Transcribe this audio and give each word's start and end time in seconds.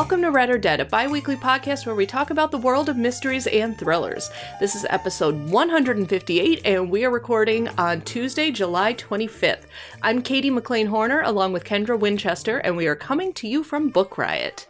Welcome 0.00 0.22
to 0.22 0.30
Read 0.30 0.48
or 0.48 0.56
Dead, 0.56 0.80
a 0.80 0.86
bi 0.86 1.06
weekly 1.06 1.36
podcast 1.36 1.84
where 1.84 1.94
we 1.94 2.06
talk 2.06 2.30
about 2.30 2.50
the 2.50 2.56
world 2.56 2.88
of 2.88 2.96
mysteries 2.96 3.46
and 3.46 3.76
thrillers. 3.76 4.30
This 4.58 4.74
is 4.74 4.86
episode 4.88 5.50
158, 5.50 6.62
and 6.64 6.90
we 6.90 7.04
are 7.04 7.10
recording 7.10 7.68
on 7.76 8.00
Tuesday, 8.00 8.50
July 8.50 8.94
25th. 8.94 9.66
I'm 10.02 10.22
Katie 10.22 10.50
McLain 10.50 10.86
Horner, 10.86 11.20
along 11.20 11.52
with 11.52 11.64
Kendra 11.64 12.00
Winchester, 12.00 12.56
and 12.56 12.78
we 12.78 12.86
are 12.86 12.96
coming 12.96 13.34
to 13.34 13.46
you 13.46 13.62
from 13.62 13.90
Book 13.90 14.16
Riot. 14.16 14.66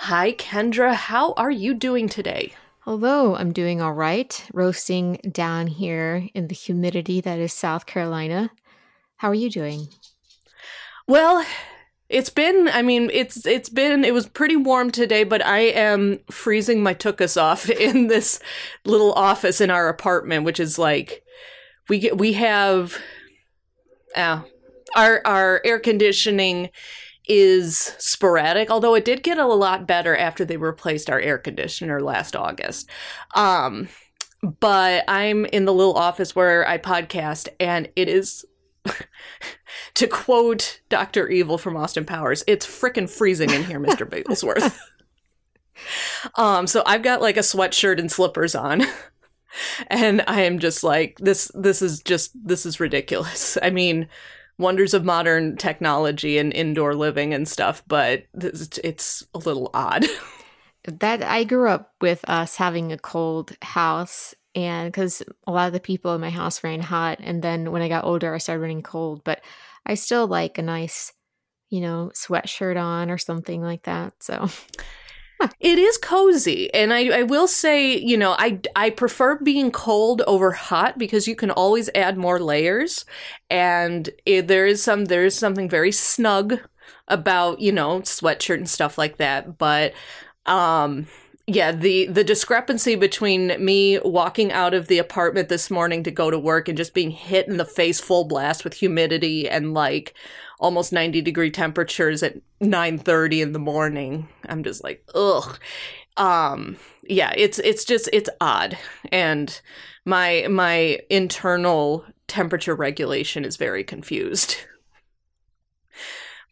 Hi, 0.00 0.32
Kendra. 0.34 0.92
How 0.92 1.32
are 1.32 1.50
you 1.50 1.72
doing 1.72 2.06
today? 2.06 2.52
Hello, 2.80 3.36
I'm 3.36 3.54
doing 3.54 3.80
all 3.80 3.94
right. 3.94 4.46
Roasting 4.52 5.18
down 5.32 5.68
here 5.68 6.28
in 6.34 6.48
the 6.48 6.54
humidity 6.54 7.22
that 7.22 7.38
is 7.38 7.54
South 7.54 7.86
Carolina. 7.86 8.50
How 9.16 9.30
are 9.30 9.34
you 9.34 9.48
doing? 9.48 9.88
Well, 11.06 11.42
it's 12.08 12.30
been 12.30 12.68
I 12.68 12.82
mean, 12.82 13.10
it's 13.12 13.46
it's 13.46 13.68
been 13.68 14.04
it 14.04 14.14
was 14.14 14.26
pretty 14.26 14.56
warm 14.56 14.90
today, 14.90 15.24
but 15.24 15.44
I 15.44 15.60
am 15.60 16.20
freezing 16.30 16.82
my 16.82 16.94
tuchus 16.94 17.40
off 17.40 17.68
in 17.70 18.06
this 18.06 18.40
little 18.84 19.12
office 19.12 19.60
in 19.60 19.70
our 19.70 19.88
apartment, 19.88 20.44
which 20.44 20.60
is 20.60 20.78
like 20.78 21.22
we 21.88 21.98
get 21.98 22.18
we 22.18 22.34
have 22.34 22.98
uh, 24.16 24.42
our 24.96 25.20
our 25.24 25.60
air 25.64 25.78
conditioning 25.78 26.70
is 27.28 27.94
sporadic, 27.98 28.70
although 28.70 28.94
it 28.94 29.04
did 29.04 29.22
get 29.22 29.38
a 29.38 29.46
lot 29.46 29.86
better 29.86 30.16
after 30.16 30.44
they 30.44 30.56
replaced 30.56 31.10
our 31.10 31.20
air 31.20 31.36
conditioner 31.36 32.00
last 32.00 32.34
August. 32.34 32.88
Um, 33.34 33.88
but 34.60 35.04
I'm 35.08 35.44
in 35.46 35.66
the 35.66 35.74
little 35.74 35.94
office 35.94 36.34
where 36.34 36.66
I 36.66 36.78
podcast, 36.78 37.48
and 37.60 37.88
it 37.96 38.08
is, 38.08 38.46
to 39.94 40.06
quote 40.06 40.80
Dr. 40.88 41.28
Evil 41.28 41.58
from 41.58 41.76
Austin 41.76 42.04
Powers, 42.04 42.44
it's 42.46 42.66
frickin' 42.66 43.08
freezing 43.08 43.50
in 43.50 43.64
here, 43.64 43.80
Mr. 43.80 44.08
Bigglesworth. 44.08 44.78
um, 46.36 46.66
so 46.66 46.82
I've 46.86 47.02
got 47.02 47.20
like 47.20 47.36
a 47.36 47.40
sweatshirt 47.40 47.98
and 47.98 48.10
slippers 48.10 48.54
on. 48.54 48.82
and 49.88 50.22
I 50.26 50.42
am 50.42 50.58
just 50.58 50.84
like, 50.84 51.18
this, 51.18 51.50
this 51.54 51.82
is 51.82 52.02
just, 52.02 52.32
this 52.34 52.66
is 52.66 52.80
ridiculous. 52.80 53.58
I 53.62 53.70
mean, 53.70 54.08
wonders 54.58 54.94
of 54.94 55.04
modern 55.04 55.56
technology 55.56 56.38
and 56.38 56.52
indoor 56.52 56.94
living 56.94 57.32
and 57.32 57.48
stuff, 57.48 57.82
but 57.86 58.24
it's 58.34 59.24
a 59.34 59.38
little 59.38 59.70
odd. 59.72 60.04
that 60.84 61.22
I 61.22 61.44
grew 61.44 61.68
up 61.68 61.94
with 62.00 62.28
us 62.28 62.56
having 62.56 62.92
a 62.92 62.98
cold 62.98 63.56
house 63.62 64.34
and 64.54 64.90
because 64.90 65.22
a 65.46 65.52
lot 65.52 65.66
of 65.66 65.72
the 65.72 65.80
people 65.80 66.14
in 66.14 66.20
my 66.20 66.30
house 66.30 66.64
ran 66.64 66.80
hot 66.80 67.18
and 67.20 67.42
then 67.42 67.70
when 67.70 67.82
I 67.82 67.88
got 67.88 68.04
older 68.04 68.34
I 68.34 68.38
started 68.38 68.62
running 68.62 68.82
cold, 68.82 69.22
but 69.24 69.42
I 69.88 69.94
still 69.94 70.26
like 70.26 70.58
a 70.58 70.62
nice, 70.62 71.12
you 71.70 71.80
know, 71.80 72.12
sweatshirt 72.14 72.80
on 72.80 73.10
or 73.10 73.18
something 73.18 73.62
like 73.62 73.84
that. 73.84 74.12
So 74.20 74.48
it 75.60 75.78
is 75.78 75.96
cozy 75.98 76.72
and 76.74 76.92
I, 76.92 77.20
I 77.20 77.22
will 77.22 77.46
say 77.46 77.96
you 77.96 78.16
know 78.16 78.34
I, 78.38 78.60
I 78.74 78.90
prefer 78.90 79.38
being 79.38 79.70
cold 79.70 80.22
over 80.26 80.50
hot 80.52 80.98
because 80.98 81.28
you 81.28 81.36
can 81.36 81.50
always 81.50 81.88
add 81.94 82.18
more 82.18 82.40
layers 82.40 83.04
and 83.48 84.08
it, 84.26 84.48
there 84.48 84.66
is 84.66 84.82
some 84.82 85.06
there 85.06 85.24
is 85.24 85.36
something 85.36 85.68
very 85.68 85.92
snug 85.92 86.58
about 87.06 87.60
you 87.60 87.72
know 87.72 88.00
sweatshirt 88.00 88.56
and 88.56 88.68
stuff 88.68 88.98
like 88.98 89.18
that 89.18 89.58
but 89.58 89.92
um 90.46 91.06
yeah 91.48 91.72
the 91.72 92.06
the 92.06 92.22
discrepancy 92.22 92.94
between 92.94 93.48
me 93.64 93.98
walking 94.00 94.52
out 94.52 94.74
of 94.74 94.86
the 94.88 94.98
apartment 94.98 95.48
this 95.48 95.70
morning 95.70 96.02
to 96.02 96.10
go 96.10 96.30
to 96.30 96.38
work 96.38 96.68
and 96.68 96.76
just 96.76 96.94
being 96.94 97.10
hit 97.10 97.48
in 97.48 97.56
the 97.56 97.64
face 97.64 97.98
full 97.98 98.24
blast 98.24 98.64
with 98.64 98.74
humidity 98.74 99.48
and 99.48 99.74
like 99.74 100.14
almost 100.60 100.92
90 100.92 101.22
degree 101.22 101.50
temperatures 101.50 102.22
at 102.22 102.36
9:30 102.60 103.40
in 103.42 103.52
the 103.52 103.58
morning. 103.58 104.28
I'm 104.46 104.62
just 104.62 104.84
like, 104.84 105.04
ugh. 105.14 105.58
Um, 106.16 106.76
yeah, 107.04 107.32
it's 107.36 107.58
it's 107.60 107.84
just 107.84 108.08
it's 108.12 108.30
odd, 108.40 108.76
and 109.12 109.60
my 110.04 110.46
my 110.50 110.98
internal 111.08 112.04
temperature 112.26 112.74
regulation 112.74 113.44
is 113.44 113.56
very 113.56 113.84
confused. 113.84 114.56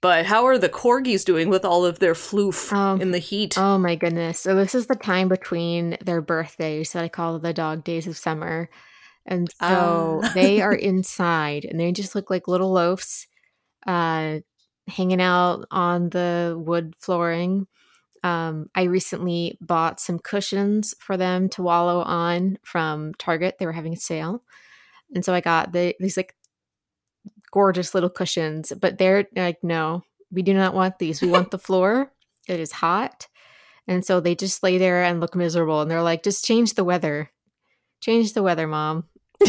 But 0.01 0.27
how 0.27 0.45
are 0.47 0.59
the 0.59 0.69
corgis 0.69 1.25
doing 1.25 1.49
with 1.49 1.65
all 1.65 1.85
of 1.85 1.99
their 1.99 2.15
floof 2.15 2.73
um, 2.73 3.01
in 3.01 3.11
the 3.11 3.19
heat? 3.19 3.57
Oh 3.57 3.79
my 3.79 3.97
goodness. 3.97 4.41
So 4.41 4.55
this 4.55 4.75
is 4.75 4.87
the 4.87 4.95
time 4.95 5.29
between 5.29 5.97
their 6.05 6.21
birthdays 6.21 6.93
that 6.93 7.03
I 7.03 7.09
call 7.09 7.39
the 7.39 7.53
dog 7.53 7.83
days 7.83 8.07
of 8.07 8.17
summer. 8.17 8.69
And 9.25 9.51
so 9.61 10.21
uh. 10.23 10.33
they 10.35 10.61
are 10.61 10.75
inside 10.75 11.65
and 11.65 11.81
they 11.81 11.93
just 11.93 12.15
look 12.15 12.31
like 12.31 12.47
little 12.47 12.73
loafs 12.73 13.27
uh, 13.87 14.41
hanging 14.89 15.21
out 15.21 15.67
on 15.71 16.11
the 16.11 16.57
wood 16.59 16.95
flooring. 16.99 17.67
Um, 18.23 18.69
I 18.75 18.85
recently 18.85 19.57
bought 19.61 20.01
some 20.01 20.19
cushions 20.19 20.95
for 20.99 21.17
them 21.17 21.49
to 21.51 21.63
wallow 21.63 22.01
on 22.01 22.59
from 22.63 23.15
Target. 23.15 23.57
They 23.59 23.67
were 23.67 23.73
having 23.73 23.95
a 23.95 23.99
sale. 23.99 24.43
And 25.15 25.25
so 25.25 25.33
I 25.33 25.41
got 25.41 25.73
the, 25.73 25.95
these 26.01 26.17
like 26.17 26.35
gorgeous 27.57 27.95
little 27.95 28.11
cushions, 28.11 28.71
but 28.79 28.99
they're 28.99 29.25
like, 29.35 29.57
no, 29.63 30.03
we 30.31 30.43
do 30.43 30.53
not 30.53 30.75
want 30.75 30.99
these. 30.99 31.23
We 31.23 31.31
want 31.31 31.51
the 31.51 31.59
floor. 31.67 32.13
It 32.47 32.61
is 32.61 32.71
hot. 32.71 33.29
And 33.89 34.05
so 34.05 34.21
they 34.21 34.35
just 34.35 34.63
lay 34.63 34.77
there 34.77 35.03
and 35.03 35.21
look 35.21 35.35
miserable. 35.35 35.81
And 35.81 35.91
they're 35.91 36.03
like, 36.03 36.23
just 36.23 36.45
change 36.45 36.75
the 36.75 36.85
weather. 36.85 37.31
Change 38.03 38.35
the 38.35 38.43
weather, 38.43 38.67
mom. 38.67 39.05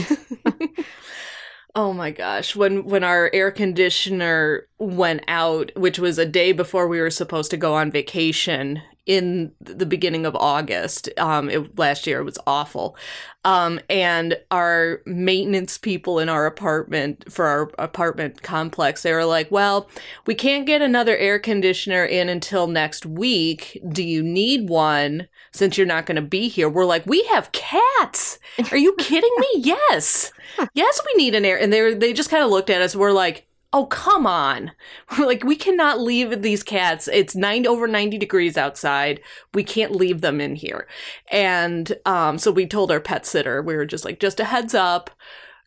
Oh 1.75 1.93
my 1.93 2.09
gosh, 2.09 2.55
when 2.55 2.85
when 2.85 3.03
our 3.03 3.29
air 3.33 3.51
conditioner 3.51 4.67
went 4.79 5.23
out, 5.27 5.71
which 5.75 5.99
was 5.99 6.17
a 6.17 6.25
day 6.25 6.51
before 6.51 6.87
we 6.87 6.99
were 6.99 7.11
supposed 7.11 7.51
to 7.51 7.57
go 7.57 7.75
on 7.75 7.91
vacation 7.91 8.81
in 9.07 9.51
the 9.59 9.85
beginning 9.85 10.25
of 10.25 10.35
August, 10.35 11.09
um, 11.17 11.49
it, 11.49 11.79
last 11.79 12.05
year 12.05 12.19
it 12.19 12.25
was 12.25 12.37
awful. 12.45 12.95
Um, 13.43 13.79
and 13.89 14.37
our 14.51 15.01
maintenance 15.05 15.77
people 15.77 16.19
in 16.19 16.29
our 16.29 16.45
apartment 16.45 17.31
for 17.31 17.45
our 17.45 17.71
apartment 17.79 18.43
complex, 18.43 19.01
they 19.01 19.13
were 19.13 19.25
like, 19.25 19.49
"Well, 19.49 19.89
we 20.25 20.35
can't 20.35 20.67
get 20.67 20.81
another 20.81 21.17
air 21.17 21.39
conditioner 21.39 22.03
in 22.05 22.29
until 22.29 22.67
next 22.67 23.05
week. 23.05 23.81
Do 23.89 24.03
you 24.03 24.21
need 24.21 24.69
one?" 24.69 25.27
since 25.57 25.77
you're 25.77 25.87
not 25.87 26.05
going 26.05 26.15
to 26.15 26.21
be 26.21 26.47
here. 26.47 26.69
We're 26.69 26.85
like, 26.85 27.05
we 27.05 27.23
have 27.25 27.51
cats. 27.51 28.39
Are 28.71 28.77
you 28.77 28.95
kidding 28.97 29.33
me? 29.39 29.47
yes. 29.55 30.31
Yes, 30.73 31.01
we 31.05 31.23
need 31.23 31.35
an 31.35 31.45
air. 31.45 31.59
And 31.59 31.73
they 31.73 31.93
they 31.93 32.13
just 32.13 32.29
kind 32.29 32.43
of 32.43 32.49
looked 32.49 32.69
at 32.69 32.81
us. 32.81 32.95
We're 32.95 33.11
like, 33.11 33.46
oh, 33.77 33.85
come 33.85 34.25
on. 34.25 34.71
Like, 35.19 35.43
we 35.43 35.55
cannot 35.55 35.99
leave 35.99 36.41
these 36.41 36.63
cats. 36.63 37.07
It's 37.07 37.35
nine 37.35 37.65
over 37.67 37.87
90 37.87 38.17
degrees 38.17 38.57
outside. 38.57 39.19
We 39.53 39.63
can't 39.63 39.95
leave 39.95 40.21
them 40.21 40.39
in 40.39 40.55
here. 40.55 40.87
And 41.31 41.97
um, 42.05 42.37
so 42.37 42.51
we 42.51 42.65
told 42.65 42.91
our 42.91 42.99
pet 42.99 43.25
sitter, 43.25 43.61
we 43.61 43.75
were 43.75 43.85
just 43.85 44.05
like, 44.05 44.19
just 44.19 44.39
a 44.39 44.45
heads 44.45 44.73
up 44.73 45.09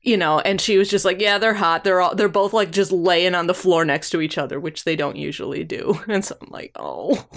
you 0.03 0.17
know 0.17 0.41
and 0.41 0.63
she 0.63 0.79
was 0.79 0.89
just 0.89 1.05
like 1.05 1.21
yeah 1.21 1.37
they're 1.37 1.53
hot 1.53 1.85
they're 1.85 2.01
all 2.01 2.15
they're 2.15 2.27
both 2.27 2.55
like 2.55 2.71
just 2.71 2.91
laying 2.91 3.35
on 3.35 3.47
the 3.47 3.53
floor 3.53 3.85
next 3.85 4.09
to 4.09 4.23
each 4.23 4.39
other 4.39 4.59
which 4.59 4.85
they 4.85 4.97
don't 4.97 5.17
usually 5.17 5.63
do 5.63 6.01
and 6.09 6.25
so 6.25 6.35
i'm 6.41 6.49
like 6.49 6.73
oh 6.77 7.29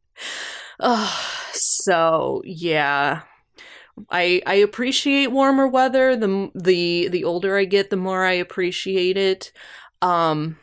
uh, 0.80 1.14
so 1.52 2.40
yeah. 2.46 3.22
I 4.10 4.42
I 4.46 4.54
appreciate 4.54 5.32
warmer 5.32 5.66
weather. 5.66 6.16
The 6.16 6.50
the 6.54 7.08
the 7.08 7.24
older 7.24 7.58
I 7.58 7.64
get, 7.64 7.90
the 7.90 7.96
more 7.96 8.24
I 8.24 8.32
appreciate 8.32 9.16
it. 9.16 9.52
Um 10.02 10.58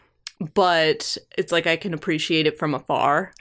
but 0.54 1.18
it's 1.38 1.52
like 1.52 1.68
I 1.68 1.78
can 1.78 1.94
appreciate 1.94 2.48
it 2.48 2.58
from 2.58 2.74
afar. 2.74 3.34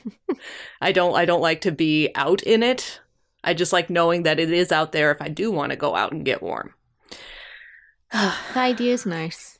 I 0.80 0.92
don't 0.92 1.16
I 1.16 1.24
don't 1.24 1.40
like 1.40 1.62
to 1.62 1.72
be 1.72 2.10
out 2.14 2.42
in 2.42 2.62
it. 2.62 3.00
I 3.44 3.54
just 3.54 3.72
like 3.72 3.88
knowing 3.88 4.24
that 4.24 4.40
it 4.40 4.52
is 4.52 4.72
out 4.72 4.92
there 4.92 5.10
if 5.10 5.22
I 5.22 5.28
do 5.28 5.50
want 5.50 5.70
to 5.70 5.76
go 5.76 5.94
out 5.94 6.12
and 6.12 6.24
get 6.24 6.42
warm. 6.42 6.74
the 8.12 8.32
idea 8.56 8.92
is 8.92 9.06
nice. 9.06 9.58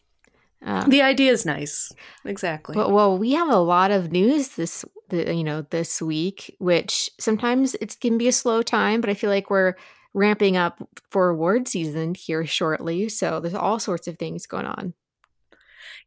Um, 0.63 0.91
the 0.91 1.03
idea 1.03 1.31
is 1.31 1.47
nice. 1.47 1.93
Exactly. 2.25 2.77
Well, 2.77 2.91
well, 2.91 3.17
we 3.17 3.33
have 3.33 3.49
a 3.49 3.59
lot 3.59 3.91
of 3.91 4.11
news 4.11 4.51
this, 4.51 4.85
the, 5.09 5.33
you 5.33 5.45
know, 5.45 5.63
this 5.63 6.03
week, 6.03 6.55
which 6.59 7.11
sometimes 7.21 7.77
it 7.77 7.99
can 8.01 8.19
be 8.19 8.27
a 8.27 8.33
slow 8.33 8.63
time, 8.63 9.01
but 9.01 9.09
I 9.09 9.15
feel 9.15 9.31
like 9.31 9.51
we're 9.51 9.75
ramping 10.15 10.57
up 10.57 10.83
for 11.11 11.29
award 11.29 11.69
season 11.69 12.15
here 12.15 12.45
shortly. 12.45 13.09
So 13.09 13.39
there's 13.39 13.55
all 13.55 13.79
sorts 13.79 14.09
of 14.09 14.19
things 14.19 14.47
going 14.47 14.67
on. 14.67 14.95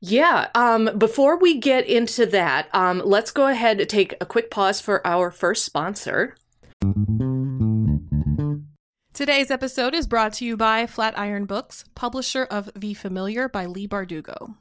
Yeah. 0.04 0.50
Um, 0.56 0.98
before 0.98 1.38
we 1.38 1.60
get 1.60 1.86
into 1.86 2.26
that, 2.26 2.68
um, 2.74 3.04
let's 3.06 3.30
go 3.30 3.48
ahead 3.48 3.80
and 3.80 3.88
take 3.88 4.16
a 4.20 4.26
quick 4.26 4.50
pause 4.50 4.82
for 4.82 5.06
our 5.06 5.30
first 5.30 5.64
sponsor. 5.64 6.36
Today's 9.14 9.52
episode 9.52 9.94
is 9.94 10.08
brought 10.08 10.34
to 10.34 10.46
you 10.46 10.58
by 10.58 10.88
Flatiron 10.88 11.46
Books, 11.46 11.86
publisher 11.94 12.46
of 12.46 12.72
The 12.76 12.96
Familiar 12.96 13.48
by 13.48 13.68
Leigh 13.68 13.88
Bardugo. 13.88 14.56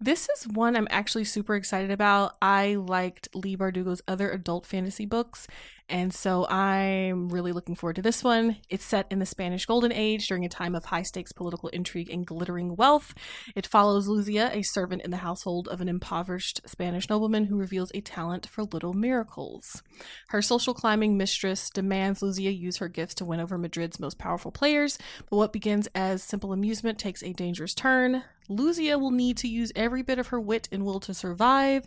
This 0.00 0.30
is 0.30 0.48
one 0.48 0.74
I'm 0.74 0.88
actually 0.90 1.24
super 1.24 1.54
excited 1.54 1.90
about. 1.90 2.36
I 2.40 2.76
liked 2.76 3.28
Leigh 3.34 3.56
Bardugo's 3.56 4.00
other 4.08 4.30
adult 4.30 4.64
fantasy 4.64 5.04
books, 5.04 5.46
and 5.90 6.14
so 6.14 6.46
I'm 6.48 7.28
really 7.28 7.52
looking 7.52 7.74
forward 7.74 7.96
to 7.96 8.02
this 8.02 8.22
one. 8.22 8.56
It's 8.68 8.84
set 8.84 9.06
in 9.10 9.18
the 9.18 9.26
Spanish 9.26 9.66
Golden 9.66 9.92
Age 9.92 10.28
during 10.28 10.44
a 10.44 10.48
time 10.48 10.74
of 10.74 10.86
high 10.86 11.02
stakes 11.02 11.32
political 11.32 11.68
intrigue 11.70 12.08
and 12.08 12.24
glittering 12.24 12.76
wealth. 12.76 13.12
It 13.56 13.66
follows 13.66 14.08
Luzia, 14.08 14.54
a 14.54 14.62
servant 14.62 15.02
in 15.02 15.10
the 15.10 15.18
household 15.18 15.66
of 15.68 15.80
an 15.80 15.88
impoverished 15.88 16.60
Spanish 16.64 17.08
nobleman 17.08 17.46
who 17.46 17.56
reveals 17.56 17.90
a 17.92 18.00
talent 18.00 18.46
for 18.46 18.62
little 18.62 18.94
miracles. 18.94 19.82
Her 20.28 20.40
social 20.40 20.74
climbing 20.74 21.16
mistress 21.16 21.68
demands 21.68 22.20
Luzia 22.20 22.56
use 22.56 22.76
her 22.76 22.88
gifts 22.88 23.14
to 23.16 23.24
win 23.24 23.40
over 23.40 23.58
Madrid's 23.58 23.98
most 23.98 24.18
powerful 24.18 24.52
players, 24.52 24.96
but 25.28 25.36
what 25.36 25.52
begins 25.52 25.88
as 25.94 26.22
simple 26.22 26.52
amusement 26.52 26.98
takes 26.98 27.22
a 27.22 27.32
dangerous 27.32 27.74
turn. 27.74 28.22
Luzia 28.48 29.00
will 29.00 29.12
need 29.12 29.36
to 29.38 29.48
use 29.48 29.70
every 29.76 30.02
bit 30.02 30.18
of 30.18 30.28
her 30.28 30.40
wit 30.40 30.68
and 30.72 30.84
will 30.84 31.00
to 31.00 31.14
survive, 31.14 31.86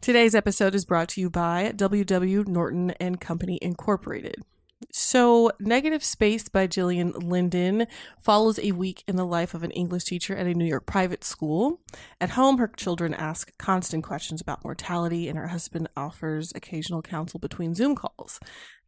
Today's 0.00 0.34
episode 0.34 0.74
is 0.74 0.84
brought 0.84 1.08
to 1.10 1.20
you 1.20 1.30
by 1.30 1.72
WW 1.74 2.46
Norton 2.46 2.92
and 2.92 3.20
Company 3.20 3.58
Incorporated. 3.60 4.42
So, 4.92 5.50
Negative 5.58 6.04
Space 6.04 6.48
by 6.48 6.66
Gillian 6.66 7.12
Linden 7.12 7.86
follows 8.20 8.58
a 8.58 8.72
week 8.72 9.02
in 9.08 9.16
the 9.16 9.24
life 9.24 9.54
of 9.54 9.62
an 9.62 9.70
English 9.70 10.04
teacher 10.04 10.36
at 10.36 10.46
a 10.46 10.54
New 10.54 10.64
York 10.64 10.86
private 10.86 11.24
school. 11.24 11.80
At 12.20 12.30
home, 12.30 12.58
her 12.58 12.68
children 12.68 13.14
ask 13.14 13.56
constant 13.58 14.04
questions 14.04 14.40
about 14.40 14.64
mortality, 14.64 15.28
and 15.28 15.38
her 15.38 15.48
husband 15.48 15.88
offers 15.96 16.52
occasional 16.54 17.02
counsel 17.02 17.40
between 17.40 17.74
Zoom 17.74 17.94
calls. 17.94 18.38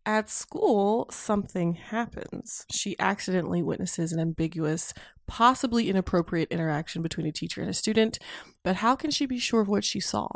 At 0.08 0.30
school, 0.30 1.06
something 1.10 1.74
happens. 1.74 2.64
She 2.72 2.98
accidentally 2.98 3.62
witnesses 3.62 4.10
an 4.10 4.18
ambiguous, 4.18 4.94
possibly 5.26 5.90
inappropriate 5.90 6.50
interaction 6.50 7.02
between 7.02 7.26
a 7.26 7.30
teacher 7.30 7.60
and 7.60 7.68
a 7.68 7.74
student, 7.74 8.18
but 8.64 8.76
how 8.76 8.96
can 8.96 9.10
she 9.10 9.26
be 9.26 9.38
sure 9.38 9.60
of 9.60 9.68
what 9.68 9.84
she 9.84 10.00
saw? 10.00 10.28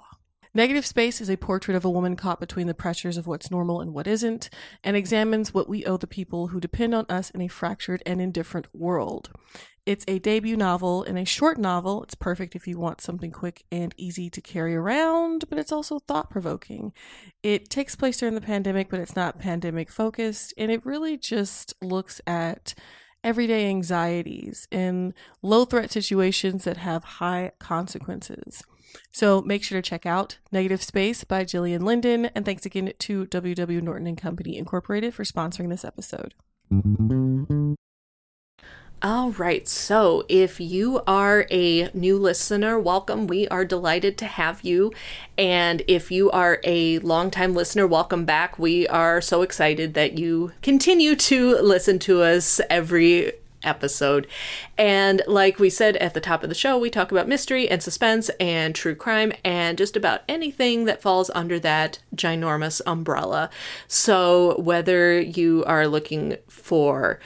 Negative 0.52 0.84
Space 0.84 1.22
is 1.22 1.30
a 1.30 1.38
portrait 1.38 1.74
of 1.74 1.86
a 1.86 1.90
woman 1.90 2.16
caught 2.16 2.38
between 2.38 2.66
the 2.66 2.74
pressures 2.74 3.16
of 3.16 3.26
what's 3.26 3.50
normal 3.50 3.80
and 3.80 3.94
what 3.94 4.06
isn't, 4.06 4.50
and 4.84 4.94
examines 4.94 5.54
what 5.54 5.70
we 5.70 5.86
owe 5.86 5.96
the 5.96 6.06
people 6.06 6.48
who 6.48 6.60
depend 6.60 6.94
on 6.94 7.06
us 7.08 7.30
in 7.30 7.40
a 7.40 7.48
fractured 7.48 8.02
and 8.04 8.20
indifferent 8.20 8.66
world. 8.74 9.30
It's 9.84 10.04
a 10.06 10.20
debut 10.20 10.56
novel 10.56 11.02
and 11.02 11.18
a 11.18 11.24
short 11.24 11.58
novel. 11.58 12.04
It's 12.04 12.14
perfect 12.14 12.54
if 12.54 12.68
you 12.68 12.78
want 12.78 13.00
something 13.00 13.32
quick 13.32 13.64
and 13.72 13.92
easy 13.96 14.30
to 14.30 14.40
carry 14.40 14.76
around, 14.76 15.46
but 15.48 15.58
it's 15.58 15.72
also 15.72 15.98
thought 15.98 16.30
provoking. 16.30 16.92
It 17.42 17.68
takes 17.68 17.96
place 17.96 18.18
during 18.18 18.36
the 18.36 18.40
pandemic, 18.40 18.88
but 18.88 19.00
it's 19.00 19.16
not 19.16 19.40
pandemic 19.40 19.90
focused, 19.90 20.54
and 20.56 20.70
it 20.70 20.86
really 20.86 21.16
just 21.16 21.74
looks 21.82 22.20
at 22.28 22.74
everyday 23.24 23.68
anxieties 23.68 24.68
in 24.70 25.14
low 25.42 25.64
threat 25.64 25.90
situations 25.90 26.62
that 26.62 26.76
have 26.76 27.02
high 27.04 27.50
consequences. 27.58 28.62
So 29.10 29.42
make 29.42 29.64
sure 29.64 29.80
to 29.80 29.88
check 29.88 30.06
out 30.06 30.38
Negative 30.52 30.82
Space 30.82 31.24
by 31.24 31.44
Gillian 31.44 31.84
Linden, 31.84 32.26
and 32.26 32.44
thanks 32.44 32.64
again 32.64 32.92
to 32.96 33.26
WW 33.26 33.82
Norton 33.82 34.06
and 34.06 34.18
Company 34.18 34.56
Incorporated 34.56 35.12
for 35.12 35.24
sponsoring 35.24 35.70
this 35.70 35.84
episode. 35.84 36.34
All 39.04 39.32
right. 39.32 39.66
So, 39.66 40.24
if 40.28 40.60
you 40.60 41.02
are 41.08 41.44
a 41.50 41.90
new 41.92 42.16
listener, 42.16 42.78
welcome. 42.78 43.26
We 43.26 43.48
are 43.48 43.64
delighted 43.64 44.16
to 44.18 44.26
have 44.26 44.62
you. 44.62 44.92
And 45.36 45.82
if 45.88 46.12
you 46.12 46.30
are 46.30 46.60
a 46.62 47.00
longtime 47.00 47.52
listener, 47.52 47.84
welcome 47.84 48.24
back. 48.24 48.60
We 48.60 48.86
are 48.86 49.20
so 49.20 49.42
excited 49.42 49.94
that 49.94 50.18
you 50.18 50.52
continue 50.62 51.16
to 51.16 51.56
listen 51.56 51.98
to 51.98 52.22
us 52.22 52.60
every 52.70 53.32
episode. 53.64 54.28
And 54.78 55.20
like 55.26 55.58
we 55.58 55.68
said 55.68 55.96
at 55.96 56.14
the 56.14 56.20
top 56.20 56.44
of 56.44 56.48
the 56.48 56.54
show, 56.54 56.78
we 56.78 56.88
talk 56.88 57.10
about 57.10 57.26
mystery 57.26 57.68
and 57.68 57.82
suspense 57.82 58.30
and 58.38 58.72
true 58.72 58.94
crime 58.94 59.32
and 59.44 59.76
just 59.76 59.96
about 59.96 60.20
anything 60.28 60.84
that 60.84 61.02
falls 61.02 61.28
under 61.34 61.58
that 61.58 61.98
ginormous 62.14 62.80
umbrella. 62.86 63.50
So, 63.88 64.60
whether 64.60 65.20
you 65.20 65.64
are 65.66 65.88
looking 65.88 66.36
for 66.46 67.18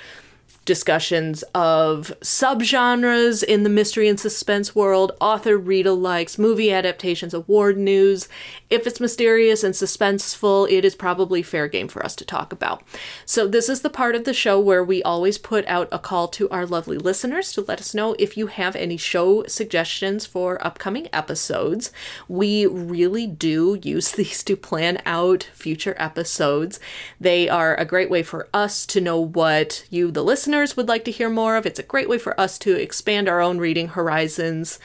discussions 0.66 1.42
of 1.54 2.12
subgenres 2.20 3.42
in 3.42 3.62
the 3.62 3.70
mystery 3.70 4.08
and 4.08 4.20
suspense 4.20 4.74
world, 4.74 5.12
author 5.20 5.56
read 5.56 5.86
alikes, 5.86 6.38
movie 6.38 6.72
adaptations, 6.72 7.32
award 7.32 7.78
news. 7.78 8.28
If 8.68 8.86
it's 8.86 9.00
mysterious 9.00 9.64
and 9.64 9.74
suspenseful, 9.74 10.70
it 10.70 10.84
is 10.84 10.94
probably 10.94 11.40
fair 11.42 11.68
game 11.68 11.88
for 11.88 12.04
us 12.04 12.14
to 12.16 12.24
talk 12.24 12.52
about. 12.52 12.82
So, 13.24 13.46
this 13.46 13.68
is 13.68 13.80
the 13.80 13.88
part 13.88 14.14
of 14.14 14.24
the 14.24 14.34
show 14.34 14.60
where 14.60 14.84
we 14.84 15.02
always 15.02 15.38
put 15.38 15.64
out 15.66 15.88
a 15.90 15.98
call 15.98 16.28
to 16.28 16.50
our 16.50 16.66
lovely 16.66 16.98
listeners 16.98 17.52
to 17.52 17.62
let 17.62 17.80
us 17.80 17.94
know 17.94 18.16
if 18.18 18.36
you 18.36 18.48
have 18.48 18.76
any 18.76 18.96
show 18.96 19.44
suggestions 19.46 20.26
for 20.26 20.64
upcoming 20.66 21.08
episodes. 21.12 21.92
We 22.28 22.66
really 22.66 23.28
do 23.28 23.78
use 23.82 24.10
these 24.16 24.42
to 24.44 24.56
plan 24.56 25.00
out 25.06 25.48
future 25.54 25.94
episodes. 25.96 26.80
They 27.20 27.48
are 27.48 27.76
a 27.76 27.84
great 27.84 28.10
way 28.10 28.24
for 28.24 28.48
us 28.52 28.84
to 28.86 29.00
know 29.00 29.20
what 29.20 29.86
you, 29.90 30.10
the 30.10 30.24
listener, 30.24 30.55
listeners 30.56 30.76
would 30.76 30.88
like 30.88 31.04
to 31.04 31.10
hear 31.10 31.28
more 31.28 31.56
of. 31.56 31.66
It's 31.66 31.78
a 31.78 31.82
great 31.82 32.08
way 32.08 32.16
for 32.16 32.38
us 32.40 32.58
to 32.60 32.74
expand 32.74 33.28
our 33.28 33.42
own 33.42 33.58
reading 33.58 33.88
horizons. 33.88 34.78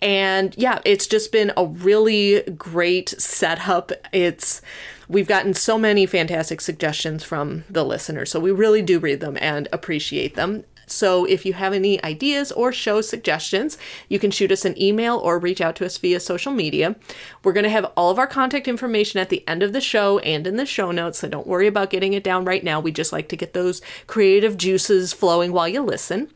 And 0.00 0.54
yeah, 0.56 0.80
it's 0.86 1.06
just 1.06 1.30
been 1.30 1.52
a 1.58 1.66
really 1.66 2.42
great 2.56 3.10
setup. 3.18 3.92
It's 4.12 4.62
we've 5.10 5.28
gotten 5.28 5.52
so 5.52 5.76
many 5.76 6.06
fantastic 6.06 6.62
suggestions 6.62 7.22
from 7.22 7.64
the 7.68 7.84
listeners. 7.84 8.30
So 8.30 8.40
we 8.40 8.50
really 8.50 8.80
do 8.80 8.98
read 8.98 9.20
them 9.20 9.36
and 9.42 9.68
appreciate 9.72 10.36
them. 10.36 10.64
So 10.92 11.24
if 11.24 11.46
you 11.46 11.52
have 11.54 11.72
any 11.72 12.02
ideas 12.04 12.52
or 12.52 12.72
show 12.72 13.00
suggestions, 13.00 13.78
you 14.08 14.18
can 14.18 14.30
shoot 14.30 14.52
us 14.52 14.64
an 14.64 14.80
email 14.80 15.16
or 15.16 15.38
reach 15.38 15.60
out 15.60 15.76
to 15.76 15.86
us 15.86 15.98
via 15.98 16.20
social 16.20 16.52
media. 16.52 16.96
We're 17.42 17.52
going 17.52 17.64
to 17.64 17.70
have 17.70 17.90
all 17.96 18.10
of 18.10 18.18
our 18.18 18.26
contact 18.26 18.68
information 18.68 19.20
at 19.20 19.28
the 19.28 19.46
end 19.48 19.62
of 19.62 19.72
the 19.72 19.80
show 19.80 20.18
and 20.20 20.46
in 20.46 20.56
the 20.56 20.66
show 20.66 20.90
notes, 20.90 21.18
so 21.18 21.28
don't 21.28 21.46
worry 21.46 21.66
about 21.66 21.90
getting 21.90 22.12
it 22.12 22.24
down 22.24 22.44
right 22.44 22.64
now. 22.64 22.80
We 22.80 22.92
just 22.92 23.12
like 23.12 23.28
to 23.28 23.36
get 23.36 23.52
those 23.52 23.80
creative 24.06 24.56
juices 24.56 25.12
flowing 25.12 25.52
while 25.52 25.68
you 25.68 25.82
listen. 25.82 26.30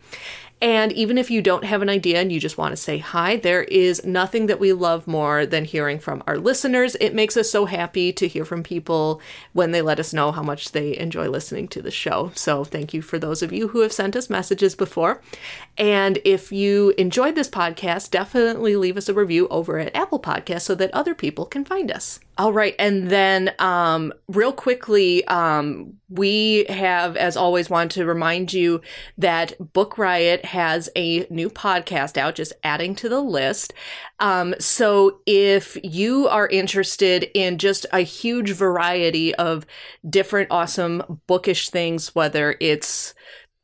And 0.64 0.92
even 0.92 1.18
if 1.18 1.30
you 1.30 1.42
don't 1.42 1.66
have 1.66 1.82
an 1.82 1.90
idea 1.90 2.22
and 2.22 2.32
you 2.32 2.40
just 2.40 2.56
want 2.56 2.72
to 2.72 2.78
say 2.78 2.96
hi, 2.96 3.36
there 3.36 3.64
is 3.64 4.02
nothing 4.02 4.46
that 4.46 4.58
we 4.58 4.72
love 4.72 5.06
more 5.06 5.44
than 5.44 5.66
hearing 5.66 5.98
from 5.98 6.22
our 6.26 6.38
listeners. 6.38 6.96
It 7.02 7.14
makes 7.14 7.36
us 7.36 7.50
so 7.50 7.66
happy 7.66 8.14
to 8.14 8.26
hear 8.26 8.46
from 8.46 8.62
people 8.62 9.20
when 9.52 9.72
they 9.72 9.82
let 9.82 10.00
us 10.00 10.14
know 10.14 10.32
how 10.32 10.42
much 10.42 10.72
they 10.72 10.96
enjoy 10.96 11.28
listening 11.28 11.68
to 11.68 11.82
the 11.82 11.90
show. 11.90 12.32
So 12.34 12.64
thank 12.64 12.94
you 12.94 13.02
for 13.02 13.18
those 13.18 13.42
of 13.42 13.52
you 13.52 13.68
who 13.68 13.80
have 13.80 13.92
sent 13.92 14.16
us 14.16 14.30
messages 14.30 14.74
before. 14.74 15.20
And 15.76 16.18
if 16.24 16.50
you 16.50 16.94
enjoyed 16.96 17.34
this 17.34 17.50
podcast, 17.50 18.10
definitely 18.10 18.74
leave 18.74 18.96
us 18.96 19.10
a 19.10 19.14
review 19.14 19.46
over 19.48 19.78
at 19.78 19.94
Apple 19.94 20.18
Podcasts 20.18 20.62
so 20.62 20.74
that 20.76 20.90
other 20.94 21.14
people 21.14 21.44
can 21.44 21.66
find 21.66 21.92
us. 21.92 22.20
All 22.36 22.52
right. 22.52 22.74
And 22.80 23.10
then, 23.10 23.52
um, 23.60 24.12
real 24.26 24.52
quickly, 24.52 25.24
um, 25.26 25.94
we 26.08 26.64
have, 26.68 27.16
as 27.16 27.36
always, 27.36 27.70
wanted 27.70 27.92
to 28.00 28.06
remind 28.06 28.52
you 28.52 28.80
that 29.16 29.72
Book 29.72 29.98
Riot 29.98 30.44
has 30.46 30.88
a 30.96 31.26
new 31.30 31.48
podcast 31.48 32.16
out, 32.16 32.34
just 32.34 32.52
adding 32.64 32.96
to 32.96 33.08
the 33.08 33.20
list. 33.20 33.72
Um, 34.18 34.56
so 34.58 35.20
if 35.26 35.78
you 35.84 36.26
are 36.26 36.48
interested 36.48 37.30
in 37.34 37.56
just 37.56 37.86
a 37.92 38.00
huge 38.00 38.50
variety 38.50 39.32
of 39.36 39.64
different 40.08 40.48
awesome 40.50 41.20
bookish 41.28 41.70
things, 41.70 42.16
whether 42.16 42.56
it's 42.58 43.14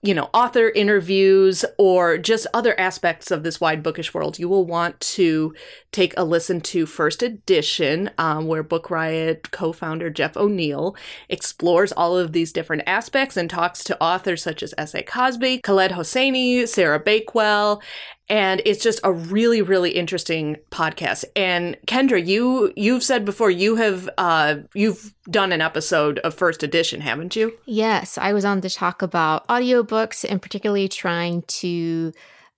you 0.03 0.15
know, 0.15 0.31
author 0.33 0.71
interviews 0.71 1.63
or 1.77 2.17
just 2.17 2.47
other 2.55 2.79
aspects 2.81 3.31
of 3.31 3.43
this 3.43 3.61
wide 3.61 3.83
bookish 3.83 4.15
world, 4.15 4.39
you 4.39 4.49
will 4.49 4.65
want 4.65 4.99
to 5.01 5.55
take 5.93 6.15
a 6.17 6.25
listen 6.25 6.63
to 6.63 6.87
First 6.87 7.23
Edition, 7.23 8.11
um, 8.17 8.47
where 8.47 8.63
Book 8.63 8.91
Riot 8.91 9.51
co 9.51 9.73
founder 9.73 10.09
Jeff 10.09 10.39
O'Neal 10.39 10.97
explores 11.29 11.93
all 11.93 12.17
of 12.17 12.33
these 12.33 12.51
different 12.51 12.85
aspects 12.87 13.37
and 13.37 13.51
talks 13.51 13.85
to 13.85 14.03
authors 14.03 14.43
such 14.43 14.63
as 14.63 14.73
S.A. 14.79 15.03
Cosby, 15.03 15.61
Khaled 15.61 15.91
Hosseini, 15.91 16.67
Sarah 16.67 17.01
Bakewell, 17.01 17.83
and 18.31 18.63
it's 18.65 18.83
just 18.83 19.01
a 19.05 19.13
really 19.13 19.61
really 19.61 19.91
interesting 19.91 20.57
podcast. 20.71 21.25
And 21.37 21.77
kendra 21.87 22.25
you 22.25 22.73
you've 22.77 23.03
said 23.03 23.25
before 23.25 23.51
you 23.51 23.77
have 23.77 24.09
uh 24.17 24.57
you've 24.75 25.15
done 25.29 25.53
an 25.53 25.61
episode 25.61 26.19
of 26.21 26.35
first 26.35 26.63
edition 26.63 27.01
haven't 27.01 27.37
you? 27.37 27.53
Yes 27.67 28.17
i 28.17 28.33
was 28.33 28.45
on 28.45 28.61
to 28.63 28.71
talk 28.71 29.03
about 29.03 29.47
audiobooks 29.49 30.25
and 30.29 30.41
particularly 30.41 30.89
trying 30.89 31.43
to 31.43 32.13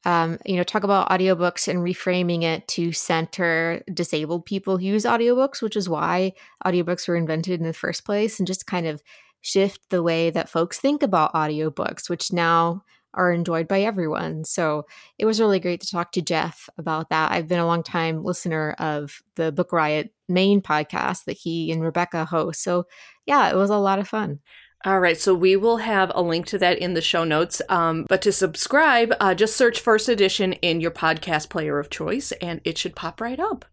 um, 0.05 0.39
you 0.45 0.57
know, 0.57 0.65
talk 0.65 0.83
about 0.83 1.09
audiobooks 1.11 1.69
and 1.69 1.81
reframing 1.81 2.43
it 2.43 2.67
to 2.69 2.93
center 2.93 3.83
disabled 3.93 4.45
people 4.45 4.79
who 4.79 4.87
use 4.87 5.05
audiobooks, 5.05 5.63
which 5.63 5.77
is 5.77 5.89
why 5.89 6.33
audiobooks 6.65 7.07
were 7.07 7.17
invented 7.17 7.61
in 7.61 7.67
the 7.67 7.73
first 7.73 8.05
place, 8.05 8.39
and 8.39 8.47
just 8.47 8.67
kind 8.67 8.87
of 8.87 9.03
shift 9.43 9.81
the 9.91 10.03
way 10.03 10.31
that 10.31 10.49
folks 10.49 10.79
think 10.79 11.03
about 11.03 11.33
audiobooks, 11.35 12.11
which 12.11 12.33
now 12.33 12.83
are 13.15 13.33
enjoyed 13.33 13.69
by 13.69 13.83
everyone. 13.83 14.45
So 14.45 14.87
it 15.19 15.27
was 15.27 15.41
really 15.41 15.61
great 15.61 15.81
to 15.81 15.91
talk 15.91 16.13
to 16.13 16.23
Jeff 16.23 16.69
about 16.79 17.11
that. 17.11 17.33
I've 17.33 17.49
been 17.49 17.59
a 17.59 17.67
long 17.67 17.83
time 17.83 18.25
listener 18.25 18.73
of 18.79 19.23
the 19.37 19.53
Book 19.53 19.73
Riot 19.73 20.13
main 20.29 20.61
podcast 20.61 21.25
that 21.25 21.37
he 21.37 21.71
and 21.71 21.83
Rebecca 21.83 22.25
host. 22.25 22.63
So 22.63 22.87
yeah, 23.27 23.51
it 23.51 23.57
was 23.57 23.71
a 23.71 23.77
lot 23.77 23.99
of 23.99 24.09
fun. 24.09 24.41
All 24.85 24.99
right, 24.99 25.17
so 25.17 25.33
we 25.33 25.55
will 25.55 25.77
have 25.77 26.11
a 26.13 26.23
link 26.23 26.47
to 26.47 26.59
that 26.59 26.79
in 26.79 26.95
the 26.95 27.01
show 27.01 27.23
notes. 27.23 27.63
Um, 27.69 28.05
but 28.09 28.21
to 28.23 28.33
subscribe, 28.33 29.15
uh, 29.21 29.33
just 29.33 29.57
search 29.57 29.79
First 29.79 30.09
Edition 30.09 30.55
in 30.55 30.81
your 30.81 30.91
podcast 30.91 31.51
player 31.51 31.79
of 31.79 31.89
choice, 31.89 32.33
and 32.33 32.61
it 32.65 32.79
should 32.79 32.97
pop 32.97 33.21
right 33.21 33.39
up. 33.39 33.65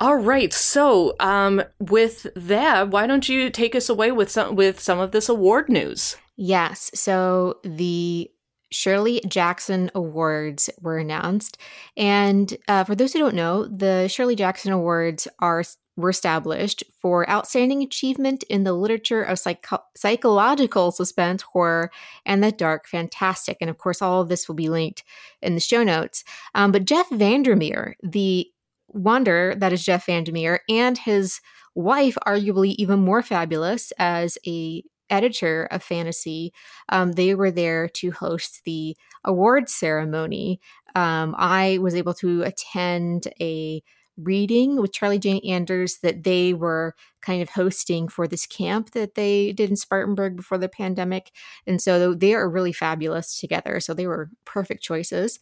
All 0.00 0.16
right, 0.16 0.52
so 0.52 1.16
um, 1.18 1.60
with 1.80 2.28
that, 2.36 2.90
why 2.90 3.08
don't 3.08 3.28
you 3.28 3.50
take 3.50 3.74
us 3.74 3.88
away 3.88 4.12
with 4.12 4.30
some 4.30 4.54
with 4.54 4.78
some 4.78 5.00
of 5.00 5.10
this 5.10 5.28
award 5.28 5.68
news? 5.68 6.16
Yes, 6.36 6.92
so 6.94 7.58
the 7.64 8.30
Shirley 8.70 9.20
Jackson 9.26 9.90
Awards 9.96 10.70
were 10.80 10.98
announced, 10.98 11.58
and 11.96 12.56
uh, 12.68 12.84
for 12.84 12.94
those 12.94 13.12
who 13.12 13.18
don't 13.18 13.34
know, 13.34 13.66
the 13.66 14.06
Shirley 14.06 14.36
Jackson 14.36 14.70
Awards 14.70 15.26
are 15.40 15.64
were 15.96 16.10
established 16.10 16.84
for 17.02 17.28
outstanding 17.28 17.82
achievement 17.82 18.44
in 18.44 18.62
the 18.62 18.72
literature 18.72 19.24
of 19.24 19.40
psycho- 19.40 19.82
psychological 19.96 20.92
suspense, 20.92 21.42
horror, 21.42 21.90
and 22.24 22.40
the 22.40 22.52
dark 22.52 22.86
fantastic. 22.86 23.56
And 23.60 23.68
of 23.68 23.78
course, 23.78 24.00
all 24.00 24.22
of 24.22 24.28
this 24.28 24.46
will 24.46 24.54
be 24.54 24.68
linked 24.68 25.02
in 25.42 25.54
the 25.54 25.60
show 25.60 25.82
notes. 25.82 26.22
Um, 26.54 26.70
but 26.70 26.84
Jeff 26.84 27.10
Vandermeer, 27.10 27.96
the 28.00 28.48
wonder 28.88 29.54
that 29.56 29.72
is 29.72 29.84
Jeff 29.84 30.06
Vandermeer, 30.06 30.60
and 30.68 30.98
his 30.98 31.40
wife, 31.74 32.16
arguably 32.26 32.74
even 32.78 33.00
more 33.00 33.22
fabulous 33.22 33.92
as 33.98 34.38
a 34.46 34.82
editor 35.10 35.66
of 35.70 35.82
fantasy 35.82 36.52
um, 36.90 37.12
they 37.12 37.34
were 37.34 37.50
there 37.50 37.88
to 37.88 38.10
host 38.10 38.60
the 38.66 38.94
award 39.24 39.66
ceremony 39.66 40.60
um, 40.94 41.34
i 41.38 41.78
was 41.78 41.94
able 41.94 42.12
to 42.12 42.42
attend 42.42 43.26
a 43.40 43.82
reading 44.18 44.80
with 44.80 44.92
Charlie 44.92 45.18
Jane 45.18 45.40
Anders 45.46 45.98
that 46.02 46.24
they 46.24 46.52
were 46.52 46.94
kind 47.22 47.40
of 47.40 47.50
hosting 47.50 48.08
for 48.08 48.26
this 48.26 48.46
camp 48.46 48.90
that 48.90 49.14
they 49.14 49.52
did 49.52 49.70
in 49.70 49.76
Spartanburg 49.76 50.36
before 50.36 50.58
the 50.58 50.68
pandemic. 50.68 51.30
And 51.66 51.80
so 51.80 52.14
they 52.14 52.34
are 52.34 52.50
really 52.50 52.72
fabulous 52.72 53.38
together. 53.38 53.78
So 53.80 53.94
they 53.94 54.06
were 54.06 54.30
perfect 54.44 54.82
choices. 54.82 55.38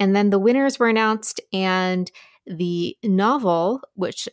And 0.00 0.14
then 0.14 0.30
the 0.30 0.38
winners 0.38 0.78
were 0.78 0.88
announced, 0.88 1.40
and 1.52 2.10
the 2.46 2.96
novel, 3.02 3.80
which 3.94 4.28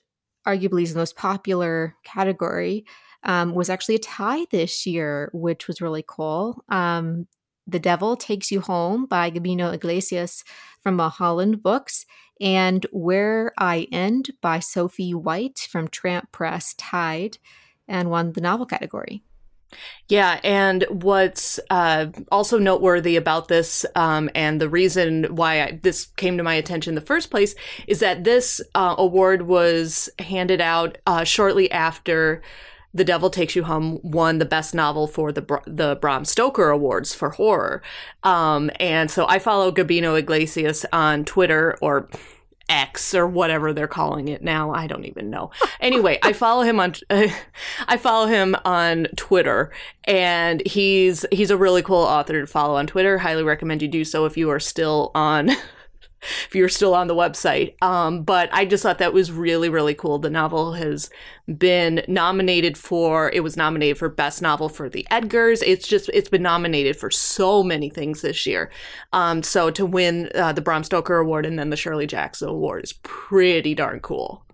arguably 0.47 0.83
is 0.83 0.93
the 0.93 0.99
most 0.99 1.15
popular 1.15 1.95
category, 2.03 2.85
um, 3.23 3.53
was 3.53 3.69
actually 3.69 3.95
a 3.95 3.99
tie 3.99 4.45
this 4.51 4.85
year, 4.85 5.29
which 5.33 5.67
was 5.67 5.81
really 5.81 6.03
cool. 6.05 6.63
Um, 6.69 7.27
the 7.65 7.79
Devil 7.79 8.17
Takes 8.17 8.51
You 8.51 8.59
Home 8.61 9.05
by 9.05 9.31
Gabino 9.31 9.73
Iglesias 9.73 10.43
from 10.81 10.95
Mulholland 10.95 11.63
Books 11.63 12.05
and 12.41 12.85
Where 12.91 13.53
I 13.57 13.87
End 13.91 14.31
by 14.41 14.59
Sophie 14.59 15.13
White 15.13 15.67
from 15.71 15.87
Tramp 15.87 16.31
Press 16.31 16.73
tied 16.77 17.37
and 17.87 18.09
won 18.09 18.33
the 18.33 18.41
novel 18.41 18.65
category. 18.65 19.23
Yeah, 20.09 20.39
and 20.43 20.85
what's 20.89 21.59
uh, 21.69 22.07
also 22.31 22.57
noteworthy 22.59 23.15
about 23.15 23.47
this, 23.47 23.85
um, 23.95 24.29
and 24.35 24.59
the 24.59 24.69
reason 24.69 25.35
why 25.35 25.61
I, 25.61 25.79
this 25.81 26.07
came 26.17 26.37
to 26.37 26.43
my 26.43 26.55
attention 26.55 26.91
in 26.91 26.95
the 26.95 27.01
first 27.01 27.31
place, 27.31 27.55
is 27.87 27.99
that 27.99 28.23
this 28.23 28.61
uh, 28.75 28.95
award 28.97 29.43
was 29.43 30.09
handed 30.19 30.61
out 30.61 30.97
uh, 31.07 31.23
shortly 31.23 31.71
after 31.71 32.41
the 32.93 33.03
Devil 33.03 33.29
Takes 33.29 33.55
You 33.55 33.63
Home 33.63 33.99
won 34.03 34.37
the 34.37 34.45
best 34.45 34.75
novel 34.75 35.07
for 35.07 35.31
the 35.31 35.41
the 35.65 35.97
Bram 35.99 36.25
Stoker 36.25 36.69
Awards 36.69 37.13
for 37.13 37.31
horror. 37.31 37.81
Um, 38.23 38.69
and 38.79 39.09
so 39.09 39.25
I 39.27 39.39
follow 39.39 39.71
Gabino 39.71 40.17
Iglesias 40.17 40.85
on 40.93 41.25
Twitter 41.25 41.75
or 41.81 42.07
X 42.69 43.13
or 43.13 43.27
whatever 43.27 43.73
they're 43.73 43.87
calling 43.87 44.27
it 44.27 44.41
now. 44.41 44.71
I 44.71 44.87
don't 44.87 45.05
even 45.05 45.29
know. 45.29 45.51
Anyway, 45.79 46.17
I 46.23 46.31
follow 46.31 46.61
him 46.61 46.79
on 46.79 46.93
uh, 47.09 47.27
I 47.87 47.97
follow 47.97 48.27
him 48.27 48.55
on 48.63 49.07
Twitter 49.17 49.69
and 50.05 50.65
he's 50.65 51.25
he's 51.29 51.51
a 51.51 51.57
really 51.57 51.81
cool 51.81 51.97
author 51.97 52.39
to 52.39 52.47
follow 52.47 52.77
on 52.77 52.87
Twitter. 52.87 53.17
Highly 53.17 53.43
recommend 53.43 53.81
you 53.81 53.89
do 53.89 54.05
so 54.05 54.25
if 54.25 54.37
you 54.37 54.49
are 54.49 54.61
still 54.61 55.11
on 55.13 55.49
if 56.47 56.55
you're 56.55 56.69
still 56.69 56.95
on 56.95 57.07
the 57.07 57.15
website. 57.15 57.81
Um, 57.81 58.23
but 58.23 58.49
I 58.53 58.65
just 58.65 58.83
thought 58.83 58.99
that 58.99 59.13
was 59.13 59.31
really, 59.31 59.69
really 59.69 59.93
cool. 59.93 60.19
The 60.19 60.29
novel 60.29 60.73
has 60.73 61.09
been 61.57 62.03
nominated 62.07 62.77
for, 62.77 63.31
it 63.31 63.41
was 63.41 63.57
nominated 63.57 63.97
for 63.97 64.09
Best 64.09 64.41
Novel 64.41 64.69
for 64.69 64.89
the 64.89 65.05
Edgars. 65.11 65.61
It's 65.65 65.87
just, 65.87 66.09
it's 66.13 66.29
been 66.29 66.43
nominated 66.43 66.95
for 66.95 67.11
so 67.11 67.63
many 67.63 67.89
things 67.89 68.21
this 68.21 68.45
year. 68.45 68.71
Um, 69.11 69.43
so 69.43 69.69
to 69.71 69.85
win 69.85 70.29
uh, 70.35 70.53
the 70.53 70.61
Bram 70.61 70.83
Stoker 70.83 71.17
Award 71.17 71.45
and 71.45 71.59
then 71.59 71.69
the 71.69 71.77
Shirley 71.77 72.07
Jackson 72.07 72.49
Award 72.49 72.83
is 72.83 72.93
pretty 73.03 73.75
darn 73.75 73.99
cool. 73.99 74.45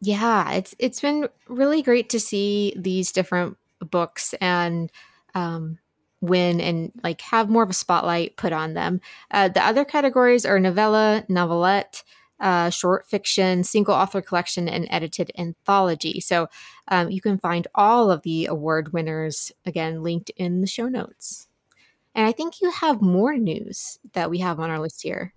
Yeah, 0.00 0.52
it's 0.52 0.74
it's 0.78 1.00
been 1.00 1.28
really 1.48 1.80
great 1.80 2.10
to 2.10 2.20
see 2.20 2.74
these 2.76 3.10
different 3.10 3.56
books 3.80 4.34
and 4.34 4.92
um, 5.34 5.78
win 6.24 6.60
and 6.60 6.92
like 7.02 7.20
have 7.20 7.48
more 7.48 7.62
of 7.62 7.70
a 7.70 7.74
spotlight 7.74 8.36
put 8.36 8.52
on 8.52 8.74
them. 8.74 9.00
Uh, 9.30 9.48
the 9.48 9.64
other 9.64 9.84
categories 9.84 10.44
are 10.44 10.58
novella, 10.58 11.24
novelette, 11.28 12.02
uh, 12.40 12.70
short 12.70 13.06
fiction, 13.06 13.64
single 13.64 13.94
author 13.94 14.20
collection, 14.20 14.68
and 14.68 14.86
edited 14.90 15.30
anthology. 15.38 16.20
So 16.20 16.48
um, 16.88 17.10
you 17.10 17.20
can 17.20 17.38
find 17.38 17.66
all 17.74 18.10
of 18.10 18.22
the 18.22 18.46
award 18.46 18.92
winners 18.92 19.52
again 19.64 20.02
linked 20.02 20.30
in 20.36 20.60
the 20.60 20.66
show 20.66 20.88
notes. 20.88 21.48
And 22.14 22.26
I 22.26 22.32
think 22.32 22.60
you 22.60 22.70
have 22.70 23.00
more 23.00 23.36
news 23.36 23.98
that 24.12 24.30
we 24.30 24.38
have 24.38 24.60
on 24.60 24.70
our 24.70 24.78
list 24.78 25.02
here. 25.02 25.34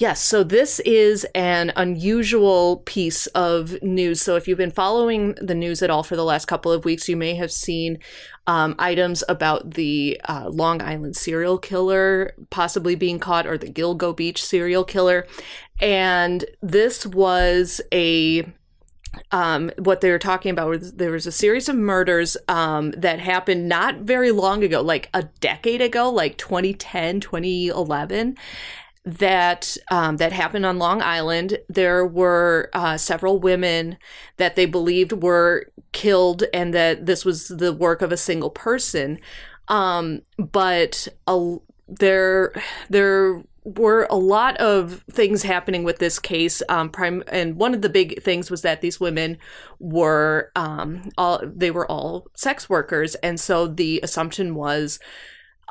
Yes, 0.00 0.22
so 0.22 0.42
this 0.42 0.80
is 0.80 1.26
an 1.34 1.74
unusual 1.76 2.78
piece 2.86 3.26
of 3.26 3.76
news. 3.82 4.22
So, 4.22 4.34
if 4.36 4.48
you've 4.48 4.56
been 4.56 4.70
following 4.70 5.34
the 5.42 5.54
news 5.54 5.82
at 5.82 5.90
all 5.90 6.02
for 6.02 6.16
the 6.16 6.24
last 6.24 6.46
couple 6.46 6.72
of 6.72 6.86
weeks, 6.86 7.06
you 7.06 7.18
may 7.18 7.34
have 7.34 7.52
seen 7.52 7.98
um, 8.46 8.74
items 8.78 9.22
about 9.28 9.74
the 9.74 10.18
uh, 10.26 10.48
Long 10.48 10.80
Island 10.80 11.16
serial 11.16 11.58
killer 11.58 12.32
possibly 12.48 12.94
being 12.94 13.18
caught 13.18 13.46
or 13.46 13.58
the 13.58 13.70
Gilgo 13.70 14.16
Beach 14.16 14.42
serial 14.42 14.84
killer. 14.84 15.26
And 15.82 16.46
this 16.62 17.04
was 17.04 17.82
a 17.92 18.50
um, 19.32 19.70
what 19.76 20.00
they 20.00 20.10
were 20.10 20.18
talking 20.18 20.50
about 20.50 20.68
was 20.68 20.92
there 20.92 21.10
was 21.10 21.26
a 21.26 21.32
series 21.32 21.68
of 21.68 21.76
murders 21.76 22.36
um, 22.48 22.92
that 22.92 23.18
happened 23.18 23.68
not 23.68 23.96
very 23.98 24.30
long 24.30 24.62
ago, 24.62 24.80
like 24.80 25.08
a 25.12 25.24
decade 25.40 25.80
ago, 25.80 26.08
like 26.08 26.38
2010, 26.38 27.20
2011 27.20 28.36
that 29.04 29.76
um, 29.90 30.18
that 30.18 30.32
happened 30.32 30.66
on 30.66 30.78
Long 30.78 31.00
Island. 31.02 31.58
There 31.68 32.06
were 32.06 32.70
uh, 32.72 32.96
several 32.96 33.38
women 33.38 33.96
that 34.36 34.56
they 34.56 34.66
believed 34.66 35.12
were 35.12 35.66
killed, 35.92 36.44
and 36.52 36.74
that 36.74 37.06
this 37.06 37.24
was 37.24 37.48
the 37.48 37.72
work 37.72 38.02
of 38.02 38.12
a 38.12 38.16
single 38.16 38.50
person. 38.50 39.18
Um, 39.68 40.22
but 40.38 41.08
a, 41.26 41.56
there 41.88 42.52
there 42.88 43.42
were 43.64 44.06
a 44.10 44.16
lot 44.16 44.56
of 44.56 45.04
things 45.10 45.42
happening 45.42 45.84
with 45.84 45.98
this 45.98 46.18
case. 46.18 46.62
Um, 46.68 46.90
and 47.28 47.56
one 47.56 47.74
of 47.74 47.82
the 47.82 47.88
big 47.88 48.22
things 48.22 48.50
was 48.50 48.62
that 48.62 48.80
these 48.80 48.98
women 49.00 49.38
were 49.78 50.50
um, 50.56 51.10
all 51.18 51.40
they 51.44 51.70
were 51.70 51.90
all 51.90 52.26
sex 52.34 52.68
workers, 52.68 53.14
and 53.16 53.40
so 53.40 53.66
the 53.66 54.00
assumption 54.02 54.54
was. 54.54 54.98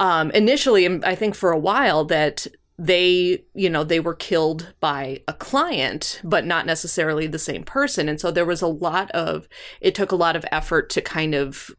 Um, 0.01 0.31
initially, 0.31 0.85
and 0.85 1.03
I 1.03 1.13
think 1.13 1.35
for 1.35 1.51
a 1.51 1.59
while, 1.59 2.05
that 2.05 2.47
they 2.79 3.43
you 3.53 3.69
know 3.69 3.83
they 3.83 3.99
were 3.99 4.15
killed 4.15 4.73
by 4.79 5.21
a 5.27 5.33
client 5.33 6.21
but 6.23 6.45
not 6.45 6.65
necessarily 6.65 7.27
the 7.27 7.37
same 7.37 7.63
person. 7.63 8.07
And 8.07 8.19
so 8.19 8.31
there 8.31 8.45
was 8.45 8.61
a 8.61 8.67
lot 8.67 9.11
of 9.11 9.49
it 9.81 9.93
took 9.93 10.13
a 10.13 10.15
lot 10.15 10.37
of 10.37 10.45
effort 10.51 10.89
to 10.91 11.01
kind 11.01 11.35
of 11.35 11.71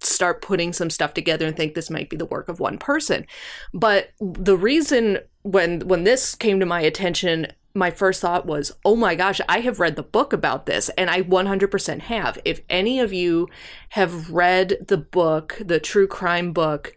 start 0.00 0.42
putting 0.42 0.74
some 0.74 0.90
stuff 0.90 1.14
together 1.14 1.46
and 1.46 1.56
think 1.56 1.74
this 1.74 1.88
might 1.88 2.10
be 2.10 2.18
the 2.18 2.26
work 2.26 2.50
of 2.50 2.60
one 2.60 2.76
person. 2.76 3.26
But 3.72 4.10
the 4.20 4.58
reason 4.58 5.20
when 5.42 5.80
when 5.88 6.04
this 6.04 6.34
came 6.34 6.60
to 6.60 6.66
my 6.66 6.82
attention 6.82 7.46
my 7.72 7.90
first 7.90 8.22
thought 8.22 8.46
was 8.46 8.72
oh 8.86 8.96
my 8.96 9.14
gosh 9.14 9.38
i 9.50 9.60
have 9.60 9.78
read 9.78 9.96
the 9.96 10.02
book 10.02 10.32
about 10.32 10.66
this 10.66 10.90
and 10.98 11.08
i 11.08 11.22
100% 11.22 12.00
have. 12.00 12.38
If 12.44 12.60
any 12.68 13.00
of 13.00 13.14
you 13.14 13.48
have 13.90 14.30
read 14.30 14.76
the 14.86 14.98
book 14.98 15.56
the 15.64 15.80
true 15.80 16.06
crime 16.06 16.52
book 16.52 16.94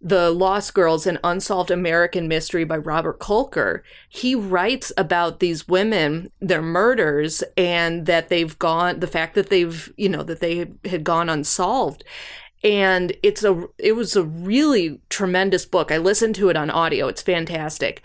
the 0.00 0.30
Lost 0.30 0.72
Girls, 0.74 1.06
an 1.06 1.18
unsolved 1.22 1.70
American 1.70 2.26
mystery 2.26 2.64
by 2.64 2.78
Robert 2.78 3.20
Kolker, 3.20 3.82
he 4.08 4.34
writes 4.34 4.92
about 4.96 5.40
these 5.40 5.68
women, 5.68 6.30
their 6.40 6.62
murders, 6.62 7.42
and 7.56 8.06
that 8.06 8.28
they've 8.30 8.58
gone, 8.58 9.00
the 9.00 9.06
fact 9.06 9.34
that 9.34 9.50
they've, 9.50 9.92
you 9.96 10.08
know, 10.08 10.22
that 10.22 10.40
they 10.40 10.72
had 10.84 11.04
gone 11.04 11.28
unsolved. 11.28 12.04
and 12.62 13.12
it's 13.22 13.42
a 13.44 13.66
it 13.78 13.92
was 13.92 14.16
a 14.16 14.24
really 14.24 15.00
tremendous 15.08 15.64
book. 15.64 15.90
I 15.90 15.96
listened 15.98 16.34
to 16.36 16.48
it 16.50 16.56
on 16.56 16.70
audio. 16.70 17.08
It's 17.08 17.22
fantastic. 17.22 18.02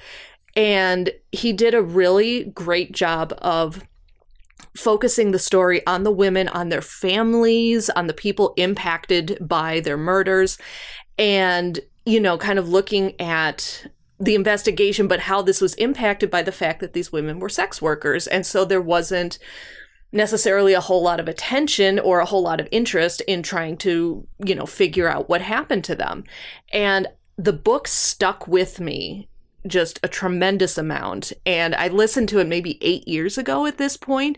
And 0.56 1.12
he 1.32 1.52
did 1.52 1.74
a 1.74 1.82
really 1.82 2.46
great 2.46 2.94
job 2.94 3.34
of 3.40 3.84
focusing 4.78 5.32
the 5.32 5.40
story 5.40 5.86
on 5.86 6.04
the 6.04 6.12
women, 6.12 6.48
on 6.50 6.70
their 6.70 6.82
families, 6.82 7.90
on 7.92 8.08
the 8.08 8.14
people 8.14 8.54
impacted 8.58 9.38
by 9.42 9.80
their 9.82 9.98
murders, 9.98 10.58
and, 11.18 11.80
you 12.06 12.20
know, 12.20 12.38
kind 12.38 12.60
of 12.60 12.70
looking 12.70 13.20
at 13.20 13.88
the 14.20 14.36
investigation, 14.36 15.08
but 15.08 15.22
how 15.22 15.42
this 15.42 15.62
was 15.62 15.74
impacted 15.76 16.32
by 16.32 16.42
the 16.42 16.52
fact 16.52 16.80
that 16.80 16.94
these 16.94 17.12
women 17.12 17.40
were 17.40 17.50
sex 17.50 17.82
workers. 17.82 18.28
And 18.28 18.46
so 18.46 18.64
there 18.64 18.82
wasn't 18.82 19.40
necessarily 20.12 20.74
a 20.74 20.82
whole 20.82 21.04
lot 21.04 21.20
of 21.20 21.28
attention 21.28 22.00
or 22.00 22.20
a 22.20 22.26
whole 22.26 22.42
lot 22.42 22.62
of 22.62 22.70
interest 22.72 23.22
in 23.22 23.44
trying 23.44 23.76
to, 23.78 24.26
you 24.46 24.56
know, 24.56 24.66
figure 24.66 25.10
out 25.10 25.28
what 25.28 25.42
happened 25.42 25.84
to 25.86 25.96
them. 25.96 26.24
And 26.72 27.08
the 27.38 27.54
book 27.54 27.88
stuck 27.88 28.48
with 28.48 28.80
me 28.80 29.28
just 29.68 30.00
a 30.04 30.08
tremendous 30.08 30.78
amount. 30.78 31.34
And 31.46 31.76
I 31.76 31.88
listened 31.88 32.30
to 32.30 32.40
it 32.40 32.48
maybe 32.48 32.78
eight 32.82 33.08
years 33.08 33.38
ago 33.38 33.66
at 33.66 33.78
this 33.78 33.98
point, 33.98 34.38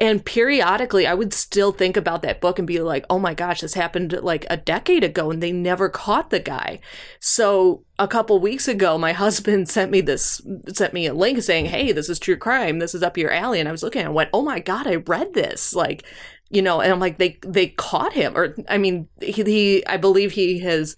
And 0.00 0.24
periodically 0.24 1.06
I 1.06 1.14
would 1.14 1.34
still 1.34 1.70
think 1.70 1.96
about 1.96 2.22
that 2.22 2.40
book 2.40 2.58
and 2.58 2.66
be 2.66 2.80
like, 2.80 3.04
oh 3.10 3.18
my 3.18 3.34
gosh, 3.34 3.60
this 3.60 3.74
happened 3.74 4.12
like 4.22 4.46
a 4.48 4.56
decade 4.56 5.04
ago 5.04 5.30
and 5.30 5.42
they 5.42 5.52
never 5.52 5.88
caught 5.88 6.30
the 6.30 6.40
guy. 6.40 6.80
So 7.20 7.84
a 7.98 8.08
couple 8.08 8.38
weeks 8.38 8.68
ago, 8.68 8.96
my 8.98 9.12
husband 9.24 9.68
sent 9.68 9.90
me 9.90 10.00
this, 10.00 10.40
sent 10.68 10.94
me 10.94 11.06
a 11.06 11.14
link 11.14 11.42
saying, 11.42 11.66
hey, 11.66 11.92
this 11.92 12.08
is 12.08 12.18
true 12.18 12.36
crime. 12.36 12.78
This 12.78 12.94
is 12.94 13.02
up 13.02 13.18
your 13.18 13.30
alley. 13.30 13.60
And 13.60 13.68
I 13.68 13.72
was 13.72 13.82
looking 13.82 14.02
and 14.02 14.14
went, 14.14 14.30
oh 14.32 14.42
my 14.42 14.60
God, 14.60 14.86
I 14.86 14.96
read 14.96 15.34
this. 15.34 15.74
Like, 15.74 16.04
you 16.50 16.62
know, 16.62 16.80
and 16.80 16.92
I'm 16.92 17.00
like, 17.00 17.18
they, 17.18 17.38
they 17.46 17.68
caught 17.68 18.12
him. 18.12 18.36
Or, 18.36 18.54
I 18.68 18.78
mean, 18.78 19.08
he, 19.20 19.32
he 19.32 19.86
I 19.86 19.96
believe 19.96 20.32
he 20.32 20.58
has, 20.60 20.96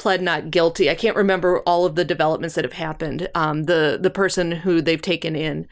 pled 0.00 0.22
not 0.22 0.50
guilty. 0.50 0.88
I 0.88 0.94
can't 0.94 1.14
remember 1.14 1.60
all 1.60 1.84
of 1.84 1.94
the 1.94 2.06
developments 2.06 2.54
that 2.54 2.64
have 2.64 2.72
happened. 2.72 3.28
Um, 3.34 3.64
the 3.64 3.98
the 4.00 4.10
person 4.10 4.50
who 4.50 4.80
they've 4.80 5.00
taken 5.00 5.36
in 5.36 5.68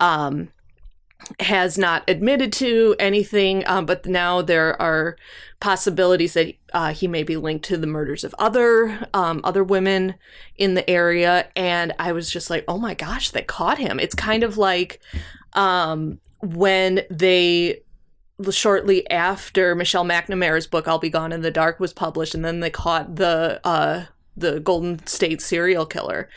um, 0.00 0.50
has 1.40 1.78
not 1.78 2.04
admitted 2.06 2.52
to 2.54 2.94
anything, 2.98 3.66
um, 3.66 3.86
but 3.86 4.04
now 4.04 4.42
there 4.42 4.80
are 4.80 5.16
possibilities 5.60 6.34
that 6.34 6.54
uh, 6.74 6.92
he 6.92 7.08
may 7.08 7.22
be 7.22 7.38
linked 7.38 7.64
to 7.66 7.78
the 7.78 7.86
murders 7.86 8.22
of 8.22 8.34
other 8.38 9.08
um, 9.14 9.40
other 9.44 9.64
women 9.64 10.14
in 10.58 10.74
the 10.74 10.88
area. 10.88 11.48
And 11.56 11.94
I 11.98 12.12
was 12.12 12.30
just 12.30 12.50
like, 12.50 12.64
oh 12.68 12.78
my 12.78 12.92
gosh, 12.92 13.30
they 13.30 13.42
caught 13.42 13.78
him. 13.78 13.98
It's 13.98 14.14
kind 14.14 14.42
of 14.42 14.58
like 14.58 15.00
um, 15.54 16.20
when 16.42 17.00
they 17.10 17.80
shortly 18.50 19.08
after 19.10 19.74
Michelle 19.74 20.04
McNamara's 20.04 20.66
book 20.66 20.88
"I'll 20.88 20.98
Be 20.98 21.10
Gone 21.10 21.32
in 21.32 21.42
the 21.42 21.50
Dark" 21.50 21.80
was 21.80 21.92
published, 21.92 22.34
and 22.34 22.44
then 22.44 22.60
they 22.60 22.70
caught 22.70 23.16
the 23.16 23.60
uh, 23.64 24.04
the 24.36 24.60
Golden 24.60 25.06
State 25.06 25.42
serial 25.42 25.86
killer. 25.86 26.28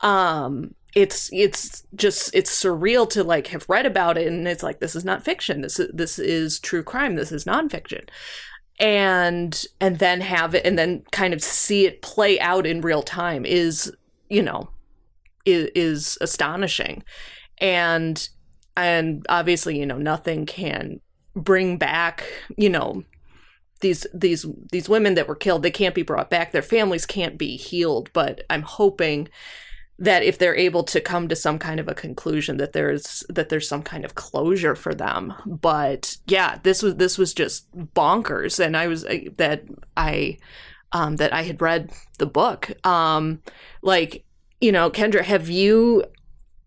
Um, 0.00 0.74
it's 0.94 1.30
it's 1.32 1.84
just 1.94 2.34
it's 2.34 2.50
surreal 2.50 3.08
to 3.10 3.24
like 3.24 3.48
have 3.48 3.68
read 3.68 3.86
about 3.86 4.16
it, 4.16 4.26
and 4.26 4.46
it's 4.46 4.62
like 4.62 4.80
this 4.80 4.94
is 4.94 5.04
not 5.04 5.24
fiction. 5.24 5.60
This 5.60 5.78
is 5.78 5.90
this 5.92 6.18
is 6.18 6.58
true 6.60 6.82
crime. 6.82 7.16
This 7.16 7.32
is 7.32 7.44
nonfiction, 7.44 8.08
and 8.78 9.64
and 9.80 9.98
then 9.98 10.20
have 10.20 10.54
it, 10.54 10.64
and 10.64 10.78
then 10.78 11.04
kind 11.10 11.34
of 11.34 11.42
see 11.42 11.86
it 11.86 12.02
play 12.02 12.38
out 12.40 12.66
in 12.66 12.80
real 12.80 13.02
time 13.02 13.44
is 13.44 13.92
you 14.28 14.42
know 14.42 14.70
is, 15.44 15.70
is 15.74 16.18
astonishing, 16.20 17.02
and 17.58 18.28
and 18.76 19.26
obviously 19.28 19.78
you 19.78 19.86
know 19.86 19.98
nothing 19.98 20.46
can 20.46 21.00
bring 21.34 21.78
back, 21.78 22.24
you 22.56 22.68
know, 22.68 23.04
these 23.80 24.06
these 24.14 24.46
these 24.72 24.88
women 24.88 25.14
that 25.14 25.28
were 25.28 25.34
killed. 25.34 25.62
They 25.62 25.70
can't 25.70 25.94
be 25.94 26.02
brought 26.02 26.30
back. 26.30 26.52
Their 26.52 26.62
families 26.62 27.06
can't 27.06 27.36
be 27.36 27.56
healed. 27.56 28.10
But 28.12 28.42
I'm 28.48 28.62
hoping 28.62 29.28
that 29.98 30.24
if 30.24 30.38
they're 30.38 30.56
able 30.56 30.82
to 30.82 31.00
come 31.00 31.28
to 31.28 31.36
some 31.36 31.58
kind 31.58 31.78
of 31.78 31.88
a 31.88 31.94
conclusion 31.94 32.56
that 32.56 32.72
there's 32.72 33.24
that 33.28 33.48
there's 33.48 33.68
some 33.68 33.82
kind 33.82 34.04
of 34.04 34.14
closure 34.14 34.74
for 34.74 34.92
them 34.94 35.32
but 35.46 36.16
yeah 36.26 36.58
this 36.64 36.82
was 36.82 36.96
this 36.96 37.16
was 37.16 37.32
just 37.32 37.70
bonkers 37.94 38.58
and 38.58 38.76
i 38.76 38.88
was 38.88 39.04
that 39.36 39.62
i 39.96 40.36
um 40.92 41.16
that 41.16 41.32
i 41.32 41.42
had 41.42 41.62
read 41.62 41.92
the 42.18 42.26
book 42.26 42.72
um 42.84 43.40
like 43.82 44.24
you 44.60 44.72
know 44.72 44.90
kendra 44.90 45.22
have 45.22 45.48
you 45.48 46.04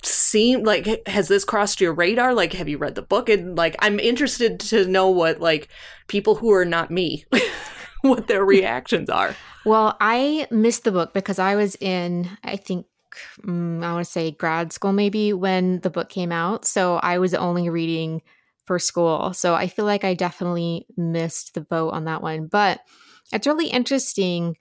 seen 0.03 0.63
like 0.63 1.07
has 1.07 1.27
this 1.27 1.45
crossed 1.45 1.81
your 1.81 1.93
radar? 1.93 2.33
Like 2.33 2.53
have 2.53 2.69
you 2.69 2.77
read 2.77 2.95
the 2.95 3.01
book? 3.01 3.29
And 3.29 3.57
like 3.57 3.75
i'm 3.79 3.99
interested 3.99 4.60
to 4.60 4.86
know 4.86 5.10
what 5.10 5.39
like 5.39 5.69
people 6.07 6.36
who 6.36 6.51
are 6.51 6.65
not 6.65 6.91
me 6.91 7.25
what 8.01 8.27
their 8.27 8.45
reactions 8.55 9.10
are. 9.10 9.36
Well 9.65 9.97
i 9.99 10.47
missed 10.51 10.83
the 10.83 10.91
book 10.91 11.13
because 11.13 11.39
i 11.39 11.55
was 11.55 11.75
in 11.75 12.29
i 12.43 12.55
think 12.55 12.86
um, 13.47 13.83
i 13.83 13.93
want 13.93 14.05
to 14.05 14.12
say 14.12 14.31
grad 14.31 14.71
school 14.71 14.93
maybe 14.93 15.33
when 15.33 15.79
the 15.79 15.89
book 15.89 16.10
came 16.10 16.31
out. 16.31 16.65
So 16.65 16.97
i 16.97 17.17
was 17.17 17.33
only 17.33 17.69
reading 17.69 18.21
for 18.65 18.79
school. 18.79 19.33
So 19.33 19.55
i 19.55 19.67
feel 19.67 19.86
like 19.86 20.03
i 20.03 20.13
definitely 20.13 20.86
missed 20.95 21.53
the 21.53 21.62
boat 21.62 21.93
on 21.93 22.05
that 22.05 22.21
one. 22.21 22.47
But 22.47 22.81
it's 23.33 23.47
really 23.47 23.67
interesting 23.67 24.55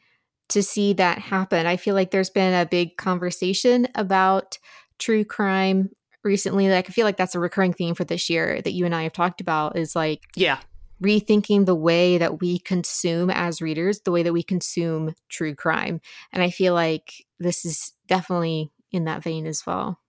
to 0.48 0.62
see 0.62 0.92
that 0.94 1.18
happen. 1.18 1.66
I 1.66 1.76
feel 1.76 1.94
like 1.94 2.10
there's 2.10 2.30
been 2.30 2.54
a 2.54 2.66
big 2.66 2.96
conversation 2.96 3.88
about 3.94 4.58
true 4.98 5.24
crime 5.24 5.90
recently 6.24 6.68
like 6.68 6.88
i 6.88 6.92
feel 6.92 7.04
like 7.04 7.16
that's 7.16 7.34
a 7.34 7.40
recurring 7.40 7.72
theme 7.72 7.94
for 7.94 8.04
this 8.04 8.28
year 8.28 8.60
that 8.62 8.72
you 8.72 8.84
and 8.84 8.94
i 8.94 9.04
have 9.04 9.12
talked 9.12 9.40
about 9.40 9.76
is 9.76 9.94
like 9.94 10.22
yeah. 10.34 10.58
rethinking 11.02 11.64
the 11.64 11.74
way 11.74 12.18
that 12.18 12.40
we 12.40 12.58
consume 12.58 13.30
as 13.30 13.62
readers 13.62 14.00
the 14.00 14.10
way 14.10 14.22
that 14.22 14.32
we 14.32 14.42
consume 14.42 15.14
true 15.28 15.54
crime. 15.54 16.00
And 16.32 16.42
i 16.42 16.50
feel 16.50 16.74
like 16.74 17.24
this 17.38 17.64
is 17.64 17.92
definitely 18.08 18.72
in 18.92 19.04
that 19.04 19.22
vein 19.22 19.46
as 19.46 19.64
well. 19.66 20.00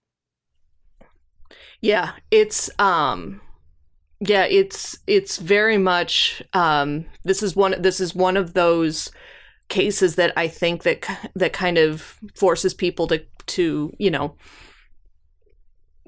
Yeah 1.80 2.12
it's 2.30 2.68
um 2.80 3.40
yeah 4.20 4.44
it's 4.44 4.98
it's 5.06 5.38
very 5.38 5.78
much 5.78 6.42
um 6.52 7.06
this 7.24 7.42
is 7.42 7.54
one 7.54 7.80
this 7.80 8.00
is 8.00 8.14
one 8.14 8.36
of 8.36 8.54
those 8.54 9.10
cases 9.68 10.16
that 10.16 10.32
i 10.36 10.48
think 10.48 10.82
that 10.82 11.06
that 11.34 11.52
kind 11.52 11.78
of 11.78 12.18
forces 12.34 12.74
people 12.74 13.06
to 13.06 13.22
to 13.46 13.92
you 13.98 14.10
know 14.10 14.34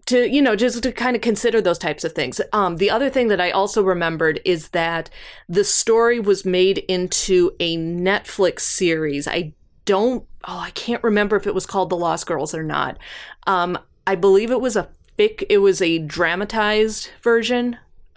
to 0.06 0.28
you 0.28 0.42
know 0.42 0.56
just 0.56 0.82
to 0.82 0.92
kind 0.92 1.16
of 1.16 1.22
consider 1.22 1.60
those 1.60 1.78
types 1.78 2.04
of 2.04 2.12
things. 2.12 2.40
Um, 2.52 2.76
the 2.76 2.90
other 2.90 3.10
thing 3.10 3.28
that 3.28 3.40
i 3.40 3.50
also 3.50 3.82
remembered 3.82 4.40
is 4.44 4.68
that 4.68 5.10
the 5.48 5.64
story 5.64 6.20
was 6.20 6.44
made 6.44 6.78
into 6.78 7.52
a 7.60 7.76
netflix 7.76 8.60
series. 8.60 9.26
I 9.28 9.52
don't 9.84 10.26
oh 10.44 10.58
i 10.58 10.70
can't 10.70 11.02
remember 11.02 11.36
if 11.36 11.46
it 11.46 11.54
was 11.54 11.66
called 11.66 11.90
the 11.90 11.96
lost 11.96 12.26
girls 12.26 12.54
or 12.54 12.62
not. 12.62 12.98
Um, 13.46 13.78
i 14.06 14.14
believe 14.14 14.50
it 14.50 14.60
was 14.60 14.76
a 14.76 14.88
fic 15.18 15.44
it 15.48 15.58
was 15.58 15.82
a 15.82 15.98
dramatized 15.98 17.10
version 17.22 17.76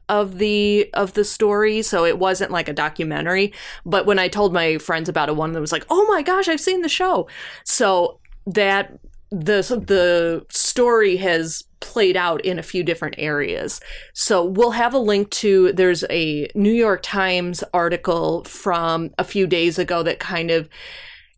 of 0.09 0.37
the 0.37 0.89
of 0.93 1.13
the 1.13 1.23
story 1.23 1.81
so 1.81 2.05
it 2.05 2.19
wasn't 2.19 2.51
like 2.51 2.69
a 2.69 2.73
documentary. 2.73 3.53
But 3.85 4.05
when 4.05 4.19
i 4.19 4.27
told 4.27 4.53
my 4.53 4.77
friends 4.77 5.09
about 5.09 5.29
it 5.29 5.35
one 5.35 5.49
of 5.49 5.53
them 5.53 5.61
was 5.61 5.71
like 5.71 5.85
oh 5.89 6.05
my 6.07 6.21
gosh 6.21 6.47
i've 6.47 6.61
seen 6.61 6.81
the 6.81 6.89
show. 6.89 7.27
So 7.63 8.19
that 8.45 8.99
the 9.33 9.83
the 9.85 10.45
story 10.49 11.17
has 11.17 11.63
played 11.79 12.15
out 12.15 12.43
in 12.45 12.59
a 12.59 12.63
few 12.63 12.83
different 12.83 13.15
areas. 13.17 13.81
So 14.13 14.45
we'll 14.45 14.71
have 14.71 14.93
a 14.93 14.99
link 14.99 15.29
to 15.31 15.73
there's 15.73 16.03
a 16.09 16.47
New 16.55 16.71
York 16.71 17.01
Times 17.03 17.63
article 17.73 18.43
from 18.45 19.09
a 19.17 19.23
few 19.23 19.47
days 19.47 19.79
ago 19.79 20.03
that 20.03 20.19
kind 20.19 20.51
of 20.51 20.69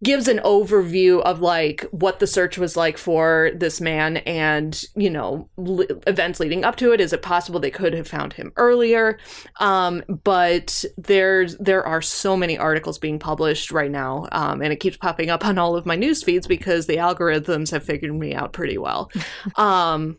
gives 0.03 0.27
an 0.27 0.39
overview 0.39 1.21
of 1.21 1.41
like 1.41 1.81
what 1.91 2.19
the 2.19 2.27
search 2.27 2.58
was 2.58 2.75
like 2.75 2.97
for 2.97 3.51
this 3.55 3.79
man 3.79 4.17
and 4.17 4.84
you 4.95 5.10
know 5.10 5.49
li- 5.58 5.88
events 6.05 6.39
leading 6.39 6.63
up 6.63 6.75
to 6.75 6.91
it. 6.91 7.01
Is 7.01 7.13
it 7.13 7.21
possible 7.21 7.60
they 7.60 7.71
could 7.71 7.93
have 7.93 8.08
found 8.08 8.34
him 8.34 8.51
earlier? 8.58 9.17
Um, 9.60 10.03
but 10.23 10.84
there's 10.97 11.58
there 11.58 11.86
are 11.86 12.01
so 12.01 12.36
many 12.36 12.58
articles 12.58 12.99
being 12.99 13.19
published 13.19 13.71
right 13.71 13.91
now 13.91 14.27
um, 14.31 14.62
and 14.62 14.73
it 14.73 14.79
keeps 14.79 14.97
popping 14.97 15.29
up 15.29 15.45
on 15.45 15.58
all 15.58 15.75
of 15.75 15.86
my 15.86 15.95
news 15.95 16.23
feeds 16.23 16.47
because 16.47 16.86
the 16.86 16.97
algorithms 16.97 17.71
have 17.71 17.84
figured 17.84 18.13
me 18.13 18.34
out 18.34 18.53
pretty 18.53 18.77
well. 18.77 19.12
Um, 19.55 20.17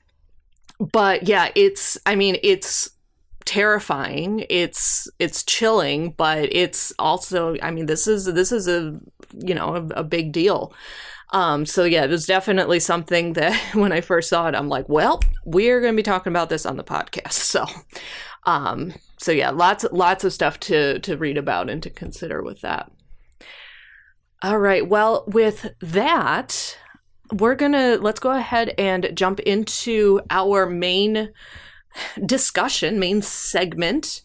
but 0.78 1.26
yeah 1.26 1.50
it's 1.54 1.96
i 2.06 2.14
mean 2.14 2.36
it's 2.42 2.90
terrifying. 3.46 4.44
It's 4.50 5.08
it's 5.18 5.42
chilling 5.44 6.10
but 6.10 6.52
it's 6.52 6.92
also 6.98 7.56
i 7.62 7.70
mean 7.70 7.86
this 7.86 8.06
is 8.06 8.26
this 8.26 8.52
is 8.52 8.68
a 8.68 8.98
you 9.32 9.54
know 9.54 9.76
a, 9.76 10.00
a 10.00 10.04
big 10.04 10.32
deal. 10.32 10.74
Um 11.32 11.64
so 11.64 11.84
yeah 11.84 12.04
it 12.04 12.10
was 12.10 12.26
definitely 12.26 12.80
something 12.80 13.32
that 13.34 13.58
when 13.74 13.92
i 13.92 14.00
first 14.00 14.28
saw 14.28 14.48
it 14.48 14.54
i'm 14.54 14.68
like 14.68 14.88
well 14.88 15.20
we're 15.44 15.80
going 15.80 15.94
to 15.94 15.96
be 15.96 16.02
talking 16.02 16.32
about 16.32 16.50
this 16.50 16.66
on 16.66 16.76
the 16.76 16.84
podcast. 16.84 17.32
So 17.32 17.64
um 18.44 18.92
so 19.18 19.32
yeah 19.32 19.50
lots 19.50 19.86
lots 19.92 20.24
of 20.24 20.32
stuff 20.32 20.60
to 20.60 20.98
to 21.00 21.16
read 21.16 21.38
about 21.38 21.70
and 21.70 21.82
to 21.82 21.90
consider 21.90 22.42
with 22.42 22.60
that. 22.60 22.90
All 24.42 24.58
right 24.58 24.86
well 24.86 25.24
with 25.28 25.72
that 25.80 26.76
we're 27.32 27.54
gonna 27.54 27.98
let's 28.00 28.20
go 28.20 28.30
ahead 28.30 28.74
and 28.78 29.10
jump 29.14 29.40
into 29.40 30.20
our 30.30 30.66
main 30.66 31.32
discussion, 32.24 32.98
main 32.98 33.22
segment. 33.22 34.22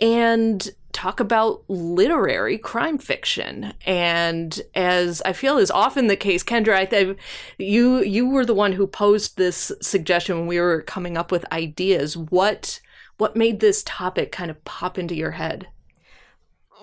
and 0.00 0.70
talk 0.94 1.18
about 1.20 1.64
literary 1.68 2.56
crime 2.56 2.98
fiction. 2.98 3.74
And 3.84 4.60
as 4.74 5.20
I 5.22 5.32
feel 5.32 5.58
is 5.58 5.70
often 5.70 6.06
the 6.06 6.16
case, 6.16 6.42
Kendra, 6.42 6.74
I 6.76 7.16
you 7.58 8.02
you 8.02 8.28
were 8.28 8.46
the 8.46 8.54
one 8.54 8.72
who 8.72 8.86
posed 8.86 9.36
this 9.36 9.72
suggestion 9.82 10.38
when 10.38 10.46
we 10.46 10.60
were 10.60 10.82
coming 10.82 11.16
up 11.16 11.30
with 11.30 11.44
ideas. 11.52 12.16
What 12.16 12.80
what 13.18 13.36
made 13.36 13.60
this 13.60 13.82
topic 13.84 14.32
kind 14.32 14.50
of 14.50 14.64
pop 14.64 14.98
into 14.98 15.14
your 15.14 15.32
head? 15.32 15.68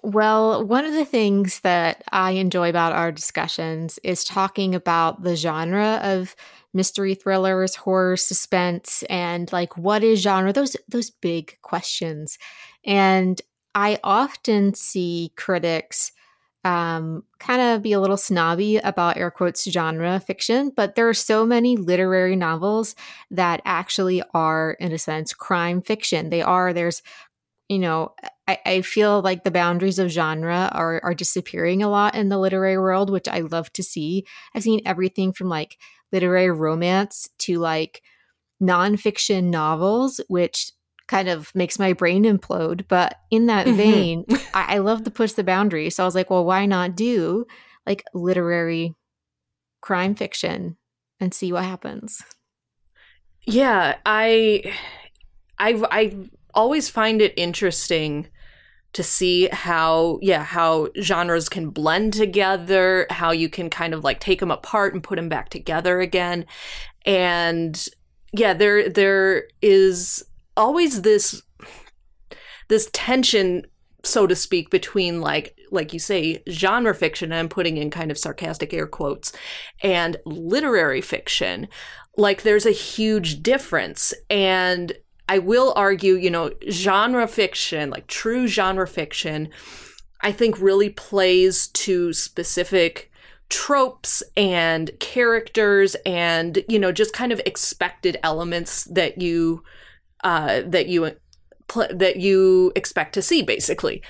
Well, 0.03 0.65
one 0.65 0.85
of 0.85 0.93
the 0.93 1.05
things 1.05 1.59
that 1.59 2.03
I 2.11 2.31
enjoy 2.31 2.69
about 2.69 2.93
our 2.93 3.11
discussions 3.11 3.99
is 4.03 4.23
talking 4.23 4.73
about 4.73 5.23
the 5.23 5.35
genre 5.35 5.99
of 6.03 6.35
mystery 6.73 7.15
thrillers, 7.15 7.75
horror, 7.75 8.17
suspense, 8.17 9.03
and 9.09 9.51
like 9.51 9.77
what 9.77 10.03
is 10.03 10.21
genre? 10.21 10.53
Those 10.53 10.75
those 10.87 11.09
big 11.09 11.57
questions. 11.61 12.37
And 12.85 13.41
I 13.75 13.99
often 14.03 14.73
see 14.73 15.31
critics 15.37 16.11
um, 16.63 17.23
kind 17.39 17.61
of 17.61 17.81
be 17.81 17.93
a 17.93 17.99
little 17.99 18.17
snobby 18.17 18.77
about 18.77 19.17
air 19.17 19.31
quotes 19.31 19.69
genre 19.69 20.19
fiction, 20.19 20.71
but 20.75 20.95
there 20.95 21.09
are 21.09 21.13
so 21.13 21.45
many 21.45 21.75
literary 21.75 22.35
novels 22.35 22.95
that 23.31 23.61
actually 23.65 24.21
are, 24.33 24.77
in 24.79 24.91
a 24.91 24.99
sense, 24.99 25.33
crime 25.33 25.81
fiction. 25.81 26.29
They 26.29 26.43
are, 26.43 26.71
there's, 26.71 27.01
you 27.67 27.79
know, 27.79 28.13
I, 28.47 28.59
I 28.65 28.81
feel 28.81 29.21
like 29.21 29.43
the 29.43 29.49
boundaries 29.49 29.97
of 29.97 30.09
genre 30.09 30.69
are, 30.71 30.99
are 31.03 31.15
disappearing 31.15 31.81
a 31.81 31.89
lot 31.89 32.13
in 32.13 32.29
the 32.29 32.37
literary 32.37 32.77
world, 32.77 33.09
which 33.09 33.27
I 33.27 33.39
love 33.39 33.73
to 33.73 33.83
see. 33.83 34.25
I've 34.53 34.63
seen 34.63 34.81
everything 34.85 35.33
from 35.33 35.49
like 35.49 35.77
literary 36.11 36.51
romance 36.51 37.29
to 37.39 37.59
like 37.59 38.01
nonfiction 38.61 39.45
novels, 39.45 40.21
which 40.27 40.71
kind 41.07 41.27
of 41.27 41.53
makes 41.53 41.77
my 41.77 41.93
brain 41.93 42.23
implode. 42.23 42.85
But 42.87 43.15
in 43.29 43.47
that 43.47 43.67
mm-hmm. 43.67 43.77
vein, 43.77 44.25
I, 44.53 44.75
I 44.75 44.77
love 44.77 45.03
to 45.03 45.11
push 45.11 45.33
the 45.33 45.43
boundary. 45.43 45.89
So 45.89 46.03
I 46.03 46.05
was 46.05 46.15
like, 46.15 46.29
well, 46.29 46.45
why 46.45 46.65
not 46.65 46.95
do 46.95 47.45
like 47.85 48.03
literary 48.13 48.95
crime 49.81 50.15
fiction 50.15 50.77
and 51.19 51.33
see 51.33 51.51
what 51.51 51.65
happens? 51.65 52.23
Yeah, 53.45 53.97
I, 54.05 54.73
I, 55.57 55.83
I 55.91 56.15
always 56.53 56.89
find 56.89 57.21
it 57.21 57.33
interesting 57.37 58.29
to 58.93 59.03
see 59.03 59.47
how 59.51 60.19
yeah 60.21 60.43
how 60.43 60.89
genres 61.01 61.47
can 61.47 61.69
blend 61.69 62.13
together 62.13 63.07
how 63.09 63.31
you 63.31 63.47
can 63.47 63.69
kind 63.69 63.93
of 63.93 64.03
like 64.03 64.19
take 64.19 64.39
them 64.39 64.51
apart 64.51 64.93
and 64.93 65.03
put 65.03 65.15
them 65.15 65.29
back 65.29 65.49
together 65.49 66.01
again. 66.01 66.45
And 67.05 67.83
yeah 68.33 68.53
there 68.53 68.89
there 68.89 69.43
is 69.61 70.23
always 70.55 71.01
this 71.01 71.41
this 72.69 72.89
tension 72.93 73.65
so 74.03 74.25
to 74.25 74.35
speak 74.35 74.69
between 74.69 75.21
like 75.21 75.55
like 75.71 75.93
you 75.93 75.99
say 75.99 76.41
genre 76.49 76.93
fiction 76.95 77.31
and 77.31 77.39
i'm 77.39 77.49
putting 77.49 77.77
in 77.77 77.89
kind 77.89 78.11
of 78.11 78.17
sarcastic 78.17 78.73
air 78.73 78.87
quotes 78.87 79.31
and 79.83 80.17
literary 80.25 81.01
fiction. 81.01 81.67
Like 82.17 82.41
there's 82.41 82.65
a 82.65 82.71
huge 82.71 83.41
difference 83.41 84.13
and 84.29 84.93
i 85.31 85.39
will 85.39 85.73
argue 85.75 86.15
you 86.15 86.29
know 86.29 86.51
genre 86.69 87.27
fiction 87.27 87.89
like 87.89 88.07
true 88.07 88.47
genre 88.47 88.87
fiction 88.87 89.49
i 90.21 90.31
think 90.31 90.59
really 90.59 90.89
plays 90.89 91.67
to 91.67 92.13
specific 92.13 93.11
tropes 93.49 94.23
and 94.37 94.91
characters 94.99 95.95
and 96.05 96.63
you 96.69 96.79
know 96.79 96.91
just 96.91 97.13
kind 97.13 97.31
of 97.31 97.41
expected 97.45 98.17
elements 98.23 98.85
that 98.85 99.21
you 99.21 99.61
uh, 100.23 100.61
that 100.65 100.87
you 100.87 101.11
pl- 101.71 101.87
that 101.93 102.17
you 102.17 102.71
expect 102.75 103.13
to 103.13 103.21
see, 103.21 103.41
basically. 103.41 104.01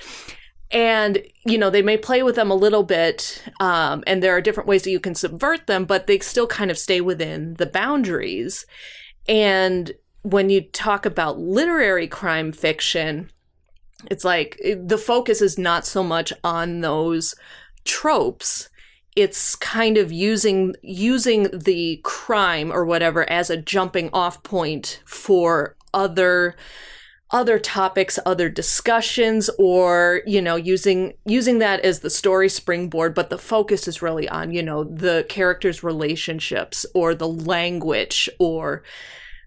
And 0.70 1.22
you 1.44 1.58
know 1.58 1.70
they 1.70 1.82
may 1.82 1.98
play 1.98 2.22
with 2.22 2.34
them 2.34 2.50
a 2.50 2.56
little 2.56 2.82
bit, 2.82 3.42
um, 3.60 4.02
and 4.06 4.22
there 4.22 4.34
are 4.34 4.40
different 4.40 4.68
ways 4.68 4.82
that 4.82 4.90
you 4.90 5.00
can 5.00 5.14
subvert 5.14 5.66
them, 5.66 5.84
but 5.84 6.06
they 6.06 6.18
still 6.18 6.46
kind 6.46 6.70
of 6.70 6.78
stay 6.78 7.00
within 7.00 7.54
the 7.54 7.66
boundaries. 7.66 8.64
And 9.28 9.92
when 10.22 10.50
you 10.50 10.62
talk 10.62 11.04
about 11.04 11.38
literary 11.38 12.06
crime 12.06 12.52
fiction, 12.52 13.30
it's 14.10 14.24
like 14.24 14.58
eh, 14.64 14.76
the 14.78 14.98
focus 14.98 15.42
is 15.42 15.58
not 15.58 15.86
so 15.86 16.02
much 16.02 16.32
on 16.42 16.80
those 16.80 17.34
tropes. 17.84 18.68
It's 19.14 19.54
kind 19.56 19.98
of 19.98 20.10
using 20.10 20.74
using 20.82 21.48
the 21.52 22.00
crime 22.02 22.72
or 22.72 22.84
whatever 22.84 23.28
as 23.28 23.50
a 23.50 23.56
jumping 23.56 24.08
off 24.12 24.42
point 24.42 25.02
for 25.04 25.76
other 25.92 26.56
other 27.30 27.58
topics 27.58 28.18
other 28.26 28.48
discussions 28.48 29.48
or 29.58 30.22
you 30.26 30.40
know 30.40 30.56
using 30.56 31.14
using 31.24 31.58
that 31.58 31.80
as 31.80 32.00
the 32.00 32.10
story 32.10 32.48
springboard 32.48 33.14
but 33.14 33.30
the 33.30 33.38
focus 33.38 33.88
is 33.88 34.02
really 34.02 34.28
on 34.28 34.52
you 34.52 34.62
know 34.62 34.84
the 34.84 35.24
characters 35.30 35.82
relationships 35.82 36.84
or 36.94 37.14
the 37.14 37.28
language 37.28 38.28
or 38.38 38.82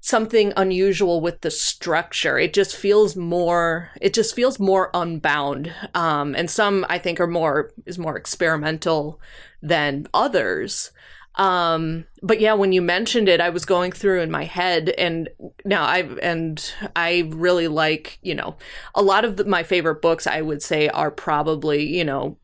something 0.05 0.53
unusual 0.55 1.19
with 1.19 1.41
the 1.41 1.49
structure 1.49 2.37
it 2.37 2.53
just 2.53 2.75
feels 2.75 3.15
more 3.15 3.89
it 3.99 4.13
just 4.13 4.35
feels 4.35 4.59
more 4.59 4.91
unbound 4.93 5.73
um 5.95 6.35
and 6.35 6.49
some 6.49 6.85
i 6.89 6.99
think 6.99 7.19
are 7.19 7.25
more 7.25 7.73
is 7.87 7.97
more 7.97 8.15
experimental 8.15 9.19
than 9.63 10.05
others 10.13 10.91
um, 11.37 12.05
but 12.21 12.39
yeah, 12.39 12.53
when 12.53 12.71
you 12.71 12.81
mentioned 12.81 13.27
it, 13.27 13.41
I 13.41 13.49
was 13.49 13.65
going 13.65 13.91
through 13.91 14.21
in 14.21 14.31
my 14.31 14.45
head, 14.45 14.89
and 14.97 15.27
now 15.65 15.83
I 15.83 16.03
and 16.21 16.73
I 16.95 17.29
really 17.33 17.67
like 17.67 18.19
you 18.21 18.33
know 18.33 18.55
a 18.93 19.01
lot 19.01 19.25
of 19.25 19.35
the, 19.37 19.43
my 19.43 19.63
favorite 19.63 20.01
books. 20.01 20.27
I 20.27 20.41
would 20.41 20.63
say 20.63 20.87
are 20.87 21.11
probably 21.11 21.85
you 21.85 22.05
know 22.05 22.37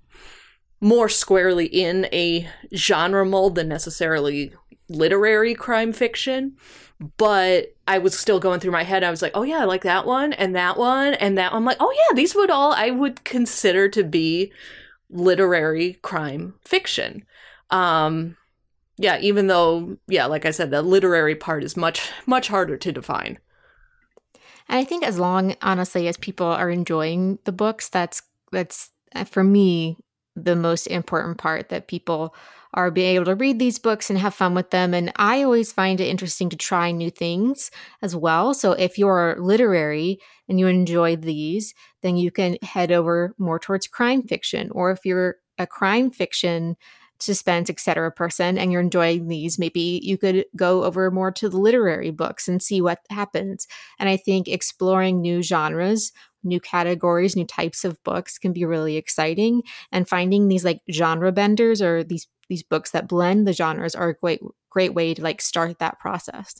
more 0.81 1.07
squarely 1.07 1.67
in 1.67 2.05
a 2.11 2.49
genre 2.75 3.25
mold 3.25 3.55
than 3.55 3.69
necessarily 3.69 4.51
literary 4.89 5.55
crime 5.55 5.93
fiction. 5.93 6.57
But 7.17 7.73
I 7.87 7.97
was 7.97 8.17
still 8.17 8.39
going 8.39 8.59
through 8.59 8.71
my 8.71 8.83
head. 8.83 9.03
I 9.03 9.09
was 9.09 9.23
like, 9.23 9.31
oh 9.33 9.41
yeah, 9.41 9.61
I 9.61 9.63
like 9.63 9.81
that 9.83 10.05
one 10.05 10.33
and 10.33 10.55
that 10.55 10.77
one 10.77 11.15
and 11.15 11.37
that. 11.37 11.51
I'm 11.51 11.65
like, 11.65 11.77
oh 11.79 11.91
yeah, 11.91 12.15
these 12.15 12.35
would 12.35 12.51
all 12.51 12.73
I 12.73 12.91
would 12.91 13.23
consider 13.23 13.89
to 13.89 14.03
be 14.03 14.51
literary 15.09 15.93
crime 16.03 16.53
fiction. 16.63 17.25
Um, 17.71 18.37
yeah, 18.97 19.17
even 19.19 19.47
though, 19.47 19.97
yeah, 20.07 20.27
like 20.27 20.45
I 20.45 20.51
said, 20.51 20.69
the 20.69 20.83
literary 20.83 21.35
part 21.35 21.63
is 21.63 21.75
much, 21.75 22.11
much 22.27 22.49
harder 22.49 22.77
to 22.77 22.91
define. 22.91 23.39
And 24.69 24.77
I 24.79 24.83
think 24.83 25.03
as 25.03 25.17
long, 25.17 25.55
honestly, 25.61 26.07
as 26.07 26.17
people 26.17 26.47
are 26.47 26.69
enjoying 26.69 27.39
the 27.45 27.51
books, 27.51 27.89
that's 27.89 28.21
that's 28.51 28.91
uh, 29.15 29.23
for 29.23 29.43
me 29.43 29.97
the 30.35 30.55
most 30.55 30.87
important 30.87 31.37
part 31.37 31.69
that 31.69 31.87
people 31.87 32.35
are 32.73 32.91
being 32.91 33.15
able 33.15 33.25
to 33.25 33.35
read 33.35 33.59
these 33.59 33.79
books 33.79 34.09
and 34.09 34.17
have 34.19 34.33
fun 34.33 34.53
with 34.53 34.69
them. 34.71 34.93
And 34.93 35.11
I 35.17 35.43
always 35.43 35.71
find 35.71 35.99
it 35.99 36.07
interesting 36.07 36.49
to 36.49 36.57
try 36.57 36.91
new 36.91 37.09
things 37.09 37.71
as 38.01 38.15
well. 38.15 38.53
So 38.53 38.71
if 38.73 38.97
you're 38.97 39.35
literary 39.39 40.19
and 40.47 40.59
you 40.59 40.67
enjoy 40.67 41.15
these, 41.15 41.73
then 42.01 42.17
you 42.17 42.31
can 42.31 42.57
head 42.61 42.91
over 42.91 43.35
more 43.37 43.59
towards 43.59 43.87
crime 43.87 44.23
fiction. 44.23 44.69
Or 44.71 44.91
if 44.91 45.05
you're 45.05 45.35
a 45.57 45.67
crime 45.67 46.11
fiction 46.11 46.77
suspense, 47.19 47.69
etc. 47.69 48.11
person 48.11 48.57
and 48.57 48.71
you're 48.71 48.81
enjoying 48.81 49.27
these, 49.27 49.59
maybe 49.59 49.99
you 50.03 50.17
could 50.17 50.45
go 50.55 50.83
over 50.83 51.11
more 51.11 51.31
to 51.31 51.49
the 51.49 51.57
literary 51.57 52.09
books 52.09 52.47
and 52.47 52.61
see 52.63 52.81
what 52.81 52.99
happens. 53.09 53.67
And 53.99 54.09
I 54.09 54.17
think 54.17 54.47
exploring 54.47 55.21
new 55.21 55.43
genres, 55.43 56.11
new 56.43 56.59
categories, 56.59 57.35
new 57.35 57.45
types 57.45 57.83
of 57.83 58.01
books 58.03 58.37
can 58.37 58.53
be 58.53 58.65
really 58.65 58.97
exciting. 58.97 59.63
And 59.91 60.07
finding 60.07 60.47
these 60.47 60.65
like 60.65 60.81
genre 60.91 61.31
benders 61.31 61.81
or 61.81 62.03
these 62.03 62.27
these 62.49 62.63
books 62.63 62.91
that 62.91 63.07
blend 63.07 63.47
the 63.47 63.53
genres 63.53 63.95
are 63.95 64.09
a 64.09 64.15
great 64.15 64.41
great 64.69 64.93
way 64.93 65.13
to 65.13 65.21
like 65.21 65.41
start 65.41 65.79
that 65.79 65.99
process. 65.99 66.55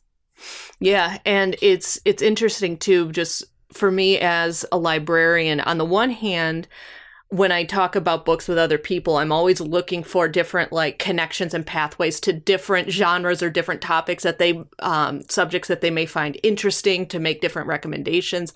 Yeah, 0.80 1.18
and 1.26 1.56
it's 1.62 2.00
it's 2.06 2.22
interesting 2.22 2.78
too 2.78 3.12
just 3.12 3.44
for 3.74 3.92
me 3.92 4.20
as 4.20 4.66
a 4.72 4.78
librarian 4.78 5.62
on 5.62 5.78
the 5.78 5.86
one 5.86 6.10
hand 6.10 6.68
when 7.32 7.52
I 7.54 7.64
talk 7.64 7.96
about 7.96 8.26
books 8.26 8.50
with 8.50 8.58
other 8.58 8.78
people, 8.78 9.16
I'm 9.16 9.32
always 9.32 9.62
looking 9.62 10.04
for 10.04 10.28
different 10.28 10.74
like 10.74 11.00
connections 11.00 11.54
and 11.54 11.66
pathways 11.66 12.20
to 12.22 12.34
different 12.34 12.90
genres 12.92 13.42
or 13.42 13.50
different 13.50 13.80
topics 13.80 14.24
that 14.24 14.38
they, 14.38 14.62
um, 14.80 15.22
subjects 15.30 15.70
that 15.70 15.80
they 15.80 15.92
may 15.92 16.06
find 16.06 16.38
interesting 16.44 17.06
to 17.08 17.20
make 17.20 17.40
different 17.40 17.70
recommendations. 17.70 18.52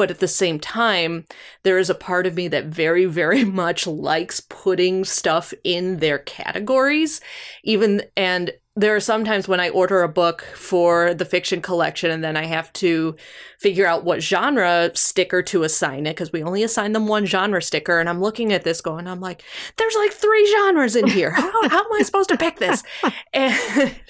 But 0.00 0.10
at 0.10 0.18
the 0.18 0.28
same 0.28 0.58
time, 0.58 1.26
there 1.62 1.76
is 1.76 1.90
a 1.90 1.94
part 1.94 2.26
of 2.26 2.34
me 2.34 2.48
that 2.48 2.64
very, 2.64 3.04
very 3.04 3.44
much 3.62 3.86
likes 3.86 4.40
putting 4.40 5.04
stuff 5.04 5.52
in 5.62 5.98
their 5.98 6.18
categories, 6.18 7.20
even, 7.64 8.04
and 8.16 8.50
there 8.76 8.96
are 8.96 9.00
sometimes 9.00 9.46
when 9.46 9.60
I 9.60 9.68
order 9.68 10.00
a 10.02 10.08
book 10.08 10.40
for 10.54 11.12
the 11.12 11.26
fiction 11.26 11.60
collection 11.60 12.10
and 12.10 12.24
then 12.24 12.34
I 12.34 12.46
have 12.46 12.72
to 12.74 13.14
figure 13.58 13.86
out 13.86 14.04
what 14.04 14.22
genre 14.22 14.90
sticker 14.94 15.42
to 15.42 15.64
assign 15.64 16.06
it 16.06 16.14
because 16.14 16.32
we 16.32 16.42
only 16.42 16.62
assign 16.62 16.92
them 16.92 17.06
one 17.06 17.26
genre 17.26 17.60
sticker. 17.60 18.00
And 18.00 18.08
I'm 18.08 18.22
looking 18.22 18.54
at 18.54 18.64
this 18.64 18.80
going, 18.80 19.06
I'm 19.06 19.20
like, 19.20 19.42
there's 19.76 19.96
like 19.96 20.12
three 20.12 20.50
genres 20.56 20.96
in 20.96 21.08
here. 21.08 21.30
How, 21.30 21.68
how 21.68 21.80
am 21.80 21.92
I 21.92 22.02
supposed 22.04 22.30
to 22.30 22.38
pick 22.38 22.56
this? 22.56 22.82
And, 23.34 24.00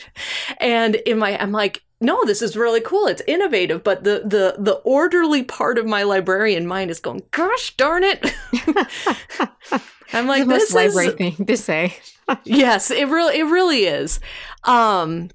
and 0.60 0.94
in 0.94 1.18
my, 1.18 1.36
I'm 1.36 1.52
like, 1.52 1.82
no, 2.00 2.24
this 2.24 2.40
is 2.40 2.56
really 2.56 2.80
cool. 2.80 3.06
It's 3.06 3.22
innovative, 3.26 3.84
but 3.84 4.04
the 4.04 4.22
the 4.24 4.56
the 4.58 4.80
orderly 4.84 5.42
part 5.42 5.78
of 5.78 5.86
my 5.86 6.02
librarian 6.02 6.66
mind 6.66 6.90
is 6.90 6.98
going, 6.98 7.22
gosh 7.30 7.76
darn 7.76 8.02
it. 8.04 8.34
I'm 10.12 10.26
like, 10.26 10.46
the 10.46 10.54
this 10.54 10.72
most 10.72 10.74
library 10.74 11.08
is 11.08 11.14
thing 11.14 11.46
to 11.46 11.56
say. 11.56 11.96
yes, 12.44 12.90
it 12.90 13.08
really 13.08 13.38
it 13.38 13.44
really 13.44 13.84
is. 13.84 14.18
Um 14.64 15.30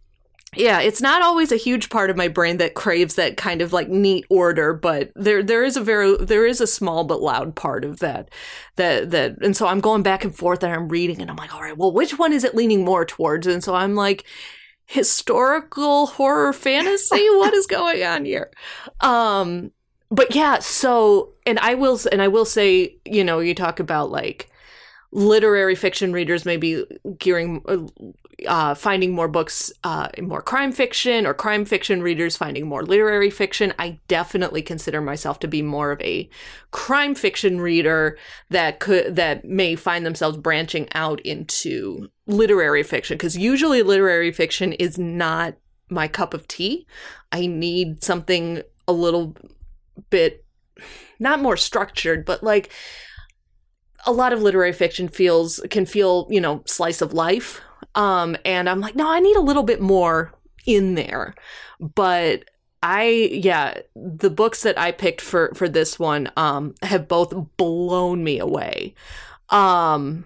yeah, 0.58 0.80
it's 0.80 1.02
not 1.02 1.22
always 1.22 1.52
a 1.52 1.58
huge 1.58 1.90
part 1.90 2.10
of 2.10 2.16
my 2.16 2.30
brain 2.30 2.58
that 2.58 2.76
craves 2.76 3.16
that 3.16 3.36
kind 3.38 3.62
of 3.62 3.74
like 3.74 3.90
neat 3.90 4.26
order, 4.30 4.74
but 4.74 5.12
there 5.16 5.44
there 5.44 5.64
is 5.64 5.78
a 5.78 5.82
very 5.82 6.18
there 6.18 6.48
is 6.48 6.62
a 6.62 6.68
small 6.68 7.04
but 7.04 7.22
loud 7.22 7.56
part 7.56 7.86
of 7.86 8.00
that 8.00 8.30
that 8.78 9.12
that 9.12 9.38
and 9.44 9.56
so 9.56 9.68
I'm 9.68 9.82
going 9.82 10.02
back 10.02 10.24
and 10.24 10.36
forth 10.36 10.64
and 10.64 10.74
I'm 10.74 10.90
reading 10.90 11.22
and 11.22 11.30
I'm 11.30 11.36
like, 11.36 11.54
all 11.54 11.62
right, 11.62 11.78
well, 11.78 11.92
which 11.92 12.18
one 12.18 12.34
is 12.34 12.44
it 12.44 12.56
leaning 12.56 12.84
more 12.84 13.06
towards? 13.06 13.46
And 13.46 13.64
so 13.64 13.76
I'm 13.76 13.94
like 13.94 14.26
historical 14.86 16.08
horror 16.08 16.54
fantasy, 16.54 17.28
what 17.32 17.54
is 17.54 17.68
going 17.68 18.04
on 18.04 18.26
here? 18.26 18.52
Um 19.02 19.72
but 20.12 20.36
yeah, 20.36 20.60
so 20.60 21.34
and 21.46 21.60
I 21.60 21.74
will 21.74 22.00
and 22.12 22.22
I 22.22 22.28
will 22.28 22.46
say, 22.46 22.98
you 23.06 23.24
know, 23.24 23.40
you 23.40 23.56
talk 23.56 23.80
about 23.80 24.12
like 24.12 24.50
literary 25.12 25.76
fiction 25.76 26.12
readers 26.12 26.46
maybe 26.46 26.84
gearing 27.18 27.64
uh, 28.48 28.76
finding 28.76 29.14
more 29.14 29.30
books 29.30 29.72
uh, 29.86 30.10
more 30.22 30.42
crime 30.42 30.74
fiction 30.74 31.26
or 31.26 31.34
crime 31.34 31.64
fiction 31.64 32.04
readers 32.04 32.36
finding 32.36 32.68
more 32.68 32.84
literary 32.84 33.30
fiction 33.30 33.74
i 33.80 33.98
definitely 34.10 34.62
consider 34.62 35.00
myself 35.00 35.40
to 35.40 35.48
be 35.48 35.62
more 35.62 35.92
of 35.92 36.02
a 36.02 36.30
crime 36.72 37.16
fiction 37.16 37.62
reader 37.62 38.18
that 38.50 38.82
could 38.82 39.16
that 39.16 39.46
may 39.46 39.74
find 39.74 40.06
themselves 40.06 40.38
branching 40.38 40.86
out 40.94 41.22
into 41.22 42.10
literary 42.28 42.84
fiction 42.84 43.16
because 43.18 43.38
usually 43.38 43.84
literary 43.84 44.32
fiction 44.32 44.74
is 44.74 44.98
not 44.98 45.56
my 45.90 46.08
cup 46.08 46.34
of 46.34 46.48
tea. 46.48 46.88
I 47.32 47.46
need 47.48 48.04
something 48.04 48.62
a 48.88 48.94
little 48.94 49.36
bit 50.10 50.46
not 51.20 51.40
more 51.40 51.56
structured 51.56 52.26
but 52.26 52.44
like 52.44 52.70
a 54.06 54.12
lot 54.12 54.34
of 54.34 54.42
literary 54.42 54.74
fiction 54.74 55.08
feels 55.08 55.60
can 55.70 55.86
feel 55.86 56.28
you 56.30 56.42
know 56.42 56.64
slice 56.66 57.02
of 57.02 57.14
life. 57.14 57.62
Um 57.94 58.36
and 58.44 58.70
i'm 58.70 58.82
like 58.82 58.96
no 58.96 59.10
i 59.10 59.20
need 59.20 59.38
a 59.38 59.42
little 59.42 59.64
bit 59.64 59.82
more 59.82 60.34
in 60.66 60.96
there. 60.96 61.36
But 61.80 62.46
i 62.84 63.04
yeah 63.04 63.80
the 63.96 64.30
books 64.30 64.64
that 64.64 64.78
i 64.78 64.92
picked 64.92 65.22
for 65.22 65.54
for 65.56 65.68
this 65.70 65.98
one 65.98 66.30
um 66.38 66.76
have 66.82 67.08
both 67.08 67.34
blown 67.58 68.24
me 68.24 68.40
away. 68.40 68.96
Um 69.50 70.26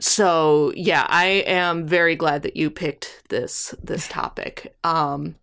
so 0.00 0.72
yeah 0.74 1.06
i 1.08 1.26
am 1.46 1.86
very 1.86 2.16
glad 2.16 2.42
that 2.42 2.56
you 2.56 2.70
picked 2.70 3.22
this 3.28 3.74
this 3.82 4.08
topic 4.08 4.74
um 4.82 5.36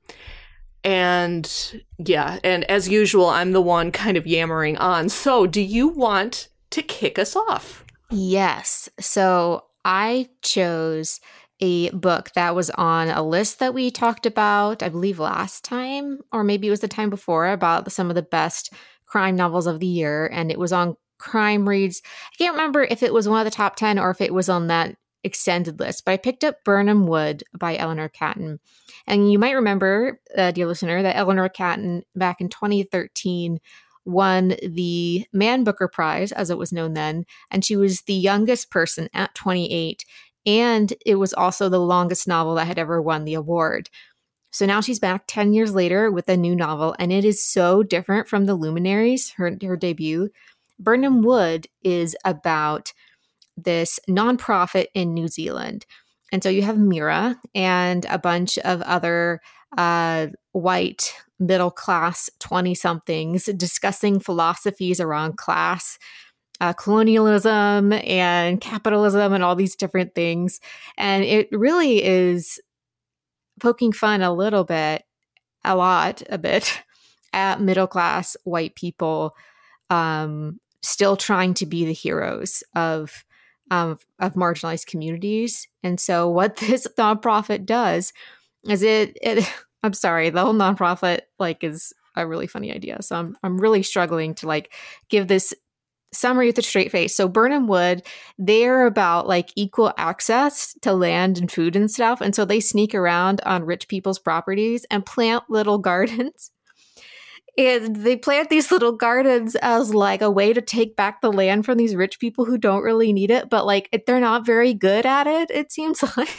and 0.83 1.81
yeah 1.97 2.39
and 2.43 2.63
as 2.65 2.89
usual 2.89 3.27
i'm 3.27 3.51
the 3.51 3.61
one 3.61 3.91
kind 3.91 4.17
of 4.17 4.27
yammering 4.27 4.77
on 4.77 5.09
so 5.09 5.45
do 5.45 5.61
you 5.61 5.87
want 5.87 6.49
to 6.71 6.81
kick 6.81 7.17
us 7.19 7.35
off. 7.35 7.85
Yes. 8.11 8.89
So 8.99 9.65
I 9.85 10.29
chose 10.41 11.19
a 11.59 11.89
book 11.89 12.31
that 12.35 12.55
was 12.55 12.69
on 12.71 13.09
a 13.09 13.23
list 13.23 13.59
that 13.59 13.73
we 13.73 13.89
talked 13.89 14.25
about, 14.25 14.83
I 14.83 14.89
believe 14.89 15.19
last 15.19 15.63
time, 15.63 16.19
or 16.31 16.43
maybe 16.43 16.67
it 16.67 16.71
was 16.71 16.81
the 16.81 16.87
time 16.87 17.09
before, 17.09 17.47
about 17.47 17.91
some 17.91 18.09
of 18.09 18.15
the 18.15 18.21
best 18.21 18.71
crime 19.07 19.35
novels 19.35 19.65
of 19.65 19.79
the 19.79 19.87
year. 19.87 20.27
And 20.27 20.51
it 20.51 20.59
was 20.59 20.71
on 20.71 20.95
Crime 21.17 21.67
Reads. 21.67 22.01
I 22.33 22.35
can't 22.37 22.53
remember 22.53 22.83
if 22.83 23.03
it 23.03 23.13
was 23.13 23.27
one 23.27 23.39
of 23.39 23.45
the 23.45 23.55
top 23.55 23.75
10 23.75 23.99
or 23.99 24.09
if 24.11 24.21
it 24.21 24.33
was 24.33 24.49
on 24.49 24.67
that 24.67 24.95
extended 25.23 25.79
list, 25.79 26.05
but 26.05 26.11
I 26.13 26.17
picked 26.17 26.43
up 26.43 26.63
Birnam 26.63 27.07
Wood 27.07 27.43
by 27.57 27.77
Eleanor 27.77 28.09
Catton. 28.09 28.59
And 29.05 29.31
you 29.31 29.39
might 29.39 29.51
remember, 29.51 30.19
uh, 30.35 30.51
dear 30.51 30.67
listener, 30.67 31.01
that 31.03 31.15
Eleanor 31.15 31.49
Catton 31.49 32.03
back 32.15 32.41
in 32.41 32.49
2013 32.49 33.59
won 34.05 34.55
the 34.65 35.27
Man 35.33 35.63
Booker 35.63 35.87
Prize, 35.87 36.31
as 36.31 36.49
it 36.49 36.57
was 36.57 36.71
known 36.71 36.93
then, 36.93 37.25
and 37.51 37.63
she 37.63 37.75
was 37.75 38.01
the 38.01 38.13
youngest 38.13 38.71
person 38.71 39.09
at 39.13 39.35
28. 39.35 40.05
And 40.45 40.93
it 41.05 41.15
was 41.15 41.33
also 41.33 41.67
the 41.67 41.79
longest 41.79 42.27
novel 42.27 42.55
that 42.55 42.67
had 42.67 42.79
ever 42.79 43.01
won 43.01 43.25
the 43.25 43.33
award. 43.33 43.89
So 44.51 44.65
now 44.65 44.79
she's 44.79 44.99
back 44.99 45.25
10 45.27 45.51
years 45.53 45.75
later 45.75 46.09
with 46.09 46.29
a 46.29 46.37
new 46.37 46.55
novel, 46.55 46.95
and 46.99 47.11
it 47.11 47.25
is 47.25 47.43
so 47.43 47.83
different 47.83 48.29
from 48.29 48.45
The 48.45 48.55
Luminaries, 48.55 49.31
her, 49.31 49.57
her 49.61 49.75
debut. 49.75 50.29
Birnam 50.79 51.21
Wood 51.21 51.67
is 51.83 52.15
about 52.25 52.93
this 53.55 53.99
nonprofit 54.09 54.87
in 54.93 55.13
New 55.13 55.27
Zealand. 55.27 55.85
And 56.31 56.43
so 56.43 56.49
you 56.49 56.61
have 56.61 56.77
Mira 56.77 57.39
and 57.55 58.05
a 58.09 58.19
bunch 58.19 58.57
of 58.59 58.81
other 58.81 59.41
uh, 59.77 60.27
white 60.51 61.13
middle 61.39 61.71
class 61.71 62.29
20 62.39 62.75
somethings 62.75 63.45
discussing 63.45 64.19
philosophies 64.19 64.99
around 64.99 65.37
class, 65.37 65.97
uh, 66.59 66.73
colonialism, 66.73 67.93
and 67.93 68.59
capitalism, 68.59 69.33
and 69.33 69.43
all 69.43 69.55
these 69.55 69.75
different 69.75 70.15
things. 70.15 70.59
And 70.97 71.23
it 71.23 71.47
really 71.51 72.03
is 72.03 72.59
poking 73.59 73.91
fun 73.91 74.21
a 74.21 74.33
little 74.33 74.63
bit, 74.63 75.03
a 75.63 75.75
lot, 75.75 76.23
a 76.29 76.37
bit 76.37 76.81
at 77.33 77.61
middle 77.61 77.87
class 77.87 78.35
white 78.43 78.75
people 78.75 79.35
um, 79.89 80.59
still 80.87 81.15
trying 81.17 81.53
to 81.55 81.65
be 81.65 81.85
the 81.85 81.93
heroes 81.93 82.63
of. 82.75 83.23
Um, 83.69 83.99
of 84.19 84.33
marginalized 84.35 84.85
communities. 84.85 85.67
And 85.83 85.99
so, 85.99 86.29
what 86.29 86.55
this 86.55 86.87
nonprofit 86.97 87.65
does 87.65 88.13
is 88.65 88.81
it, 88.81 89.17
it 89.21 89.45
I'm 89.83 89.91
sorry, 89.91 90.29
the 90.29 90.41
whole 90.41 90.53
nonprofit 90.53 91.23
like 91.37 91.65
is 91.65 91.91
a 92.15 92.27
really 92.27 92.47
funny 92.47 92.73
idea. 92.73 93.01
So 93.01 93.15
I'm 93.15 93.37
I'm 93.43 93.59
really 93.59 93.83
struggling 93.83 94.35
to 94.35 94.47
like 94.47 94.73
give 95.09 95.27
this 95.27 95.53
summary 96.13 96.47
with 96.47 96.57
a 96.57 96.61
straight 96.61 96.91
face. 96.91 97.15
So 97.15 97.27
Birnam 97.27 97.67
Wood, 97.67 98.03
they're 98.37 98.85
about 98.85 99.27
like 99.27 99.51
equal 99.55 99.93
access 99.97 100.73
to 100.81 100.93
land 100.93 101.37
and 101.37 101.51
food 101.51 101.75
and 101.75 101.91
stuff. 101.91 102.21
And 102.21 102.33
so 102.33 102.45
they 102.45 102.59
sneak 102.59 102.95
around 102.95 103.41
on 103.45 103.65
rich 103.65 103.87
people's 103.87 104.19
properties 104.19 104.85
and 104.89 105.05
plant 105.05 105.43
little 105.49 105.77
gardens. 105.89 106.51
And 107.57 107.95
they 107.95 108.15
plant 108.15 108.49
these 108.49 108.71
little 108.71 108.91
gardens 108.91 109.55
as 109.55 109.93
like 109.93 110.21
a 110.21 110.29
way 110.29 110.53
to 110.53 110.61
take 110.61 110.95
back 110.95 111.21
the 111.21 111.31
land 111.31 111.65
from 111.65 111.77
these 111.77 111.95
rich 111.95 112.19
people 112.19 112.45
who 112.45 112.57
don't 112.57 112.83
really 112.83 113.11
need 113.11 113.31
it, 113.31 113.49
but 113.49 113.65
like 113.65 114.03
they're 114.05 114.19
not 114.19 114.45
very 114.45 114.73
good 114.75 115.05
at 115.05 115.25
it, 115.25 115.49
it 115.49 115.71
seems 115.71 116.03
like 116.17 116.29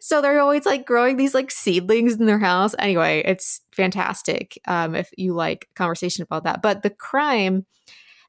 so 0.00 0.22
they're 0.22 0.40
always 0.40 0.66
like 0.66 0.86
growing 0.86 1.16
these 1.16 1.34
like 1.34 1.50
seedlings 1.50 2.14
in 2.14 2.26
their 2.26 2.38
house. 2.38 2.74
Anyway, 2.78 3.22
it's 3.24 3.60
fantastic 3.72 4.58
um, 4.66 4.94
if 4.94 5.10
you 5.16 5.34
like 5.34 5.68
conversation 5.74 6.22
about 6.22 6.44
that. 6.44 6.62
But 6.62 6.82
the 6.82 6.90
crime, 6.90 7.66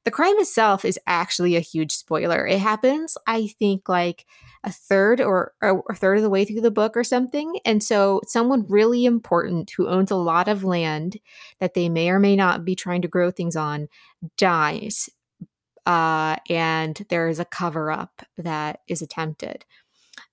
the 0.03 0.11
crime 0.11 0.37
itself 0.39 0.85
is 0.85 0.99
actually 1.07 1.55
a 1.55 1.61
huge 1.61 1.91
spoiler. 1.91 2.45
It 2.45 2.59
happens, 2.59 3.17
I 3.27 3.47
think, 3.59 3.87
like 3.89 4.25
a 4.63 4.71
third 4.71 5.21
or, 5.21 5.53
a 5.61 5.93
third 5.93 6.17
of 6.17 6.23
the 6.23 6.29
way 6.29 6.45
through 6.45 6.61
the 6.61 6.71
book 6.71 6.97
or 6.97 7.03
something. 7.03 7.59
And 7.65 7.83
so 7.83 8.21
someone 8.25 8.65
really 8.67 9.05
important 9.05 9.71
who 9.71 9.87
owns 9.87 10.11
a 10.11 10.15
lot 10.15 10.47
of 10.47 10.63
land 10.63 11.17
that 11.59 11.73
they 11.73 11.89
may 11.89 12.09
or 12.09 12.19
may 12.19 12.35
not 12.35 12.65
be 12.65 12.75
trying 12.75 13.01
to 13.03 13.07
grow 13.07 13.31
things 13.31 13.55
on 13.55 13.87
dies. 14.37 15.09
Uh, 15.85 16.35
and 16.49 17.05
there 17.09 17.29
is 17.29 17.39
a 17.39 17.45
cover 17.45 17.91
up 17.91 18.23
that 18.37 18.81
is 18.87 19.01
attempted. 19.01 19.65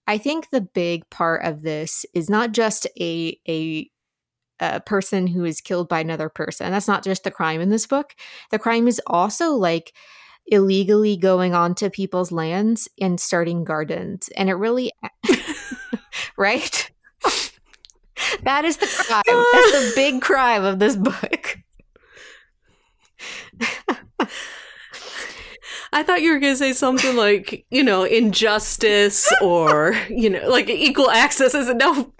I 0.07 0.19
think 0.19 0.51
the 0.51 0.61
big 0.61 1.09
part 1.11 1.45
of 1.45 1.63
this 1.63 2.05
is 2.13 2.29
not 2.29 2.53
just 2.53 2.87
a 2.99 3.39
a 3.49 3.91
a 4.61 4.81
person 4.81 5.27
who 5.27 5.45
is 5.45 5.61
killed 5.61 5.89
by 5.89 6.01
another 6.01 6.29
person. 6.29 6.71
That's 6.71 6.89
not 6.89 7.05
just 7.05 7.25
the 7.25 7.31
crime 7.31 7.61
in 7.61 7.71
this 7.71 7.87
book. 7.87 8.15
The 8.51 8.59
crime 8.59 8.87
is 8.87 9.01
also 9.07 9.51
like 9.51 9.93
illegally 10.47 11.17
going 11.17 11.55
onto 11.55 11.91
people's 11.91 12.31
lands 12.31 12.89
and 13.01 13.19
starting 13.19 13.65
gardens. 13.65 14.29
And 14.37 14.49
it 14.49 14.55
really 14.55 14.93
right? 16.37 16.91
that 18.43 18.65
is 18.65 18.77
the 18.79 18.87
crime. 18.87 19.23
That's 19.27 19.73
the 19.73 19.93
big 19.97 20.23
crime 20.23 20.65
of 20.65 20.79
this 20.79 20.97
book. 20.97 21.59
I 25.93 26.03
thought 26.03 26.23
you 26.23 26.33
were 26.33 26.41
going 26.41 26.55
to 26.55 26.59
say 26.59 26.73
something 26.73 27.15
like, 27.15 27.65
you 27.71 27.85
know, 27.85 28.03
injustice 28.03 29.33
or, 29.41 29.97
you 30.11 30.29
know, 30.29 30.49
like 30.49 30.69
equal 30.69 31.09
access. 31.09 31.55
Is 31.55 31.69
no 31.69 32.13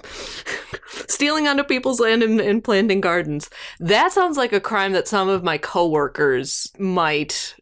stealing 1.09 1.49
onto 1.49 1.65
people's 1.65 1.99
land 1.99 2.23
and, 2.23 2.41
and, 2.41 2.63
planting 2.63 3.01
gardens. 3.01 3.51
That 3.81 4.13
sounds 4.13 4.37
like 4.37 4.53
a 4.53 4.61
crime 4.61 4.93
that 4.93 5.09
some 5.09 5.29
of 5.29 5.43
my 5.43 5.59
coworkers 5.59 6.71
might 6.79 7.57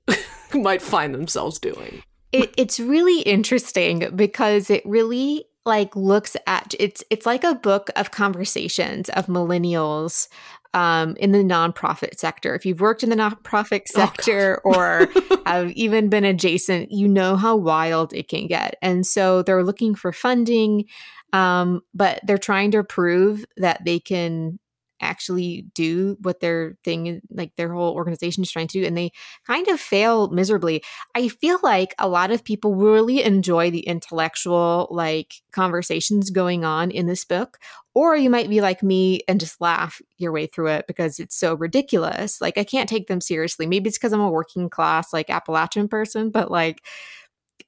might 0.63 0.83
find 0.83 1.15
themselves 1.15 1.59
doing. 1.59 2.03
It, 2.33 2.53
it's 2.57 2.81
really 2.81 3.21
interesting 3.23 4.09
because 4.17 4.71
it 4.71 4.83
really 4.87 5.45
like 5.65 5.95
looks 5.95 6.37
at 6.47 6.75
it's 6.81 7.05
it's 7.11 7.25
like 7.27 7.45
a 7.45 7.55
book 7.55 7.89
of 7.95 8.11
conversations 8.11 9.09
of 9.11 9.27
millennials 9.27 10.29
um, 10.75 11.17
in 11.19 11.33
the 11.33 11.39
nonprofit 11.39 12.19
sector. 12.19 12.55
If 12.55 12.65
you've 12.65 12.81
worked 12.81 13.03
in 13.03 13.11
the 13.11 13.17
nonprofit 13.17 13.83
oh, 13.83 14.01
sector 14.01 14.61
oh, 14.65 14.75
or 14.75 15.09
have 15.47 15.71
even 15.73 16.09
been 16.09 16.25
adjacent, 16.25 16.91
you 16.91 17.09
know 17.09 17.37
how 17.37 17.57
wild 17.57 18.13
it 18.15 18.29
can 18.29 18.47
get. 18.47 18.77
And 18.83 19.07
so 19.07 19.43
they're 19.43 19.65
looking 19.65 19.95
for 19.95 20.13
funding, 20.13 20.87
um, 21.33 21.83
but 21.95 22.21
they're 22.25 22.39
trying 22.39 22.71
to 22.73 22.83
prove 22.83 23.45
that 23.59 23.85
they 23.85 23.99
can 23.99 24.59
actually 25.03 25.67
do 25.75 26.17
what 26.23 26.41
their 26.41 26.77
thing 26.85 27.21
like 27.31 27.55
their 27.57 27.73
whole 27.73 27.95
organization 27.95 28.43
is 28.43 28.51
trying 28.51 28.69
to 28.69 28.81
do 28.81 28.87
and 28.87 28.97
they 28.97 29.11
kind 29.47 29.69
of 29.69 29.81
fail 29.81 30.29
miserably. 30.31 30.83
I 31.15 31.29
feel 31.29 31.59
like 31.63 31.95
a 31.99 32.09
lot 32.09 32.31
of 32.31 32.45
people 32.45 32.75
really 32.75 33.23
enjoy 33.23 33.71
the 33.71 33.81
intellectual 33.81 34.89
like 34.91 35.35
conversations 35.53 36.31
going 36.31 36.65
on 36.65 36.91
in 36.91 37.07
this 37.07 37.25
book 37.25 37.59
or 37.95 38.17
you 38.17 38.31
might 38.31 38.49
be 38.49 38.61
like 38.63 38.83
me 38.83 39.21
and 39.29 39.39
just 39.39 39.61
laugh 39.61 40.01
your 40.17 40.33
way 40.33 40.47
through 40.47 40.69
it 40.69 40.87
because 40.87 41.19
it's 41.19 41.37
so 41.37 41.55
ridiculous. 41.55 42.41
Like 42.41 42.57
i 42.57 42.65
can't 42.65 42.89
take 42.89 43.09
them 43.09 43.21
seriously. 43.21 43.67
Maybe 43.67 43.89
it's 43.89 43.99
because 43.99 44.13
i'm 44.13 44.21
a 44.21 44.31
working 44.31 44.71
class 44.71 45.13
like 45.13 45.31
appalachian 45.31 45.89
person 45.89 46.31
but 46.31 46.51
like 46.51 46.83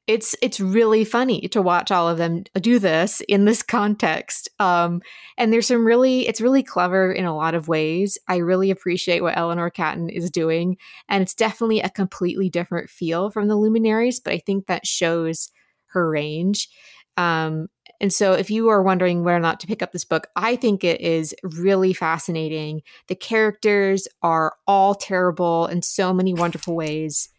it's 0.07 0.37
it's 0.43 0.61
really 0.61 1.05
funny 1.05 1.49
to 1.49 1.63
watch 1.63 1.91
all 1.91 2.09
of 2.09 2.19
them 2.19 2.45
do 2.61 2.79
this 2.79 3.23
in 3.23 3.47
this 3.47 3.63
context. 3.63 4.51
Um, 4.59 5.01
and 5.39 5.53
there's 5.53 5.69
some 5.69 5.87
really 5.87 6.29
it's 6.29 6.43
really 6.43 6.63
clever 6.63 7.11
in 7.11 7.25
a 7.25 7.35
lot 7.35 7.55
of 7.55 7.69
ways. 7.69 8.19
I 8.29 8.37
really 8.37 8.71
appreciate 8.71 9.23
what 9.23 9.37
eleanor 9.37 9.71
catton 9.71 10.11
is 10.11 10.31
doing 10.31 10.77
and 11.09 11.23
it's 11.23 11.35
definitely 11.35 11.81
a 11.81 11.89
completely 11.89 12.51
different 12.51 12.91
feel 12.91 13.31
from 13.31 13.49
the 13.49 13.57
luminaries 13.57 14.21
but 14.21 14.33
i 14.33 14.39
think 14.39 14.67
that 14.67 14.87
shows 14.87 15.51
her 15.87 16.11
range. 16.11 16.69
Um, 17.17 17.69
and 18.01 18.13
so 18.13 18.33
if 18.33 18.51
you 18.51 18.69
are 18.69 18.83
wondering 18.83 19.23
whether 19.23 19.37
or 19.37 19.41
not 19.41 19.61
to 19.61 19.67
pick 19.67 19.81
up 19.81 19.93
this 19.93 20.05
book 20.05 20.27
i 20.37 20.57
think 20.57 20.85
it 20.85 21.01
is 21.01 21.35
really 21.43 21.95
fascinating. 21.95 22.83
The 23.09 23.15
characters 23.15 24.07
are 24.23 24.55
all 24.67 24.95
terrible 24.95 25.67
in 25.67 25.81
so 25.81 26.13
many 26.13 26.35
wonderful 26.35 26.77
ways. 26.77 27.31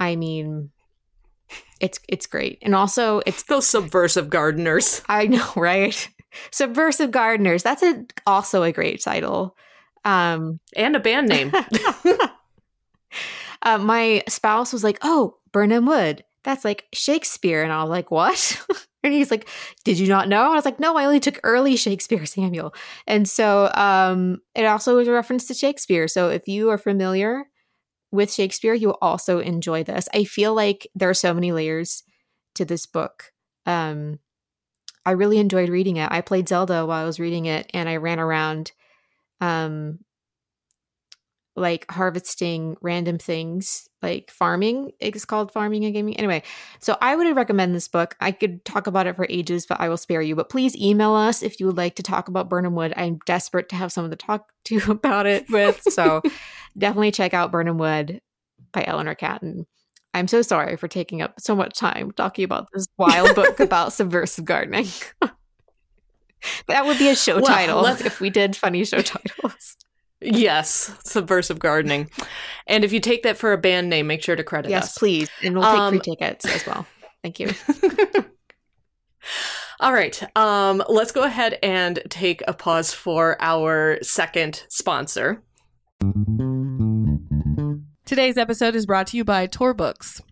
I 0.00 0.16
mean 0.16 0.70
it's 1.84 2.00
it's 2.08 2.26
great. 2.26 2.58
And 2.62 2.74
also 2.74 3.20
it's 3.26 3.42
those 3.44 3.68
subversive 3.68 4.30
gardeners. 4.30 5.02
I 5.08 5.26
know, 5.26 5.52
right? 5.56 6.08
Subversive 6.50 7.10
gardeners. 7.10 7.62
That's 7.62 7.82
a 7.82 8.04
also 8.26 8.62
a 8.62 8.72
great 8.72 9.02
title. 9.02 9.56
Um 10.04 10.60
and 10.74 10.96
a 10.96 11.00
band 11.00 11.28
name. 11.28 11.52
uh, 13.62 13.78
my 13.78 14.22
spouse 14.28 14.72
was 14.72 14.82
like, 14.82 14.98
"Oh, 15.02 15.36
Birnam 15.52 15.86
Wood. 15.86 16.24
That's 16.42 16.64
like 16.64 16.86
Shakespeare." 16.92 17.62
And 17.62 17.72
I 17.72 17.82
was 17.82 17.90
like, 17.90 18.10
"What?" 18.10 18.66
and 19.04 19.14
he's 19.14 19.30
like, 19.30 19.48
"Did 19.84 19.98
you 19.98 20.08
not 20.08 20.28
know?" 20.28 20.42
And 20.42 20.52
I 20.52 20.56
was 20.56 20.64
like, 20.64 20.80
"No, 20.80 20.96
I 20.96 21.06
only 21.06 21.20
took 21.20 21.40
early 21.42 21.76
Shakespeare, 21.76 22.26
Samuel." 22.26 22.74
And 23.06 23.28
so 23.28 23.70
um 23.74 24.40
it 24.54 24.64
also 24.64 24.96
was 24.96 25.08
a 25.08 25.12
reference 25.12 25.46
to 25.48 25.54
Shakespeare. 25.54 26.08
So 26.08 26.30
if 26.30 26.48
you 26.48 26.70
are 26.70 26.78
familiar 26.78 27.46
with 28.14 28.32
Shakespeare, 28.32 28.74
you'll 28.74 28.96
also 29.02 29.40
enjoy 29.40 29.82
this. 29.82 30.08
I 30.14 30.22
feel 30.22 30.54
like 30.54 30.86
there 30.94 31.10
are 31.10 31.14
so 31.14 31.34
many 31.34 31.50
layers 31.50 32.04
to 32.54 32.64
this 32.64 32.86
book. 32.86 33.32
Um, 33.66 34.20
I 35.04 35.10
really 35.10 35.38
enjoyed 35.38 35.68
reading 35.68 35.96
it. 35.96 36.08
I 36.10 36.20
played 36.20 36.48
Zelda 36.48 36.86
while 36.86 37.02
I 37.02 37.06
was 37.06 37.18
reading 37.18 37.46
it, 37.46 37.68
and 37.74 37.88
I 37.88 37.96
ran 37.96 38.20
around, 38.20 38.70
um, 39.40 39.98
like 41.56 41.90
harvesting 41.90 42.76
random 42.80 43.18
things, 43.18 43.88
like 44.02 44.30
farming. 44.30 44.90
It's 44.98 45.24
called 45.24 45.52
farming 45.52 45.84
and 45.84 45.94
gaming. 45.94 46.16
Anyway, 46.16 46.42
so 46.80 46.96
I 47.00 47.14
would 47.14 47.36
recommend 47.36 47.74
this 47.74 47.86
book. 47.86 48.16
I 48.20 48.32
could 48.32 48.64
talk 48.64 48.86
about 48.86 49.06
it 49.06 49.14
for 49.14 49.26
ages, 49.28 49.64
but 49.66 49.80
I 49.80 49.88
will 49.88 49.96
spare 49.96 50.20
you. 50.20 50.34
But 50.34 50.48
please 50.48 50.76
email 50.76 51.14
us 51.14 51.42
if 51.42 51.60
you 51.60 51.66
would 51.66 51.76
like 51.76 51.94
to 51.96 52.02
talk 52.02 52.28
about 52.28 52.48
Birnam 52.48 52.74
Wood. 52.74 52.92
I'm 52.96 53.18
desperate 53.24 53.68
to 53.68 53.76
have 53.76 53.92
someone 53.92 54.10
to 54.10 54.16
talk 54.16 54.48
to 54.64 54.90
about 54.90 55.26
it 55.26 55.48
with. 55.48 55.82
So 55.82 56.22
definitely 56.78 57.12
check 57.12 57.34
out 57.34 57.52
Birnam 57.52 57.78
Wood 57.78 58.20
by 58.72 58.84
Eleanor 58.86 59.14
Catton. 59.14 59.66
I'm 60.12 60.28
so 60.28 60.42
sorry 60.42 60.76
for 60.76 60.86
taking 60.88 61.22
up 61.22 61.40
so 61.40 61.56
much 61.56 61.76
time 61.76 62.12
talking 62.12 62.44
about 62.44 62.68
this 62.72 62.86
wild 62.96 63.34
book 63.34 63.58
about 63.60 63.92
subversive 63.92 64.44
gardening. 64.44 64.86
that 66.68 66.86
would 66.86 66.98
be 66.98 67.08
a 67.08 67.16
show 67.16 67.36
well, 67.36 67.44
title 67.46 67.84
if 67.86 68.20
we 68.20 68.30
did 68.30 68.56
funny 68.56 68.84
show 68.84 69.00
titles. 69.02 69.76
Yes, 70.24 70.90
subversive 71.04 71.58
gardening. 71.58 72.10
And 72.66 72.84
if 72.84 72.92
you 72.92 73.00
take 73.00 73.22
that 73.24 73.36
for 73.36 73.52
a 73.52 73.58
band 73.58 73.90
name, 73.90 74.06
make 74.06 74.22
sure 74.22 74.36
to 74.36 74.44
credit 74.44 74.70
yes, 74.70 74.84
us. 74.84 74.88
Yes, 74.90 74.98
please. 74.98 75.30
And 75.42 75.54
we'll 75.54 75.64
take 75.64 75.78
um, 75.78 75.92
free 75.92 76.00
tickets 76.00 76.46
as 76.46 76.66
well. 76.66 76.86
Thank 77.22 77.40
you. 77.40 77.50
All 79.80 79.92
right. 79.92 80.22
Um, 80.36 80.82
let's 80.88 81.12
go 81.12 81.24
ahead 81.24 81.58
and 81.62 82.00
take 82.08 82.42
a 82.48 82.54
pause 82.54 82.92
for 82.92 83.36
our 83.40 83.98
second 84.02 84.64
sponsor. 84.68 85.42
Today's 88.04 88.36
episode 88.36 88.74
is 88.74 88.86
brought 88.86 89.08
to 89.08 89.16
you 89.16 89.24
by 89.24 89.46
Tor 89.46 89.74
Books. 89.74 90.22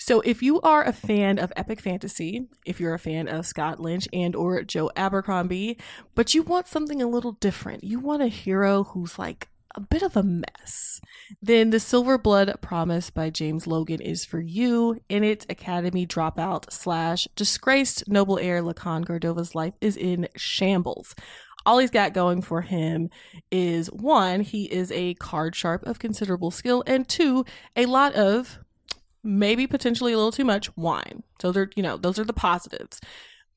So 0.00 0.22
if 0.22 0.42
you 0.42 0.60
are 0.62 0.82
a 0.82 0.94
fan 0.94 1.38
of 1.38 1.52
epic 1.56 1.80
fantasy, 1.80 2.48
if 2.64 2.80
you're 2.80 2.94
a 2.94 2.98
fan 2.98 3.28
of 3.28 3.46
Scott 3.46 3.78
Lynch 3.78 4.08
and 4.14 4.34
or 4.34 4.62
Joe 4.62 4.90
Abercrombie, 4.96 5.76
but 6.14 6.32
you 6.32 6.42
want 6.42 6.66
something 6.66 7.02
a 7.02 7.06
little 7.06 7.32
different, 7.32 7.84
you 7.84 8.00
want 8.00 8.22
a 8.22 8.28
hero 8.28 8.82
who's 8.84 9.18
like 9.18 9.48
a 9.76 9.80
bit 9.80 10.02
of 10.02 10.16
a 10.16 10.22
mess, 10.22 11.00
then 11.40 11.68
The 11.70 11.78
Silver 11.78 12.16
Blood 12.16 12.52
Promise 12.62 13.10
by 13.10 13.28
James 13.28 13.66
Logan 13.66 14.00
is 14.00 14.24
for 14.24 14.40
you. 14.40 14.98
In 15.10 15.22
its 15.22 15.46
Academy 15.50 16.06
dropout 16.06 16.72
slash 16.72 17.28
disgraced 17.36 18.08
noble 18.08 18.38
heir 18.38 18.62
Lukan 18.62 19.04
Gardova's 19.04 19.54
life 19.54 19.74
is 19.80 19.96
in 19.96 20.28
shambles 20.34 21.14
all 21.66 21.78
he's 21.78 21.90
got 21.90 22.14
going 22.14 22.42
for 22.42 22.62
him 22.62 23.10
is 23.50 23.88
one, 23.88 24.40
he 24.40 24.64
is 24.64 24.90
a 24.92 25.14
card 25.14 25.54
sharp 25.54 25.84
of 25.84 25.98
considerable 25.98 26.50
skill, 26.50 26.82
and 26.86 27.08
two, 27.08 27.44
a 27.76 27.86
lot 27.86 28.14
of 28.14 28.59
maybe 29.22 29.66
potentially 29.66 30.12
a 30.12 30.16
little 30.16 30.32
too 30.32 30.44
much 30.44 30.74
wine. 30.76 31.22
So 31.40 31.52
they're, 31.52 31.70
you 31.76 31.82
know, 31.82 31.96
those 31.96 32.18
are 32.18 32.24
the 32.24 32.32
positives. 32.32 33.00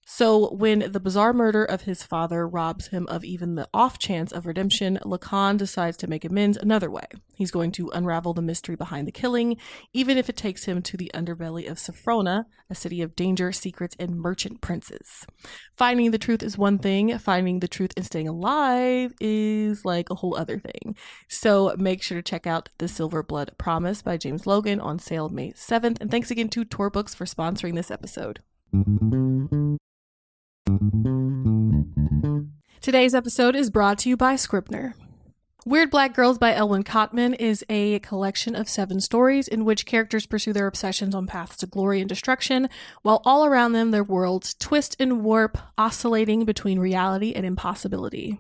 So, 0.06 0.54
when 0.54 0.92
the 0.92 1.00
bizarre 1.00 1.32
murder 1.32 1.64
of 1.64 1.84
his 1.84 2.04
father 2.04 2.46
robs 2.48 2.88
him 2.88 3.08
of 3.08 3.24
even 3.24 3.56
the 3.56 3.70
off 3.74 3.98
chance 3.98 4.34
of 4.34 4.46
redemption, 4.46 5.00
Lukan 5.04 5.58
decides 5.58 5.96
to 5.98 6.08
make 6.08 6.26
amends 6.26 6.58
another 6.58 6.92
way. 6.92 7.06
He's 7.36 7.52
going 7.52 7.72
to 7.74 7.90
unravel 7.90 8.34
the 8.34 8.42
mystery 8.42 8.76
behind 8.76 9.08
the 9.08 9.14
killing, 9.14 9.58
even 9.94 10.18
if 10.18 10.30
it 10.30 10.36
takes 10.36 10.66
him 10.66 10.82
to 10.84 10.98
the 10.98 11.10
underbelly 11.14 11.70
of 11.70 11.78
Saphrona, 11.78 12.46
a 12.70 12.76
city 12.76 13.02
of 13.02 13.16
danger, 13.16 13.54
secrets, 13.54 13.96
and 13.98 14.20
merchant 14.20 14.60
princes. 14.60 15.26
Finding 15.78 16.12
the 16.12 16.18
truth 16.18 16.44
is 16.44 16.58
one 16.58 16.80
thing, 16.80 17.18
finding 17.18 17.62
the 17.62 17.68
truth 17.68 17.94
and 17.96 18.06
staying 18.06 18.28
alive 18.28 19.14
is 19.22 19.86
like 19.86 20.10
a 20.10 20.16
whole 20.16 20.36
other 20.36 20.60
thing. 20.60 20.98
So, 21.30 21.74
make 21.78 22.04
sure 22.04 22.18
to 22.18 22.22
check 22.22 22.46
out 22.46 22.70
The 22.78 22.90
Silver 22.90 23.24
Blood 23.24 23.54
Promise 23.58 24.02
by 24.02 24.18
James 24.18 24.46
Logan 24.46 24.82
on 24.82 25.00
sale 25.00 25.30
May 25.30 25.54
7th. 25.54 26.02
And 26.02 26.12
thanks 26.12 26.30
again 26.30 26.50
to 26.50 26.66
Tor 26.66 26.90
Books 26.90 27.16
for 27.16 27.26
sponsoring 27.26 27.76
this 27.76 27.90
episode. 27.90 28.42
Today's 32.82 33.16
episode 33.16 33.56
is 33.56 33.70
brought 33.70 34.00
to 34.00 34.10
you 34.10 34.18
by 34.18 34.36
Scribner. 34.36 34.96
Weird 35.66 35.90
Black 35.90 36.14
Girls 36.14 36.38
by 36.38 36.54
Elwin 36.54 36.84
Cotman 36.84 37.34
is 37.36 37.64
a 37.70 38.00
collection 38.00 38.54
of 38.54 38.68
seven 38.68 39.00
stories 39.00 39.48
in 39.48 39.64
which 39.64 39.86
characters 39.86 40.26
pursue 40.26 40.52
their 40.52 40.68
obsessions 40.68 41.16
on 41.16 41.26
paths 41.26 41.56
to 41.58 41.68
glory 41.68 42.02
and 42.02 42.10
destruction, 42.10 42.68
while 43.02 43.22
all 43.24 43.46
around 43.46 43.72
them 43.72 43.92
their 43.92 44.04
worlds 44.04 44.54
twist 44.56 44.98
and 45.00 45.24
warp, 45.24 45.58
oscillating 45.78 46.44
between 46.44 46.80
reality 46.80 47.32
and 47.34 47.46
impossibility. 47.46 48.38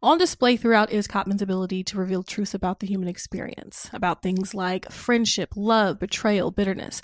On 0.00 0.16
display 0.16 0.56
throughout 0.56 0.92
is 0.92 1.08
Cotman's 1.08 1.42
ability 1.42 1.82
to 1.82 1.98
reveal 1.98 2.22
truths 2.22 2.54
about 2.54 2.78
the 2.78 2.86
human 2.86 3.08
experience, 3.08 3.90
about 3.92 4.22
things 4.22 4.54
like 4.54 4.92
friendship, 4.92 5.50
love, 5.56 5.98
betrayal, 5.98 6.52
bitterness, 6.52 7.02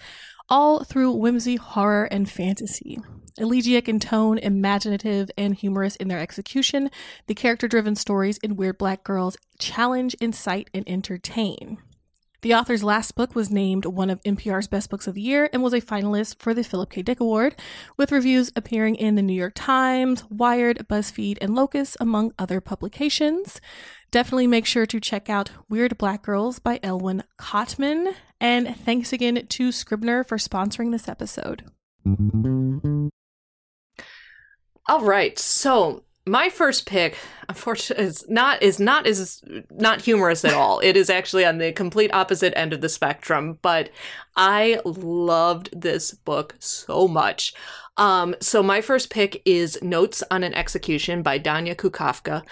all 0.49 0.85
through 0.85 1.11
whimsy, 1.11 1.57
horror, 1.57 2.05
and 2.05 2.31
fantasy. 2.31 3.01
Elegiac 3.39 3.89
in 3.89 4.01
tone, 4.01 4.39
imaginative, 4.39 5.31
and 5.37 5.55
humorous 5.55 5.97
in 5.97 6.09
their 6.09 6.19
execution, 6.19 6.91
the 7.27 7.35
character 7.35 7.69
driven 7.69 7.95
stories 7.95 8.39
in 8.39 8.57
Weird 8.57 8.79
Black 8.79 9.05
Girls 9.05 9.37
challenge, 9.59 10.15
incite, 10.21 10.71
and 10.73 10.89
entertain. 10.89 11.79
The 12.43 12.55
author's 12.55 12.85
last 12.85 13.17
book 13.17 13.35
was 13.35 13.51
named 13.51 13.87
one 13.87 14.09
of 14.09 14.23
NPR's 14.23 14.69
best 14.69 14.89
books 14.89 15.07
of 15.07 15.15
the 15.15 15.21
year 15.21 15.49
and 15.53 15.63
was 15.63 15.73
a 15.73 15.81
finalist 15.81 16.37
for 16.39 16.55
the 16.55 16.63
Philip 16.63 16.91
K. 16.91 17.03
Dick 17.03 17.19
Award, 17.19 17.57
with 17.97 18.13
reviews 18.13 18.53
appearing 18.55 18.95
in 18.95 19.17
the 19.17 19.23
New 19.23 19.35
York 19.35 19.55
Times, 19.57 20.23
Wired, 20.31 20.87
BuzzFeed, 20.89 21.39
and 21.41 21.55
Locus, 21.55 21.97
among 21.99 22.33
other 22.39 22.61
publications. 22.61 23.61
Definitely 24.11 24.47
make 24.47 24.67
sure 24.67 24.87
to 24.87 25.01
check 25.01 25.29
out 25.29 25.51
Weird 25.69 25.99
Black 25.99 26.23
Girls 26.23 26.59
by 26.59 26.79
Elwin 26.83 27.25
Cotman. 27.37 28.15
And 28.41 28.77
thanks 28.77 29.13
again 29.13 29.45
to 29.47 29.73
Scribner 29.73 30.23
for 30.23 30.37
sponsoring 30.37 30.93
this 30.93 31.09
episode. 31.09 31.65
All 34.89 35.03
right. 35.03 35.39
So 35.39 36.05
my 36.27 36.49
first 36.49 36.87
pick, 36.87 37.17
unfortunately, 37.49 38.05
is 38.05 38.25
not 38.29 38.63
is 38.63 38.81
not 38.81 39.07
is 39.07 39.43
not 39.71 40.01
humorous 40.01 40.45
at 40.45 40.55
all. 40.55 40.81
it 40.81 40.97
is 40.97 41.09
actually 41.09 41.45
on 41.45 41.59
the 41.59 41.73
complete 41.73 42.13
opposite 42.13 42.53
end 42.57 42.73
of 42.73 42.81
the 42.81 42.89
spectrum. 42.89 43.59
But 43.63 43.91
I 44.37 44.81
loved 44.85 45.71
this 45.81 46.13
book 46.13 46.57
so 46.59 47.07
much. 47.07 47.55
Um, 47.97 48.35
so 48.41 48.63
my 48.63 48.81
first 48.81 49.09
pick 49.11 49.41
is 49.45 49.79
Notes 49.83 50.23
on 50.31 50.43
an 50.43 50.53
Execution 50.55 51.23
by 51.23 51.39
Danya 51.39 51.75
Kukafka, 51.75 52.43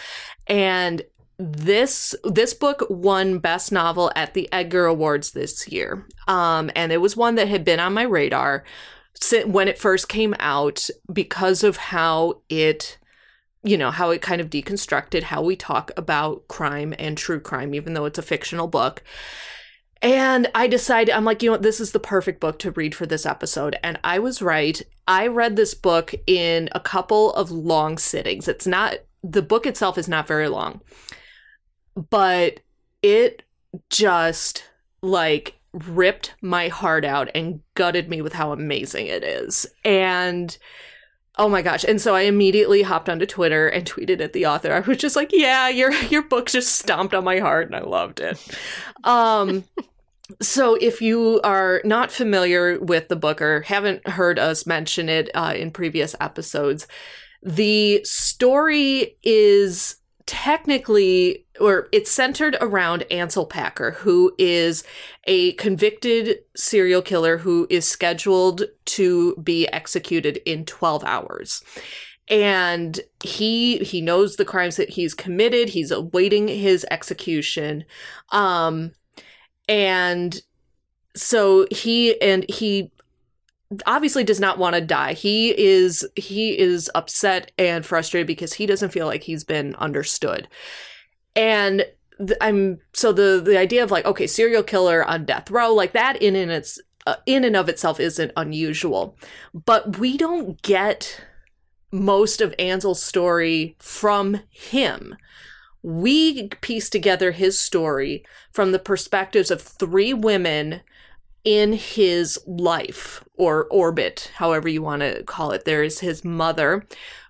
and 0.47 1.03
this 1.39 2.15
this 2.25 2.55
book 2.55 2.87
won 2.89 3.39
best 3.39 3.73
novel 3.73 4.11
at 4.15 4.35
the 4.35 4.51
Edgar 4.53 4.87
Awards 4.87 5.33
this 5.33 5.69
year. 5.69 6.07
Um, 6.29 6.71
and 6.77 6.93
it 6.93 6.99
was 6.99 7.17
one 7.17 7.35
that 7.35 7.49
had 7.49 7.65
been 7.65 7.81
on 7.81 7.93
my 7.93 8.05
radar 8.05 8.65
when 9.47 9.69
it 9.69 9.79
first 9.79 10.09
came 10.09 10.35
out 10.39 10.89
because 11.13 11.65
of 11.65 11.77
how 11.77 12.41
it 12.49 12.99
you 13.63 13.79
know 13.79 13.91
how 13.91 14.11
it 14.11 14.21
kind 14.21 14.41
of 14.41 14.51
deconstructed 14.51 15.23
how 15.23 15.41
we 15.43 15.57
talk 15.57 15.91
about 15.97 16.47
crime 16.49 16.95
and 16.99 17.17
true 17.17 17.41
crime 17.41 17.75
even 17.75 17.95
though 17.95 18.05
it's 18.05 18.19
a 18.19 18.23
fictional 18.23 18.67
book 18.69 19.03
and 20.05 20.51
I 20.55 20.67
decided, 20.67 21.15
I'm 21.15 21.25
like, 21.25 21.43
you 21.43 21.51
know 21.51 21.57
this 21.57 21.81
is 21.81 21.93
the 21.93 21.99
perfect 21.99 22.39
book 22.39 22.59
to 22.59 22.71
read 22.73 22.95
for 22.95 23.07
this 23.07 23.25
episode. 23.25 23.77
And 23.83 23.99
I 24.05 24.19
was 24.19 24.43
right. 24.43 24.81
I 25.09 25.27
read 25.29 25.57
this 25.57 25.73
book 25.73 26.15
in 26.27 26.69
a 26.73 26.81
couple 26.81 27.33
of 27.33 27.51
long 27.51 27.97
sittings. 27.97 28.47
It's 28.47 28.67
not, 28.67 28.97
the 29.23 29.41
book 29.41 29.65
itself 29.65 29.97
is 29.97 30.07
not 30.07 30.27
very 30.27 30.49
long, 30.49 30.83
but 32.11 32.61
it 33.03 33.45
just 33.89 34.65
like 35.01 35.59
ripped 35.75 36.35
my 36.41 36.69
heart 36.69 37.05
out 37.05 37.29
and 37.35 37.61
gutted 37.75 38.09
me 38.09 38.23
with 38.23 38.33
how 38.33 38.53
amazing 38.53 39.07
it 39.07 39.25
is. 39.25 39.67
And 39.85 40.57
oh 41.37 41.49
my 41.49 41.63
gosh. 41.63 41.85
And 41.85 42.01
so 42.01 42.15
I 42.15 42.23
immediately 42.23 42.83
hopped 42.83 43.09
onto 43.09 43.27
Twitter 43.27 43.69
and 43.69 43.85
tweeted 43.85 44.21
at 44.21 44.33
the 44.33 44.47
author. 44.47 44.73
I 44.73 44.81
was 44.81 44.99
just 44.99 45.17
like, 45.17 45.31
yeah, 45.33 45.69
your 45.69 45.93
your 45.93 46.23
book 46.23 46.49
just 46.49 46.77
stomped 46.77 47.15
on 47.15 47.25
my 47.25 47.39
heart 47.39 47.67
and 47.67 47.77
I 47.77 47.81
loved 47.81 48.21
it. 48.21 48.41
Um 49.03 49.65
so, 50.41 50.75
if 50.77 51.03
you 51.03 51.41
are 51.45 51.81
not 51.85 52.11
familiar 52.11 52.79
with 52.79 53.09
the 53.09 53.17
book 53.17 53.43
or 53.43 53.63
haven't 53.63 54.07
heard 54.09 54.39
us 54.39 54.67
mention 54.67 55.09
it 55.09 55.31
uh, 55.35 55.53
in 55.55 55.71
previous 55.71 56.15
episodes, 56.21 56.87
the 57.43 58.03
story 58.05 59.19
is 59.23 59.97
technically, 60.27 61.44
or 61.61 61.89
it's 61.93 62.11
centered 62.11 62.57
around 62.61 63.05
Ansel 63.11 63.47
Packer, 63.47 63.93
who 63.93 64.35
is 64.39 64.85
a 65.25 65.53
convicted 65.53 66.39
serial 66.57 67.03
killer 67.03 67.39
who 67.39 67.67
is 67.71 67.89
scheduled 67.89 68.65
to 68.87 69.37
be 69.37 69.67
executed 69.69 70.41
in 70.45 70.65
12 70.65 71.05
hours 71.05 71.63
and 72.29 73.01
he 73.23 73.79
he 73.79 74.01
knows 74.01 74.37
the 74.37 74.47
crimes 74.47 74.77
that 74.77 74.89
he's 74.89 75.13
committed 75.13 75.69
he's 75.69 75.91
awaiting 75.91 76.49
his 76.49 76.87
execution 76.91 77.85
um 78.31 78.93
and 79.69 80.41
so 81.15 81.67
he 81.71 82.21
and 82.23 82.49
he 82.49 82.91
obviously 83.87 84.25
does 84.25 84.41
not 84.41 84.59
want 84.59 84.75
to 84.75 84.81
die. 84.81 85.13
He 85.15 85.57
is 85.59 86.07
he 86.17 86.59
is 86.59 86.91
upset 86.95 87.53
and 87.59 87.85
frustrated 87.85 88.27
because 88.27 88.55
he 88.55 88.67
doesn't 88.67 88.91
feel 88.91 89.07
like 89.07 89.23
he's 89.23 89.45
been 89.45 89.75
understood. 89.77 90.49
And 91.37 91.87
th- 92.19 92.39
I'm 92.41 92.79
so 92.93 93.13
the 93.13 93.41
the 93.45 93.59
idea 93.59 93.83
of 93.83 93.91
like 93.91 94.05
okay, 94.05 94.27
serial 94.27 94.63
killer 94.63 95.05
on 95.05 95.25
death 95.25 95.51
row 95.51 95.73
like 95.73 95.93
that 95.93 96.21
in 96.23 96.37
and 96.37 96.51
its 96.51 96.81
uh, 97.07 97.17
in 97.27 97.45
and 97.45 97.57
of 97.57 97.69
itself 97.69 98.01
isn't 98.01 98.33
unusual. 98.37 99.17
But 99.53 99.99
we 99.99 100.17
don't 100.17 100.61
get 100.63 101.21
most 101.93 102.41
of 102.41 102.55
Ansel's 102.59 103.03
story 103.03 103.77
from 103.79 104.41
him 104.51 105.17
we 105.85 106.49
piece 106.63 106.89
together 106.89 107.33
his 107.33 107.61
story 107.61 108.25
from 108.51 108.73
the 108.73 108.79
perspectives 108.79 109.51
of 109.51 109.61
three 109.61 110.15
women 110.15 110.81
in 111.45 111.75
his 111.75 112.41
life 112.47 113.23
or 113.35 113.67
orbit, 113.67 114.33
however 114.37 114.67
you 114.67 114.81
want 114.81 115.03
to 115.03 115.23
call 115.25 115.51
it. 115.51 115.67
There 115.67 115.83
is 115.83 116.01
his 116.01 116.25
mother 116.25 116.87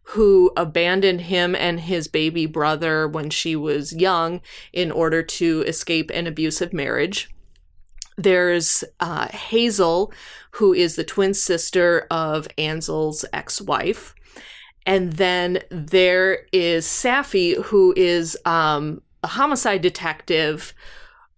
who 0.09 0.53
abandoned 0.57 1.23
him 1.23 1.55
and 1.55 1.81
his 1.81 2.09
baby 2.09 2.47
brother 2.47 3.09
when 3.09 3.31
she 3.31 3.57
was 3.57 3.93
young 3.93 4.41
in 4.73 4.91
order 4.91 5.23
to 5.23 5.65
escape 5.67 6.11
an 6.13 6.27
abusive 6.27 6.73
marriage. 6.73 7.31
There's 8.17 8.85
uh, 9.01 9.29
Hazel, 9.29 10.13
who 10.53 10.73
is 10.73 10.97
the 10.97 11.05
twin 11.05 11.35
sister 11.35 12.07
of 12.11 12.47
Ansel's 12.59 13.25
ex 13.33 13.61
wife. 13.61 14.15
And 14.87 15.15
then 15.15 15.61
there 15.71 16.47
is 16.53 16.87
Safi, 16.87 17.61
who 17.65 17.95
is 17.97 18.37
um, 18.45 19.01
a 19.23 19.29
homicide 19.29 19.81
detective 19.81 20.75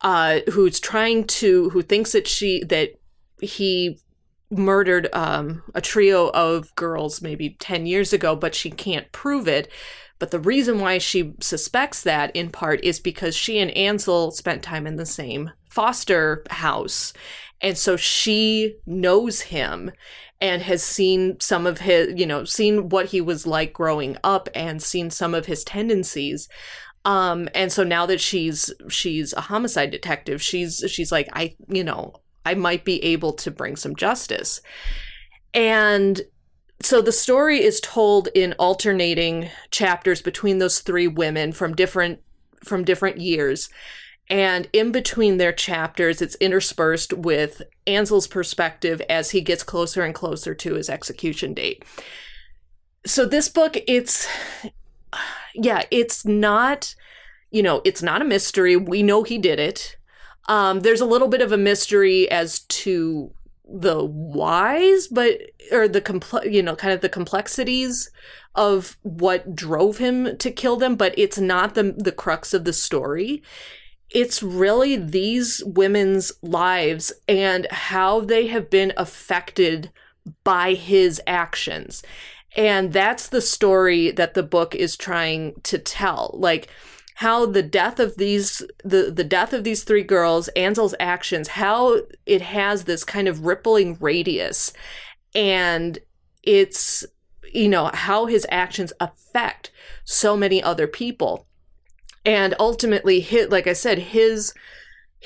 uh, 0.00 0.40
who's 0.52 0.80
trying 0.80 1.24
to, 1.24 1.70
who 1.70 1.82
thinks 1.82 2.12
that 2.12 2.26
she, 2.26 2.64
that 2.64 3.00
he 3.40 3.98
murdered 4.50 5.08
um, 5.12 5.62
a 5.74 5.80
trio 5.80 6.28
of 6.28 6.74
girls 6.74 7.20
maybe 7.20 7.56
10 7.58 7.86
years 7.86 8.12
ago, 8.12 8.36
but 8.36 8.54
she 8.54 8.70
can't 8.70 9.10
prove 9.12 9.48
it. 9.48 9.70
But 10.18 10.30
the 10.30 10.40
reason 10.40 10.80
why 10.80 10.98
she 10.98 11.34
suspects 11.40 12.02
that, 12.02 12.34
in 12.34 12.50
part, 12.50 12.82
is 12.82 13.00
because 13.00 13.36
she 13.36 13.58
and 13.58 13.70
Ansel 13.72 14.30
spent 14.30 14.62
time 14.62 14.86
in 14.86 14.96
the 14.96 15.06
same 15.06 15.50
foster 15.68 16.42
house. 16.48 17.12
And 17.60 17.76
so 17.76 17.96
she 17.96 18.76
knows 18.86 19.42
him 19.42 19.90
and 20.40 20.62
has 20.62 20.82
seen 20.82 21.38
some 21.40 21.66
of 21.66 21.78
his, 21.78 22.18
you 22.18 22.26
know, 22.26 22.44
seen 22.44 22.88
what 22.88 23.06
he 23.06 23.20
was 23.20 23.46
like 23.46 23.72
growing 23.72 24.16
up 24.22 24.48
and 24.54 24.82
seen 24.82 25.10
some 25.10 25.34
of 25.34 25.46
his 25.46 25.64
tendencies. 25.64 26.48
Um, 27.04 27.48
and 27.54 27.70
so 27.70 27.84
now 27.84 28.04
that 28.06 28.20
she's 28.20 28.72
she's 28.88 29.32
a 29.34 29.42
homicide 29.42 29.90
detective, 29.90 30.42
she's 30.42 30.84
she's 30.88 31.12
like, 31.12 31.28
I, 31.32 31.54
you 31.68 31.84
know, 31.84 32.14
I 32.46 32.54
might 32.54 32.84
be 32.84 33.02
able 33.04 33.32
to 33.34 33.50
bring 33.50 33.76
some 33.76 33.96
justice. 33.96 34.60
And 35.52 36.22
so 36.82 37.00
the 37.02 37.12
story 37.12 37.62
is 37.62 37.80
told 37.80 38.28
in 38.34 38.54
alternating 38.54 39.48
chapters 39.70 40.22
between 40.22 40.58
those 40.58 40.80
three 40.80 41.08
women 41.08 41.52
from 41.52 41.74
different 41.74 42.20
from 42.64 42.84
different 42.84 43.20
years 43.20 43.68
and 44.28 44.68
in 44.72 44.90
between 44.90 45.36
their 45.36 45.52
chapters, 45.52 46.20
it's 46.20 46.34
interspersed 46.36 47.12
with 47.12 47.62
Ansel's 47.86 48.26
perspective 48.26 49.00
as 49.08 49.30
he 49.30 49.40
gets 49.40 49.62
closer 49.62 50.02
and 50.02 50.14
closer 50.14 50.54
to 50.54 50.74
his 50.74 50.90
execution 50.90 51.54
date. 51.54 51.84
So, 53.04 53.24
this 53.24 53.48
book, 53.48 53.76
it's, 53.86 54.26
yeah, 55.54 55.82
it's 55.90 56.24
not, 56.24 56.94
you 57.50 57.62
know, 57.62 57.82
it's 57.84 58.02
not 58.02 58.20
a 58.20 58.26
mystery. 58.26 58.76
We 58.76 59.02
know 59.02 59.22
he 59.22 59.38
did 59.38 59.60
it. 59.60 59.95
Um, 60.48 60.80
there's 60.80 61.00
a 61.00 61.06
little 61.06 61.28
bit 61.28 61.40
of 61.40 61.52
a 61.52 61.56
mystery 61.56 62.30
as 62.30 62.60
to 62.60 63.32
the 63.68 64.04
whys, 64.04 65.08
but, 65.08 65.40
or 65.72 65.88
the, 65.88 66.00
compl- 66.00 66.50
you 66.50 66.62
know, 66.62 66.76
kind 66.76 66.94
of 66.94 67.00
the 67.00 67.08
complexities 67.08 68.10
of 68.54 68.96
what 69.02 69.56
drove 69.56 69.98
him 69.98 70.36
to 70.38 70.50
kill 70.50 70.76
them, 70.76 70.94
but 70.94 71.14
it's 71.18 71.38
not 71.38 71.74
the, 71.74 71.94
the 71.98 72.12
crux 72.12 72.54
of 72.54 72.64
the 72.64 72.72
story 72.72 73.42
it's 74.10 74.42
really 74.42 74.96
these 74.96 75.62
women's 75.64 76.32
lives 76.42 77.12
and 77.28 77.66
how 77.70 78.20
they 78.20 78.46
have 78.46 78.70
been 78.70 78.92
affected 78.96 79.90
by 80.44 80.74
his 80.74 81.20
actions. 81.26 82.02
And 82.56 82.92
that's 82.92 83.28
the 83.28 83.40
story 83.40 84.10
that 84.12 84.34
the 84.34 84.42
book 84.42 84.74
is 84.74 84.96
trying 84.96 85.60
to 85.64 85.78
tell. 85.78 86.34
Like 86.34 86.68
how 87.16 87.46
the 87.46 87.62
death 87.62 87.98
of 87.98 88.16
these 88.16 88.62
the 88.84 89.10
the 89.10 89.24
death 89.24 89.54
of 89.54 89.64
these 89.64 89.84
three 89.84 90.02
girls, 90.02 90.48
Ansel's 90.48 90.94
actions, 91.00 91.48
how 91.48 92.02
it 92.26 92.42
has 92.42 92.84
this 92.84 93.04
kind 93.04 93.26
of 93.26 93.46
rippling 93.46 93.96
radius. 94.00 94.74
And 95.34 95.98
it's 96.42 97.06
you 97.54 97.68
know 97.70 97.90
how 97.94 98.26
his 98.26 98.46
actions 98.50 98.92
affect 99.00 99.70
so 100.04 100.36
many 100.36 100.62
other 100.62 100.86
people. 100.86 101.46
And 102.26 102.54
ultimately 102.60 103.20
hit 103.20 103.48
like 103.48 103.66
i 103.66 103.72
said 103.72 103.98
his 103.98 104.52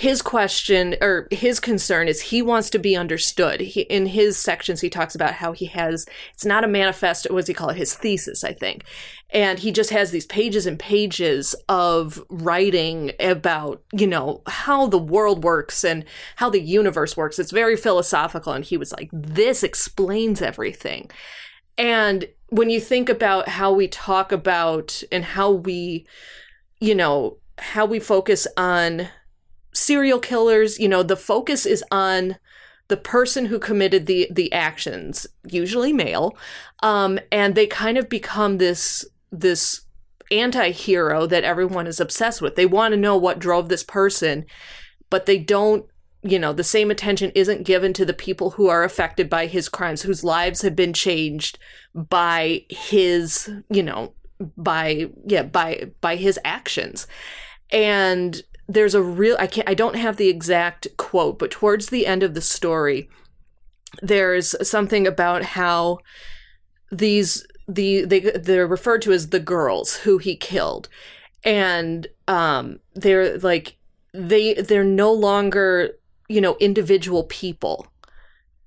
his 0.01 0.23
question 0.23 0.97
or 1.03 1.29
his 1.31 1.61
concern 1.61 2.09
is 2.09 2.23
he 2.23 2.41
wants 2.41 2.71
to 2.71 2.79
be 2.79 2.97
understood. 2.97 3.61
He, 3.61 3.83
in 3.83 4.07
his 4.07 4.39
sections 4.39 4.81
he 4.81 4.89
talks 4.89 5.15
about 5.15 5.35
how 5.35 5.53
he 5.53 5.67
has 5.67 6.07
it's 6.33 6.47
not 6.47 6.65
a 6.65 6.69
manifesto 6.69 7.35
what 7.35 7.41
does 7.41 7.49
he 7.49 7.53
call 7.53 7.69
it? 7.69 7.77
His 7.77 7.95
thesis 7.95 8.43
i 8.43 8.55
think. 8.55 8.85
And 9.29 9.59
he 9.59 9.71
just 9.71 9.91
has 9.91 10.11
these 10.11 10.25
pages 10.25 10.65
and 10.65 10.79
pages 10.79 11.55
of 11.69 12.25
writing 12.31 13.13
about 13.21 13.83
you 13.93 14.07
know 14.07 14.41
how 14.47 14.87
the 14.87 14.99
world 14.99 15.45
works 15.45 15.85
and 15.85 16.07
how 16.37 16.49
the 16.49 16.63
universe 16.63 17.15
works. 17.15 17.39
It's 17.39 17.53
very 17.53 17.77
philosophical. 17.77 18.55
And 18.55 18.65
he 18.65 18.79
was 18.79 18.93
like 18.93 19.11
this 19.13 19.63
explains 19.63 20.41
everything. 20.41 21.11
And 21.77 22.27
when 22.49 22.71
you 22.71 22.81
think 22.81 23.11
about 23.11 23.49
how 23.49 23.71
we 23.75 23.87
talk 23.87 24.33
about 24.33 25.03
and 25.13 25.25
how 25.27 25.51
we 25.51 26.07
you 26.81 26.95
know, 26.95 27.37
how 27.59 27.85
we 27.85 28.01
focus 28.01 28.47
on 28.57 29.11
serial 29.81 30.19
killers, 30.19 30.79
you 30.79 30.89
know, 30.89 31.03
the 31.03 31.17
focus 31.17 31.67
is 31.67 31.83
on 31.91 32.37
the 32.89 32.97
person 32.97 33.47
who 33.47 33.59
committed 33.59 34.07
the 34.07 34.29
the 34.31 34.53
actions, 34.53 35.27
usually 35.49 35.93
male, 35.93 36.37
um, 36.83 37.19
and 37.33 37.55
they 37.55 37.67
kind 37.67 37.97
of 37.97 38.09
become 38.09 38.59
this 38.59 39.05
this 39.33 39.83
anti-hero 40.33 41.27
that 41.27 41.45
everyone 41.45 41.87
is 41.87 42.01
obsessed 42.01 42.43
with. 42.43 42.55
They 42.57 42.67
want 42.67 42.93
to 42.93 43.01
know 43.01 43.17
what 43.17 43.39
drove 43.39 43.69
this 43.69 43.83
person, 43.83 44.45
but 45.09 45.27
they 45.27 45.39
don't, 45.39 45.87
you 46.23 46.39
know, 46.39 46.53
the 46.53 46.65
same 46.65 46.91
attention 46.91 47.33
isn't 47.35 47.65
given 47.65 47.93
to 47.95 48.05
the 48.05 48.13
people 48.13 48.51
who 48.51 48.69
are 48.69 48.85
affected 48.85 49.29
by 49.29 49.47
his 49.47 49.69
crimes, 49.69 50.03
whose 50.03 50.23
lives 50.23 50.63
have 50.63 50.77
been 50.77 50.93
changed 50.93 51.59
by 51.95 52.65
his, 52.69 53.51
you 53.71 53.83
know, 53.83 54.15
by 54.57 55.09
yeah 55.27 55.43
by 55.43 55.91
by 56.01 56.17
his 56.17 56.39
actions 56.45 57.07
and 57.73 58.43
there's 58.73 58.95
a 58.95 59.03
real 59.03 59.37
i 59.39 59.47
can't 59.47 59.69
i 59.69 59.75
don't 59.75 59.97
have 59.97 60.17
the 60.17 60.29
exact 60.29 60.87
quote 60.97 61.39
but 61.39 61.51
towards 61.51 61.89
the 61.89 62.07
end 62.07 62.23
of 62.23 62.35
the 62.35 62.41
story 62.41 63.09
there's 64.03 64.55
something 64.67 65.07
about 65.07 65.43
how 65.43 65.99
these 66.91 67.47
the 67.69 68.05
they 68.05 68.21
they're 68.21 68.67
referred 68.67 69.03
to 69.03 69.13
as 69.13 69.31
the 69.31 69.41
girls 69.41 69.97
who 69.99 70.19
he 70.19 70.37
killed. 70.37 70.89
And 71.45 72.07
um 72.29 72.81
they're 72.95 73.39
like 73.39 73.77
they 74.13 74.55
they're 74.55 74.85
no 74.85 75.13
longer 75.13 75.91
you 76.29 76.41
know 76.41 76.57
individual 76.61 77.25
people 77.25 77.87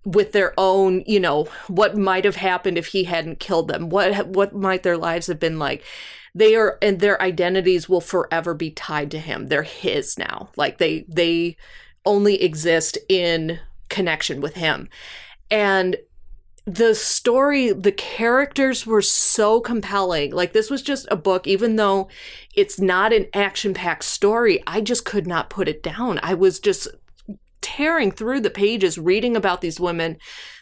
with 0.06 0.34
their 0.34 0.54
own 0.58 1.04
you 1.06 1.20
know 1.20 1.47
what 1.68 1.97
might 1.97 2.26
have 2.26 2.36
happened 2.36 2.78
if 2.78 2.88
he 2.88 3.06
hadn't 3.06 3.39
killed 3.39 3.68
them. 3.68 3.89
What 3.89 4.28
what 4.28 4.56
might 4.56 4.84
their 4.84 4.97
lives 4.97 5.28
have 5.28 5.39
been 5.39 5.60
like 5.60 5.84
they 6.36 6.56
are 6.56 6.78
and 6.82 7.00
their 7.00 7.22
identities 7.22 7.88
will 7.88 8.02
forever 8.02 8.54
be 8.54 8.72
tied 8.72 9.12
to 9.12 9.20
him. 9.20 9.48
They're 9.48 9.64
his 9.64 10.18
now. 10.18 10.50
Like 10.56 10.78
they 10.78 11.06
they 11.08 11.58
only 12.06 12.42
exist 12.42 12.98
in 13.08 13.60
connection 13.90 14.42
with 14.42 14.56
him. 14.56 14.90
And 15.52 15.98
the 16.66 16.96
story 16.96 17.72
the 17.72 17.92
characters 17.92 18.86
were 18.86 19.02
so 19.02 19.60
compelling. 19.60 20.32
Like 20.32 20.54
this 20.54 20.72
was 20.72 20.82
just 20.82 21.08
a 21.12 21.16
book 21.16 21.46
even 21.46 21.76
though 21.76 22.10
it's 22.56 22.80
not 22.80 23.14
an 23.14 23.28
action 23.34 23.74
packed 23.74 24.04
story 24.04 24.64
i 24.66 24.80
just 24.80 25.06
could 25.06 25.28
not 25.28 25.50
put 25.50 25.68
it 25.68 25.84
down. 25.84 26.20
I 26.24 26.34
was 26.34 26.60
just 26.60 26.88
tearing 27.62 28.12
through 28.12 28.42
the 28.42 28.50
pages 28.50 28.98
reading 28.98 29.36
about 29.36 29.62
these 29.62 29.80
women 29.80 30.18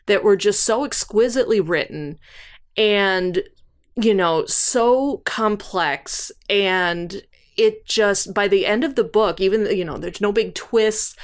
that 0.05 0.24
were 0.24 0.36
just 0.36 0.63
so 0.63 0.86
exquisitely 0.86 1.59
written. 1.59 2.17
And 2.78 3.43
you 3.95 4.13
know 4.13 4.45
so 4.45 5.17
complex 5.25 6.31
and 6.49 7.23
it 7.57 7.85
just 7.85 8.33
by 8.33 8.47
the 8.47 8.65
end 8.65 8.83
of 8.83 8.95
the 8.95 9.03
book 9.03 9.41
even 9.41 9.65
you 9.75 9.83
know 9.83 9.97
there's 9.97 10.21
no 10.21 10.31
big 10.31 10.55
twists 10.55 11.15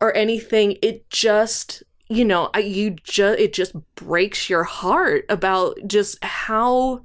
or 0.00 0.14
anything 0.14 0.76
it 0.82 1.08
just 1.08 1.82
you 2.12 2.26
know, 2.26 2.50
you 2.58 2.90
just 2.90 3.40
it 3.40 3.52
just 3.54 3.72
breaks 3.94 4.50
your 4.50 4.64
heart 4.64 5.24
about 5.30 5.78
just 5.86 6.22
how 6.22 7.02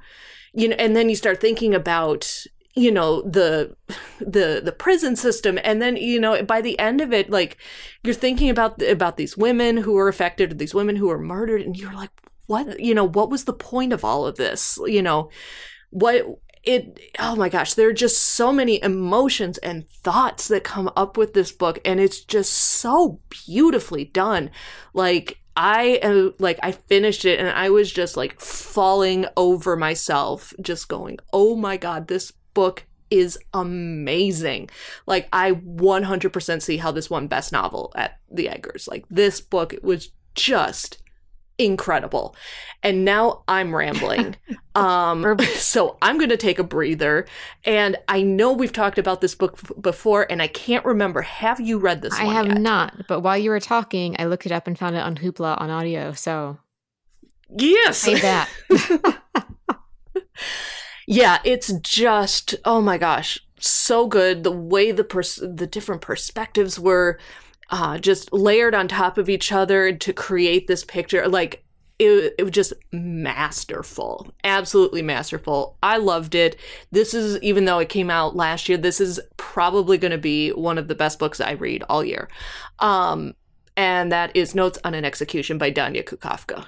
you 0.54 0.68
know, 0.68 0.76
and 0.78 0.96
then 0.96 1.08
you 1.08 1.16
start 1.16 1.40
thinking 1.40 1.74
about 1.74 2.46
you 2.76 2.92
know 2.92 3.22
the 3.22 3.76
the 4.20 4.62
the 4.64 4.76
prison 4.78 5.16
system 5.16 5.58
and 5.64 5.82
then 5.82 5.96
you 5.96 6.20
know 6.20 6.44
by 6.44 6.62
the 6.62 6.78
end 6.78 7.00
of 7.00 7.14
it 7.14 7.30
like 7.30 7.58
you're 8.04 8.14
thinking 8.14 8.50
about 8.50 8.82
about 8.84 9.18
these 9.18 9.38
women 9.38 9.78
who 9.78 9.98
are 9.98 10.08
affected 10.08 10.60
these 10.60 10.76
women 10.76 10.96
who 10.98 11.10
are 11.10 11.18
murdered 11.18 11.62
and 11.62 11.78
you're 11.78 11.94
like 11.94 12.12
what 12.48 12.80
you 12.80 12.94
know 12.94 13.08
what 13.08 13.30
was 13.30 13.44
the 13.46 13.54
point 13.54 13.94
of 13.94 14.04
all 14.04 14.26
of 14.26 14.38
this? 14.38 14.80
You 14.86 15.02
know 15.02 15.30
what 15.90 16.26
it 16.64 17.00
oh 17.20 17.36
my 17.36 17.48
gosh 17.48 17.76
there 17.76 17.88
are 17.88 17.94
just 17.94 18.22
so 18.22 18.52
many 18.52 18.82
emotions 18.84 19.58
and 19.60 19.88
thoughts 19.88 20.50
that 20.50 20.66
come 20.66 20.92
up 20.98 21.16
with 21.16 21.34
this 21.34 21.52
book 21.52 21.80
and 21.86 22.00
it's 22.00 22.20
just 22.22 22.52
so 22.52 23.20
beautifully 23.30 24.06
done. 24.06 24.50
Like 24.94 25.40
i 25.56 26.00
am 26.04 26.34
like 26.38 26.60
i 26.62 26.72
finished 26.72 27.26
it 27.26 27.40
and 27.40 27.50
i 27.50 27.68
was 27.68 27.92
just 27.92 28.16
like 28.16 28.40
falling 28.40 29.26
over 29.36 29.76
myself 29.76 30.54
just 30.62 30.88
going 30.88 31.18
oh 31.34 31.56
my 31.56 31.78
god 31.78 32.08
this 32.08 32.32
book 32.54 32.86
is 33.10 33.38
amazing. 33.54 34.70
Like 35.06 35.30
i 35.32 35.52
100% 35.52 36.62
see 36.62 36.78
how 36.78 36.92
this 36.92 37.10
won 37.10 37.28
best 37.28 37.52
novel 37.52 37.92
at 37.96 38.20
the 38.32 38.48
Edgars. 38.48 38.88
Like 38.88 39.06
this 39.10 39.42
book 39.42 39.74
was 39.82 40.10
just 40.36 41.02
incredible. 41.58 42.36
And 42.84 43.04
now 43.04 43.44
I'm 43.48 43.76
rambling. 43.76 44.36
um, 44.76 45.38
so 45.56 45.98
I'm 46.02 46.18
going 46.18 46.30
to 46.30 46.38
take 46.38 46.60
a 46.60 46.64
breather. 46.64 47.26
And 47.64 47.98
I 48.08 48.22
know 48.22 48.54
we've 48.54 48.74
talked 48.74 48.98
about 48.98 49.22
this 49.22 49.36
book 49.36 49.60
f- 49.64 49.72
before, 49.82 50.26
and 50.30 50.42
I 50.42 50.48
can't 50.48 50.86
remember. 50.86 51.22
Have 51.22 51.60
you 51.60 51.78
read 51.78 52.02
this 52.02 52.14
one? 52.14 52.28
I 52.28 52.34
have 52.34 52.48
yet? 52.48 52.60
not. 52.60 53.08
But 53.08 53.22
while 53.22 53.38
you 53.38 53.50
were 53.50 53.60
talking, 53.60 54.16
I 54.20 54.26
looked 54.26 54.46
it 54.46 54.52
up 54.52 54.68
and 54.68 54.78
found 54.78 54.96
it 54.96 55.00
on 55.00 55.16
Hoopla 55.16 55.60
on 55.60 55.70
audio. 55.70 56.14
So 56.14 56.58
yes, 57.50 57.98
say 57.98 58.20
that. 58.20 58.50
yeah, 61.08 61.40
it's 61.44 61.74
just 61.82 62.56
oh 62.66 62.82
my 62.82 62.98
gosh, 62.98 63.40
so 63.60 64.08
good. 64.08 64.44
The 64.44 64.52
way 64.52 64.92
the 64.92 65.04
pers- 65.04 65.42
the 65.42 65.68
different 65.68 66.02
perspectives 66.02 66.80
were 66.80 67.20
uh, 67.70 67.98
just 67.98 68.32
layered 68.32 68.76
on 68.76 68.88
top 68.88 69.18
of 69.18 69.30
each 69.30 69.52
other 69.52 69.92
to 69.94 70.14
create 70.14 70.68
this 70.68 70.84
picture. 70.84 71.28
Like 71.28 71.64
it, 72.00 72.36
it 72.38 72.44
was 72.44 72.52
just 72.52 72.74
masterful, 72.92 74.34
absolutely 74.44 75.02
masterful. 75.02 75.78
I 75.82 75.98
loved 75.98 76.36
it. 76.36 76.56
This 76.92 77.14
is, 77.14 77.42
even 77.42 77.66
though 77.66 77.80
it 77.80 77.90
came 77.90 78.10
out 78.10 78.36
last 78.36 78.70
year, 78.70 78.78
this 78.78 79.02
is 79.02 79.20
probably 79.38 79.98
going 79.98 80.12
to 80.12 80.18
be 80.18 80.52
one 80.52 80.78
of 80.78 80.88
the 80.88 80.96
best 80.96 81.18
books 81.18 81.42
I 81.42 81.52
read 81.52 81.84
all 81.90 82.04
year. 82.04 82.30
Um, 82.80 83.34
and 83.76 84.12
that 84.12 84.36
is 84.36 84.56
Notes 84.56 84.80
on 84.84 84.94
an 84.94 85.06
Execution 85.06 85.58
by 85.58 85.72
Danya 85.72 86.04
Kukafka. 86.04 86.66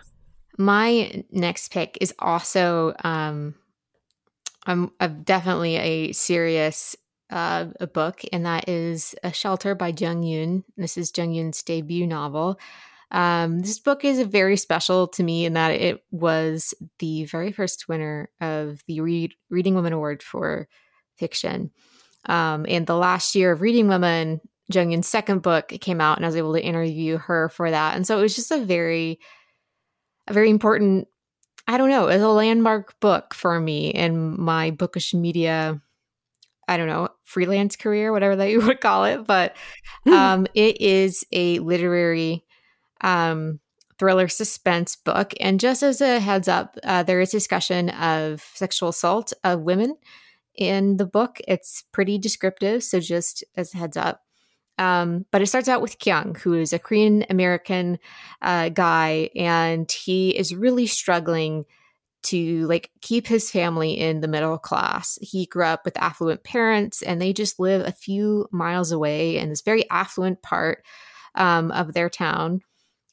My 0.57 1.23
next 1.31 1.71
pick 1.71 1.97
is 2.01 2.13
also 2.19 2.93
um, 3.03 3.55
I'm, 4.65 4.91
I'm 4.99 5.23
definitely 5.23 5.77
a 5.77 6.11
serious 6.11 6.95
uh, 7.29 7.67
a 7.79 7.87
book, 7.87 8.21
and 8.33 8.45
that 8.45 8.67
is 8.67 9.15
A 9.23 9.31
Shelter 9.31 9.75
by 9.75 9.93
Jung 9.97 10.23
Yun. 10.23 10.63
This 10.77 10.97
is 10.97 11.11
Jung 11.15 11.33
Yun's 11.33 11.61
debut 11.61 12.07
novel. 12.07 12.59
Um, 13.11 13.61
this 13.61 13.79
book 13.79 14.05
is 14.05 14.21
very 14.21 14.57
special 14.57 15.07
to 15.09 15.23
me 15.23 15.45
in 15.45 15.53
that 15.53 15.69
it 15.71 16.03
was 16.11 16.73
the 16.99 17.25
very 17.25 17.51
first 17.51 17.87
winner 17.87 18.29
of 18.39 18.83
the 18.87 19.01
Read, 19.01 19.33
Reading 19.49 19.75
Women 19.75 19.93
Award 19.93 20.21
for 20.21 20.67
fiction. 21.17 21.71
Um, 22.25 22.65
and 22.67 22.85
the 22.85 22.95
last 22.95 23.33
year 23.35 23.51
of 23.51 23.61
Reading 23.61 23.87
Women, 23.87 24.41
Jung 24.71 24.91
Yun's 24.91 25.07
second 25.07 25.41
book 25.41 25.69
came 25.69 26.01
out, 26.01 26.17
and 26.17 26.25
I 26.25 26.29
was 26.29 26.35
able 26.35 26.53
to 26.53 26.63
interview 26.63 27.17
her 27.17 27.49
for 27.49 27.69
that. 27.71 27.95
And 27.95 28.05
so 28.05 28.19
it 28.19 28.21
was 28.21 28.35
just 28.35 28.51
a 28.51 28.59
very, 28.59 29.19
a 30.27 30.33
very 30.33 30.49
important. 30.49 31.07
I 31.67 31.77
don't 31.77 31.89
know, 31.89 32.07
it's 32.07 32.23
a 32.23 32.27
landmark 32.27 32.99
book 32.99 33.35
for 33.35 33.59
me 33.59 33.89
in 33.89 34.41
my 34.41 34.71
bookish 34.71 35.13
media 35.13 35.79
I 36.69 36.77
don't 36.77 36.87
know, 36.87 37.09
freelance 37.23 37.75
career, 37.75 38.11
whatever 38.11 38.35
that 38.35 38.49
you 38.51 38.61
would 38.61 38.79
call 38.79 39.05
it. 39.05 39.25
But 39.25 39.55
hmm. 40.05 40.13
um, 40.13 40.47
it 40.53 40.79
is 40.79 41.25
a 41.31 41.59
literary 41.59 42.45
um, 43.01 43.59
thriller 43.97 44.27
suspense 44.27 44.95
book. 44.95 45.33
And 45.39 45.59
just 45.59 45.83
as 45.83 45.99
a 45.99 46.19
heads 46.19 46.47
up, 46.47 46.77
uh, 46.83 47.03
there 47.03 47.19
is 47.19 47.31
discussion 47.31 47.89
of 47.89 48.41
sexual 48.53 48.89
assault 48.89 49.33
of 49.43 49.61
women 49.61 49.97
in 50.55 50.97
the 50.97 51.05
book. 51.05 51.39
It's 51.47 51.83
pretty 51.91 52.17
descriptive. 52.17 52.83
So 52.83 52.99
just 52.99 53.43
as 53.57 53.73
a 53.73 53.77
heads 53.77 53.97
up. 53.97 54.21
Um, 54.77 55.25
but 55.31 55.41
it 55.41 55.47
starts 55.47 55.67
out 55.67 55.81
with 55.81 55.99
Kyung, 55.99 56.35
who 56.35 56.53
is 56.53 56.71
a 56.71 56.79
Korean 56.79 57.25
American 57.29 57.99
uh, 58.41 58.69
guy, 58.69 59.29
and 59.35 59.91
he 59.91 60.29
is 60.29 60.55
really 60.55 60.87
struggling 60.87 61.65
to 62.23 62.67
like 62.67 62.91
keep 63.01 63.27
his 63.27 63.49
family 63.49 63.97
in 63.97 64.21
the 64.21 64.27
middle 64.27 64.57
class. 64.57 65.17
He 65.21 65.45
grew 65.45 65.65
up 65.65 65.85
with 65.85 65.97
affluent 65.97 66.43
parents 66.43 67.01
and 67.01 67.21
they 67.21 67.33
just 67.33 67.59
live 67.59 67.85
a 67.85 67.91
few 67.91 68.47
miles 68.51 68.91
away 68.91 69.37
in 69.37 69.49
this 69.49 69.61
very 69.61 69.89
affluent 69.89 70.41
part 70.41 70.83
um, 71.35 71.71
of 71.71 71.93
their 71.93 72.09
town. 72.09 72.61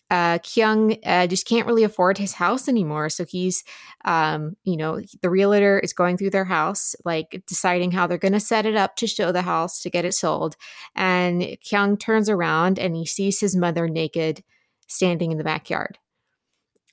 Uh, 0.08 0.38
Kyung 0.38 0.96
uh, 1.04 1.26
just 1.26 1.48
can't 1.48 1.66
really 1.66 1.82
afford 1.82 2.16
his 2.16 2.32
house 2.32 2.68
anymore. 2.68 3.08
So 3.08 3.24
he's, 3.24 3.64
um, 4.04 4.56
you 4.62 4.76
know, 4.76 5.00
the 5.20 5.30
realtor 5.30 5.80
is 5.80 5.92
going 5.92 6.16
through 6.16 6.30
their 6.30 6.44
house, 6.44 6.94
like 7.04 7.42
deciding 7.48 7.90
how 7.90 8.06
they're 8.06 8.16
going 8.16 8.32
to 8.32 8.40
set 8.40 8.66
it 8.66 8.76
up 8.76 8.94
to 8.96 9.08
show 9.08 9.32
the 9.32 9.42
house 9.42 9.80
to 9.82 9.90
get 9.90 10.04
it 10.04 10.14
sold. 10.14 10.56
And 10.94 11.56
Kyung 11.68 11.96
turns 11.96 12.28
around 12.28 12.78
and 12.78 12.94
he 12.94 13.04
sees 13.04 13.40
his 13.40 13.56
mother 13.56 13.88
naked 13.88 14.44
standing 14.86 15.32
in 15.32 15.38
the 15.38 15.44
backyard. 15.44 15.98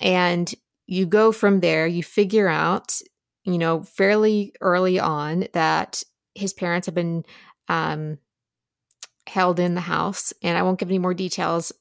And 0.01 0.53
you 0.88 1.05
go 1.05 1.31
from 1.31 1.59
there, 1.59 1.88
you 1.88 2.03
figure 2.03 2.47
out, 2.47 2.99
you 3.43 3.57
know, 3.57 3.84
fairly 3.84 4.53
early 4.61 4.99
on 4.99 5.47
that 5.53 6.03
his 6.36 6.53
parents 6.53 6.86
have 6.88 6.95
been 6.95 7.23
um, 7.67 8.17
held 9.27 9.59
in 9.59 9.75
the 9.75 9.81
house. 9.81 10.34
And 10.41 10.57
I 10.57 10.63
won't 10.63 10.79
give 10.79 10.89
any 10.89 10.99
more 10.99 11.13
details, 11.13 11.71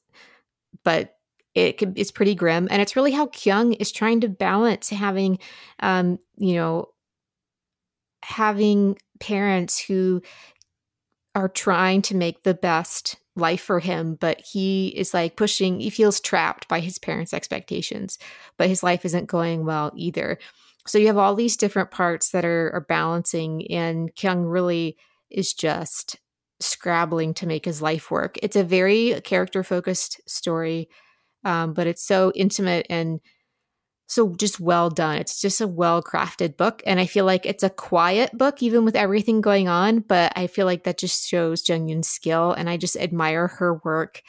but 0.83 1.17
it 1.53 1.81
it's 1.95 2.11
pretty 2.11 2.35
grim. 2.35 2.67
And 2.71 2.81
it's 2.81 2.95
really 2.95 3.11
how 3.11 3.27
Kyung 3.27 3.73
is 3.73 3.91
trying 3.91 4.21
to 4.21 4.29
balance 4.29 4.89
having, 4.89 5.39
um, 5.79 6.19
you 6.37 6.55
know, 6.55 6.89
having 8.23 8.97
parents 9.19 9.79
who 9.79 10.21
are 11.35 11.49
trying 11.49 12.01
to 12.03 12.15
make 12.15 12.43
the 12.43 12.53
best 12.53 13.17
life 13.35 13.61
for 13.61 13.79
him, 13.79 14.15
but 14.19 14.39
he 14.41 14.89
is 14.89 15.13
like 15.13 15.35
pushing, 15.35 15.79
he 15.79 15.89
feels 15.89 16.19
trapped 16.19 16.67
by 16.67 16.79
his 16.79 16.99
parents' 16.99 17.33
expectations, 17.33 18.19
but 18.57 18.69
his 18.69 18.83
life 18.83 19.05
isn't 19.05 19.27
going 19.27 19.65
well 19.65 19.91
either. 19.95 20.37
So 20.85 20.97
you 20.97 21.07
have 21.07 21.17
all 21.17 21.33
these 21.33 21.57
different 21.57 21.91
parts 21.91 22.29
that 22.29 22.45
are, 22.45 22.71
are 22.73 22.85
balancing, 22.87 23.65
and 23.71 24.13
Kyung 24.15 24.43
really 24.45 24.97
is 25.31 25.53
just 25.53 26.17
scrabbling 26.59 27.33
to 27.35 27.47
make 27.47 27.65
his 27.65 27.81
life 27.81 28.11
work. 28.11 28.37
It's 28.43 28.55
a 28.55 28.63
very 28.63 29.19
character 29.21 29.63
focused 29.63 30.21
story, 30.27 30.89
um, 31.43 31.73
but 31.73 31.87
it's 31.87 32.05
so 32.05 32.31
intimate 32.35 32.85
and 32.89 33.19
so 34.07 34.35
just 34.35 34.59
well 34.59 34.89
done. 34.89 35.17
It's 35.17 35.41
just 35.41 35.61
a 35.61 35.67
well 35.67 36.03
crafted 36.03 36.57
book. 36.57 36.83
And 36.85 36.99
I 36.99 37.05
feel 37.05 37.25
like 37.25 37.45
it's 37.45 37.63
a 37.63 37.69
quiet 37.69 38.37
book, 38.37 38.61
even 38.61 38.85
with 38.85 38.95
everything 38.95 39.41
going 39.41 39.67
on. 39.67 39.99
But 39.99 40.33
I 40.35 40.47
feel 40.47 40.65
like 40.65 40.83
that 40.83 40.97
just 40.97 41.27
shows 41.27 41.67
Jung 41.67 41.87
Yun's 41.87 42.09
skill. 42.09 42.51
And 42.51 42.69
I 42.69 42.77
just 42.77 42.95
admire 42.97 43.47
her 43.47 43.75
work 43.75 44.21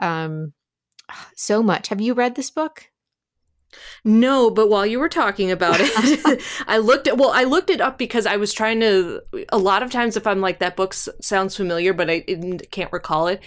um, 0.00 0.52
so 1.36 1.62
much. 1.62 1.88
Have 1.88 2.00
you 2.00 2.14
read 2.14 2.34
this 2.34 2.50
book? 2.50 2.90
No, 4.04 4.50
but 4.50 4.68
while 4.68 4.84
you 4.84 4.98
were 4.98 5.08
talking 5.08 5.50
about 5.50 5.76
it, 5.78 6.42
I 6.66 6.78
looked 6.78 7.06
at 7.06 7.16
well, 7.16 7.30
I 7.30 7.44
looked 7.44 7.70
it 7.70 7.80
up 7.80 7.98
because 7.98 8.26
I 8.26 8.36
was 8.36 8.52
trying 8.52 8.80
to. 8.80 9.22
A 9.50 9.58
lot 9.58 9.82
of 9.82 9.90
times, 9.90 10.16
if 10.16 10.26
I'm 10.26 10.40
like 10.40 10.58
that 10.58 10.76
book 10.76 10.92
sounds 10.92 11.56
familiar, 11.56 11.92
but 11.92 12.10
I 12.10 12.20
can't 12.70 12.92
recall 12.92 13.28
it, 13.28 13.40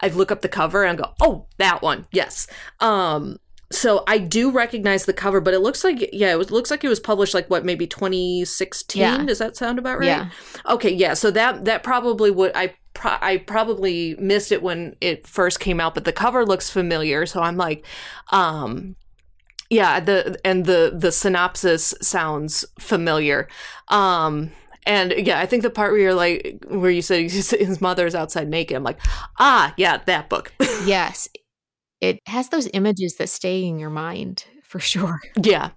I 0.00 0.08
look 0.08 0.30
up 0.30 0.42
the 0.42 0.48
cover 0.48 0.84
and 0.84 0.98
go, 0.98 1.14
"Oh, 1.20 1.46
that 1.58 1.80
one, 1.80 2.06
yes." 2.12 2.46
Um, 2.80 3.38
so 3.72 4.04
I 4.06 4.18
do 4.18 4.50
recognize 4.50 5.04
the 5.06 5.12
cover, 5.12 5.40
but 5.40 5.54
it 5.54 5.60
looks 5.60 5.84
like 5.84 6.10
yeah, 6.12 6.32
it 6.32 6.38
was, 6.38 6.50
looks 6.50 6.70
like 6.70 6.84
it 6.84 6.88
was 6.88 7.00
published 7.00 7.34
like 7.34 7.48
what 7.50 7.64
maybe 7.64 7.86
2016. 7.86 9.00
Yeah. 9.00 9.24
Does 9.24 9.38
that 9.38 9.56
sound 9.56 9.78
about 9.78 9.98
right? 9.98 10.06
Yeah. 10.06 10.30
Okay, 10.68 10.92
yeah. 10.92 11.14
So 11.14 11.30
that 11.30 11.64
that 11.64 11.82
probably 11.82 12.30
would 12.30 12.52
I 12.54 12.74
pro- 12.94 13.18
I 13.20 13.38
probably 13.38 14.14
missed 14.16 14.52
it 14.52 14.62
when 14.62 14.96
it 15.00 15.26
first 15.26 15.60
came 15.60 15.80
out, 15.80 15.94
but 15.94 16.04
the 16.04 16.12
cover 16.12 16.44
looks 16.44 16.70
familiar, 16.70 17.26
so 17.26 17.40
I'm 17.40 17.56
like, 17.56 17.84
um, 18.30 18.96
yeah, 19.70 20.00
the 20.00 20.38
and 20.44 20.66
the 20.66 20.92
the 20.94 21.12
synopsis 21.12 21.94
sounds 22.00 22.64
familiar. 22.78 23.48
Um, 23.88 24.52
and 24.84 25.12
yeah, 25.12 25.38
I 25.38 25.46
think 25.46 25.62
the 25.62 25.70
part 25.70 25.92
where 25.92 26.00
you're 26.00 26.14
like, 26.14 26.64
where 26.68 26.90
you 26.90 27.02
said 27.02 27.30
his 27.30 27.80
mother's 27.80 28.14
outside 28.14 28.48
naked, 28.48 28.76
I'm 28.76 28.82
like, 28.82 29.00
ah, 29.38 29.72
yeah, 29.76 29.98
that 30.06 30.28
book. 30.28 30.52
yes, 30.84 31.28
it 32.02 32.20
has 32.26 32.48
those 32.48 32.68
images 32.74 33.14
that 33.16 33.30
stay 33.30 33.64
in 33.64 33.78
your 33.78 33.88
mind 33.88 34.44
for 34.62 34.80
sure. 34.80 35.20
Yeah. 35.42 35.70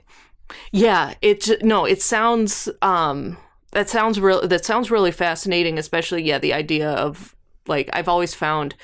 Yeah, 0.72 1.16
it 1.24 1.50
no, 1.64 1.86
it 1.86 2.04
sounds 2.04 2.70
um 2.84 3.38
that 3.72 3.90
sounds 3.90 4.20
real 4.20 4.48
that 4.48 4.64
sounds 4.64 4.92
really 4.92 5.12
fascinating, 5.12 5.80
especially 5.80 6.22
yeah, 6.24 6.38
the 6.38 6.54
idea 6.54 6.92
of 6.92 7.36
like 7.68 7.90
I've 7.94 8.08
always 8.08 8.36
found 8.36 8.76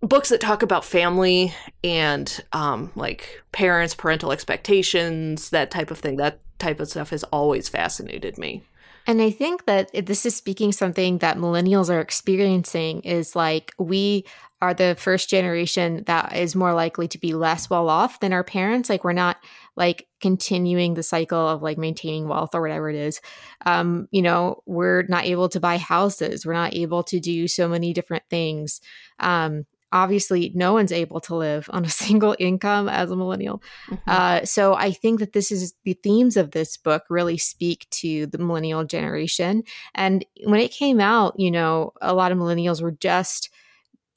books 0.00 0.30
that 0.30 0.40
talk 0.40 0.62
about 0.62 0.84
family 0.84 1.54
and 1.84 2.42
um 2.52 2.90
like 2.96 3.42
parents, 3.52 3.94
parental 3.94 4.32
expectations, 4.32 5.50
that 5.50 5.70
type 5.70 5.92
of 5.92 5.98
thing. 5.98 6.16
That 6.16 6.40
type 6.58 6.80
of 6.80 6.88
stuff 6.88 7.10
has 7.10 7.22
always 7.24 7.68
fascinated 7.68 8.36
me. 8.38 8.64
And 9.06 9.20
I 9.20 9.30
think 9.30 9.66
that 9.66 9.90
this 10.06 10.24
is 10.24 10.34
speaking 10.34 10.72
something 10.72 11.18
that 11.18 11.36
millennials 11.36 11.90
are 11.90 12.00
experiencing 12.00 13.02
is 13.02 13.36
like 13.36 13.72
we 13.78 14.24
are 14.64 14.72
the 14.72 14.96
first 14.98 15.28
generation 15.28 16.02
that 16.06 16.34
is 16.34 16.56
more 16.56 16.72
likely 16.72 17.06
to 17.06 17.18
be 17.18 17.34
less 17.34 17.68
well 17.68 17.90
off 17.90 18.20
than 18.20 18.32
our 18.32 18.42
parents. 18.42 18.88
Like 18.88 19.04
we're 19.04 19.12
not 19.12 19.36
like 19.76 20.06
continuing 20.22 20.94
the 20.94 21.02
cycle 21.02 21.48
of 21.48 21.62
like 21.62 21.76
maintaining 21.76 22.28
wealth 22.28 22.54
or 22.54 22.62
whatever 22.62 22.88
it 22.88 22.96
is. 22.96 23.20
Um, 23.66 24.08
you 24.10 24.22
know, 24.22 24.62
we're 24.64 25.02
not 25.02 25.26
able 25.26 25.50
to 25.50 25.60
buy 25.60 25.76
houses. 25.76 26.46
We're 26.46 26.54
not 26.54 26.74
able 26.74 27.02
to 27.04 27.20
do 27.20 27.46
so 27.46 27.68
many 27.68 27.92
different 27.92 28.24
things. 28.30 28.80
Um, 29.20 29.66
obviously 29.92 30.50
no 30.54 30.72
one's 30.72 30.92
able 30.92 31.20
to 31.20 31.36
live 31.36 31.68
on 31.70 31.84
a 31.84 31.90
single 32.02 32.34
income 32.38 32.88
as 32.88 33.10
a 33.10 33.16
millennial. 33.16 33.62
Mm-hmm. 33.90 34.10
Uh, 34.10 34.44
so 34.46 34.74
I 34.74 34.92
think 34.92 35.20
that 35.20 35.34
this 35.34 35.52
is 35.52 35.74
the 35.84 35.92
themes 36.02 36.38
of 36.38 36.52
this 36.52 36.78
book 36.78 37.04
really 37.10 37.36
speak 37.36 37.86
to 37.90 38.26
the 38.26 38.38
millennial 38.38 38.84
generation. 38.84 39.62
And 39.94 40.24
when 40.44 40.60
it 40.60 40.72
came 40.72 41.00
out, 41.00 41.38
you 41.38 41.50
know, 41.50 41.92
a 42.00 42.14
lot 42.14 42.32
of 42.32 42.38
millennials 42.38 42.80
were 42.80 42.92
just 42.92 43.50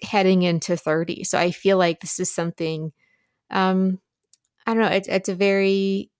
heading 0.01 0.43
into 0.43 0.77
30. 0.77 1.23
So 1.23 1.37
I 1.37 1.51
feel 1.51 1.77
like 1.77 1.99
this 1.99 2.19
is 2.19 2.31
something 2.31 2.91
um 3.49 3.99
I 4.65 4.73
don't 4.73 4.83
know, 4.83 4.89
it's 4.89 5.07
it's 5.07 5.29
a 5.29 5.35
very 5.35 6.11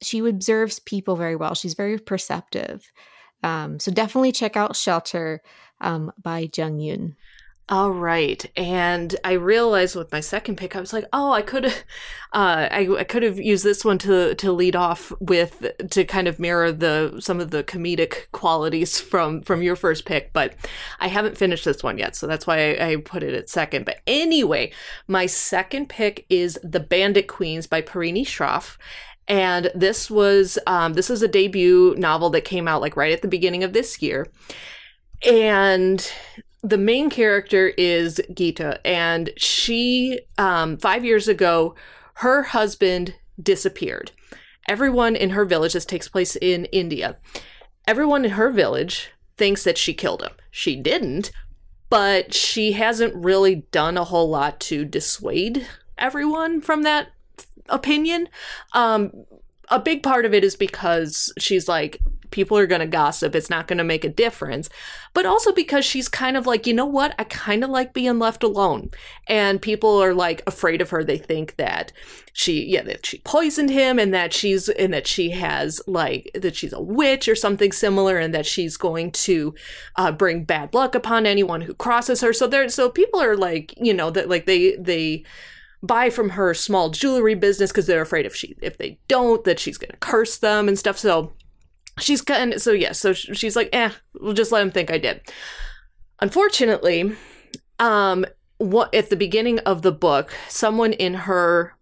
she 0.00 0.18
observes 0.20 0.78
people 0.78 1.16
very 1.16 1.36
well. 1.36 1.54
She's 1.54 1.74
very 1.74 1.98
perceptive. 1.98 2.90
Um, 3.42 3.78
so 3.78 3.90
definitely 3.90 4.32
check 4.32 4.56
out 4.56 4.76
Shelter 4.76 5.42
um, 5.80 6.12
by 6.22 6.48
Jung 6.56 6.80
Yun. 6.80 7.16
All 7.70 7.90
right, 7.90 8.50
and 8.56 9.14
I 9.24 9.32
realized 9.32 9.94
with 9.94 10.10
my 10.10 10.20
second 10.20 10.56
pick, 10.56 10.74
I 10.74 10.80
was 10.80 10.94
like, 10.94 11.04
"Oh, 11.12 11.32
I 11.32 11.42
could, 11.42 11.66
uh, 12.32 12.66
I, 12.70 12.88
I 12.98 13.04
could 13.04 13.22
have 13.22 13.38
used 13.38 13.62
this 13.62 13.84
one 13.84 13.98
to 13.98 14.34
to 14.36 14.52
lead 14.52 14.74
off 14.74 15.12
with 15.20 15.70
to 15.90 16.04
kind 16.06 16.28
of 16.28 16.38
mirror 16.38 16.72
the 16.72 17.18
some 17.20 17.40
of 17.40 17.50
the 17.50 17.62
comedic 17.62 18.30
qualities 18.32 18.98
from 18.98 19.42
from 19.42 19.60
your 19.60 19.76
first 19.76 20.06
pick." 20.06 20.32
But 20.32 20.54
I 20.98 21.08
haven't 21.08 21.36
finished 21.36 21.66
this 21.66 21.82
one 21.82 21.98
yet, 21.98 22.16
so 22.16 22.26
that's 22.26 22.46
why 22.46 22.70
I, 22.74 22.92
I 22.92 22.96
put 22.96 23.22
it 23.22 23.34
at 23.34 23.50
second. 23.50 23.84
But 23.84 24.00
anyway, 24.06 24.72
my 25.06 25.26
second 25.26 25.90
pick 25.90 26.24
is 26.30 26.58
"The 26.62 26.80
Bandit 26.80 27.28
Queens" 27.28 27.66
by 27.66 27.82
Parini 27.82 28.22
Shroff, 28.22 28.78
and 29.26 29.70
this 29.74 30.10
was 30.10 30.58
um, 30.66 30.94
this 30.94 31.10
is 31.10 31.22
a 31.22 31.28
debut 31.28 31.94
novel 31.98 32.30
that 32.30 32.46
came 32.46 32.66
out 32.66 32.80
like 32.80 32.96
right 32.96 33.12
at 33.12 33.20
the 33.20 33.28
beginning 33.28 33.62
of 33.62 33.74
this 33.74 34.00
year, 34.00 34.26
and 35.26 36.10
the 36.62 36.78
main 36.78 37.10
character 37.10 37.68
is 37.78 38.20
Gita, 38.34 38.84
and 38.86 39.30
she, 39.36 40.20
um, 40.38 40.76
five 40.76 41.04
years 41.04 41.28
ago, 41.28 41.74
her 42.14 42.42
husband 42.42 43.14
disappeared. 43.40 44.10
Everyone 44.68 45.16
in 45.16 45.30
her 45.30 45.44
village, 45.44 45.72
this 45.72 45.84
takes 45.84 46.08
place 46.08 46.36
in 46.36 46.66
India, 46.66 47.16
everyone 47.86 48.24
in 48.24 48.32
her 48.32 48.50
village 48.50 49.10
thinks 49.36 49.64
that 49.64 49.78
she 49.78 49.94
killed 49.94 50.22
him. 50.22 50.32
She 50.50 50.76
didn't, 50.76 51.30
but 51.90 52.34
she 52.34 52.72
hasn't 52.72 53.14
really 53.14 53.66
done 53.70 53.96
a 53.96 54.04
whole 54.04 54.28
lot 54.28 54.60
to 54.60 54.84
dissuade 54.84 55.66
everyone 55.96 56.60
from 56.60 56.82
that 56.82 57.08
opinion. 57.68 58.28
Um, 58.72 59.12
a 59.68 59.78
big 59.78 60.02
part 60.02 60.24
of 60.24 60.34
it 60.34 60.44
is 60.44 60.56
because 60.56 61.32
she's 61.38 61.68
like, 61.68 62.00
people 62.30 62.56
are 62.58 62.66
going 62.66 62.80
to 62.80 62.86
gossip. 62.86 63.34
It's 63.34 63.50
not 63.50 63.66
going 63.66 63.78
to 63.78 63.84
make 63.84 64.04
a 64.04 64.08
difference. 64.08 64.68
But 65.14 65.26
also 65.26 65.52
because 65.52 65.84
she's 65.84 66.08
kind 66.08 66.36
of 66.36 66.46
like, 66.46 66.66
you 66.66 66.74
know 66.74 66.86
what? 66.86 67.14
I 67.18 67.24
kind 67.24 67.64
of 67.64 67.70
like 67.70 67.92
being 67.94 68.18
left 68.18 68.42
alone. 68.42 68.90
And 69.26 69.60
people 69.60 70.02
are 70.02 70.14
like 70.14 70.42
afraid 70.46 70.80
of 70.80 70.90
her. 70.90 71.02
They 71.02 71.18
think 71.18 71.56
that 71.56 71.92
she, 72.32 72.64
yeah, 72.66 72.82
that 72.82 73.06
she 73.06 73.18
poisoned 73.18 73.70
him 73.70 73.98
and 73.98 74.12
that 74.14 74.32
she's, 74.32 74.68
and 74.68 74.92
that 74.92 75.06
she 75.06 75.30
has 75.30 75.80
like, 75.86 76.30
that 76.34 76.56
she's 76.56 76.72
a 76.72 76.80
witch 76.80 77.28
or 77.28 77.34
something 77.34 77.72
similar 77.72 78.18
and 78.18 78.34
that 78.34 78.46
she's 78.46 78.76
going 78.76 79.10
to 79.12 79.54
uh, 79.96 80.12
bring 80.12 80.44
bad 80.44 80.74
luck 80.74 80.94
upon 80.94 81.26
anyone 81.26 81.62
who 81.62 81.74
crosses 81.74 82.20
her. 82.20 82.32
So 82.32 82.46
there, 82.46 82.68
so 82.68 82.90
people 82.90 83.20
are 83.20 83.36
like, 83.36 83.74
you 83.76 83.94
know, 83.94 84.10
that 84.10 84.28
like 84.28 84.46
they, 84.46 84.76
they, 84.76 85.24
buy 85.82 86.10
from 86.10 86.30
her 86.30 86.54
small 86.54 86.90
jewelry 86.90 87.34
business 87.34 87.70
because 87.70 87.86
they're 87.86 88.02
afraid 88.02 88.26
if 88.26 88.34
she 88.34 88.56
if 88.60 88.78
they 88.78 88.98
don't 89.06 89.44
that 89.44 89.60
she's 89.60 89.78
going 89.78 89.90
to 89.90 89.96
curse 89.98 90.38
them 90.38 90.66
and 90.66 90.78
stuff 90.78 90.98
so 90.98 91.32
she's 91.98 92.22
kind 92.22 92.54
of 92.54 92.62
so 92.62 92.72
yeah 92.72 92.92
so 92.92 93.12
she's 93.12 93.56
like 93.56 93.68
eh 93.72 93.90
we'll 94.20 94.34
just 94.34 94.52
let 94.52 94.62
him 94.62 94.70
think 94.70 94.90
i 94.90 94.98
did. 94.98 95.20
Unfortunately 96.20 97.12
um 97.78 98.24
what 98.58 98.92
at 98.94 99.10
the 99.10 99.16
beginning 99.16 99.58
of 99.60 99.82
the 99.82 99.92
book 99.92 100.34
someone 100.48 100.92
in 100.92 101.14
her 101.14 101.74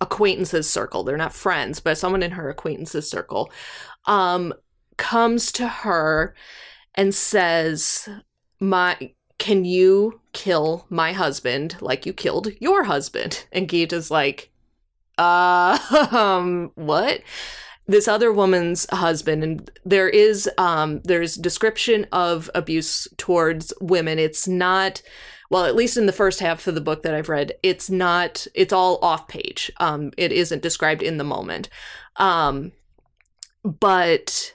acquaintances 0.00 0.68
circle 0.68 1.04
they're 1.04 1.16
not 1.16 1.32
friends 1.32 1.80
but 1.80 1.96
someone 1.96 2.22
in 2.22 2.32
her 2.32 2.50
acquaintances 2.50 3.08
circle 3.08 3.50
um 4.06 4.52
comes 4.96 5.52
to 5.52 5.68
her 5.68 6.34
and 6.94 7.14
says 7.14 8.08
my 8.60 9.12
can 9.38 9.64
you 9.64 10.20
kill 10.32 10.86
my 10.88 11.12
husband 11.12 11.76
like 11.80 12.06
you 12.06 12.12
killed 12.12 12.48
your 12.60 12.84
husband? 12.84 13.46
And 13.52 13.68
gita's 13.68 14.10
like 14.10 14.50
uh 15.18 15.78
um 16.10 16.72
what 16.74 17.20
this 17.86 18.08
other 18.08 18.32
woman's 18.32 18.86
husband 18.90 19.44
and 19.44 19.70
there 19.84 20.08
is 20.08 20.48
um 20.58 21.00
there's 21.04 21.36
description 21.36 22.06
of 22.12 22.50
abuse 22.54 23.06
towards 23.16 23.72
women. 23.80 24.18
It's 24.18 24.48
not 24.48 25.02
well 25.50 25.64
at 25.64 25.76
least 25.76 25.96
in 25.96 26.06
the 26.06 26.12
first 26.12 26.40
half 26.40 26.66
of 26.66 26.74
the 26.74 26.80
book 26.80 27.02
that 27.02 27.14
i've 27.14 27.28
read 27.28 27.52
it's 27.62 27.88
not 27.88 28.46
it's 28.54 28.72
all 28.72 28.98
off 29.02 29.28
page. 29.28 29.70
Um 29.78 30.12
it 30.16 30.32
isn't 30.32 30.62
described 30.62 31.02
in 31.02 31.18
the 31.18 31.24
moment. 31.24 31.68
Um 32.16 32.72
but 33.62 34.54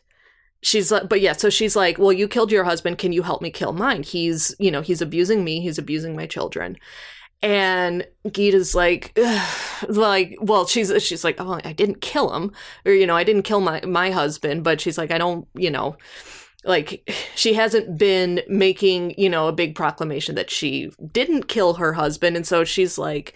she's 0.63 0.91
like 0.91 1.09
but 1.09 1.21
yeah 1.21 1.33
so 1.33 1.49
she's 1.49 1.75
like 1.75 1.97
well 1.97 2.13
you 2.13 2.27
killed 2.27 2.51
your 2.51 2.65
husband. 2.65 2.97
Can 2.97 3.13
you 3.13 3.23
help 3.23 3.41
me 3.41 3.49
kill 3.49 3.73
mine? 3.73 4.03
He's 4.03 4.55
you 4.59 4.71
know 4.71 4.81
he's 4.81 5.01
abusing 5.01 5.43
me. 5.43 5.61
He's 5.61 5.77
abusing 5.77 6.15
my 6.15 6.27
children 6.27 6.77
and 7.41 8.05
Gita's 8.31 8.75
like, 8.75 9.17
like, 9.87 10.37
well, 10.41 10.67
she's 10.67 10.91
she's 11.03 11.23
like, 11.23 11.39
oh, 11.39 11.59
I 11.63 11.73
didn't 11.73 12.01
kill 12.01 12.33
him, 12.33 12.51
or 12.85 12.91
you 12.91 13.07
know, 13.07 13.15
I 13.15 13.23
didn't 13.23 13.43
kill 13.43 13.61
my 13.61 13.81
my 13.81 14.11
husband, 14.11 14.63
but 14.63 14.79
she's 14.79 14.97
like, 14.97 15.11
I 15.11 15.17
don't, 15.17 15.47
you 15.55 15.71
know, 15.71 15.97
like 16.63 17.09
she 17.35 17.53
hasn't 17.53 17.97
been 17.97 18.41
making 18.47 19.15
you 19.17 19.29
know 19.29 19.47
a 19.47 19.53
big 19.53 19.75
proclamation 19.75 20.35
that 20.35 20.51
she 20.51 20.91
didn't 21.13 21.47
kill 21.47 21.75
her 21.75 21.93
husband, 21.93 22.35
and 22.35 22.45
so 22.45 22.63
she's 22.63 22.97
like, 22.97 23.33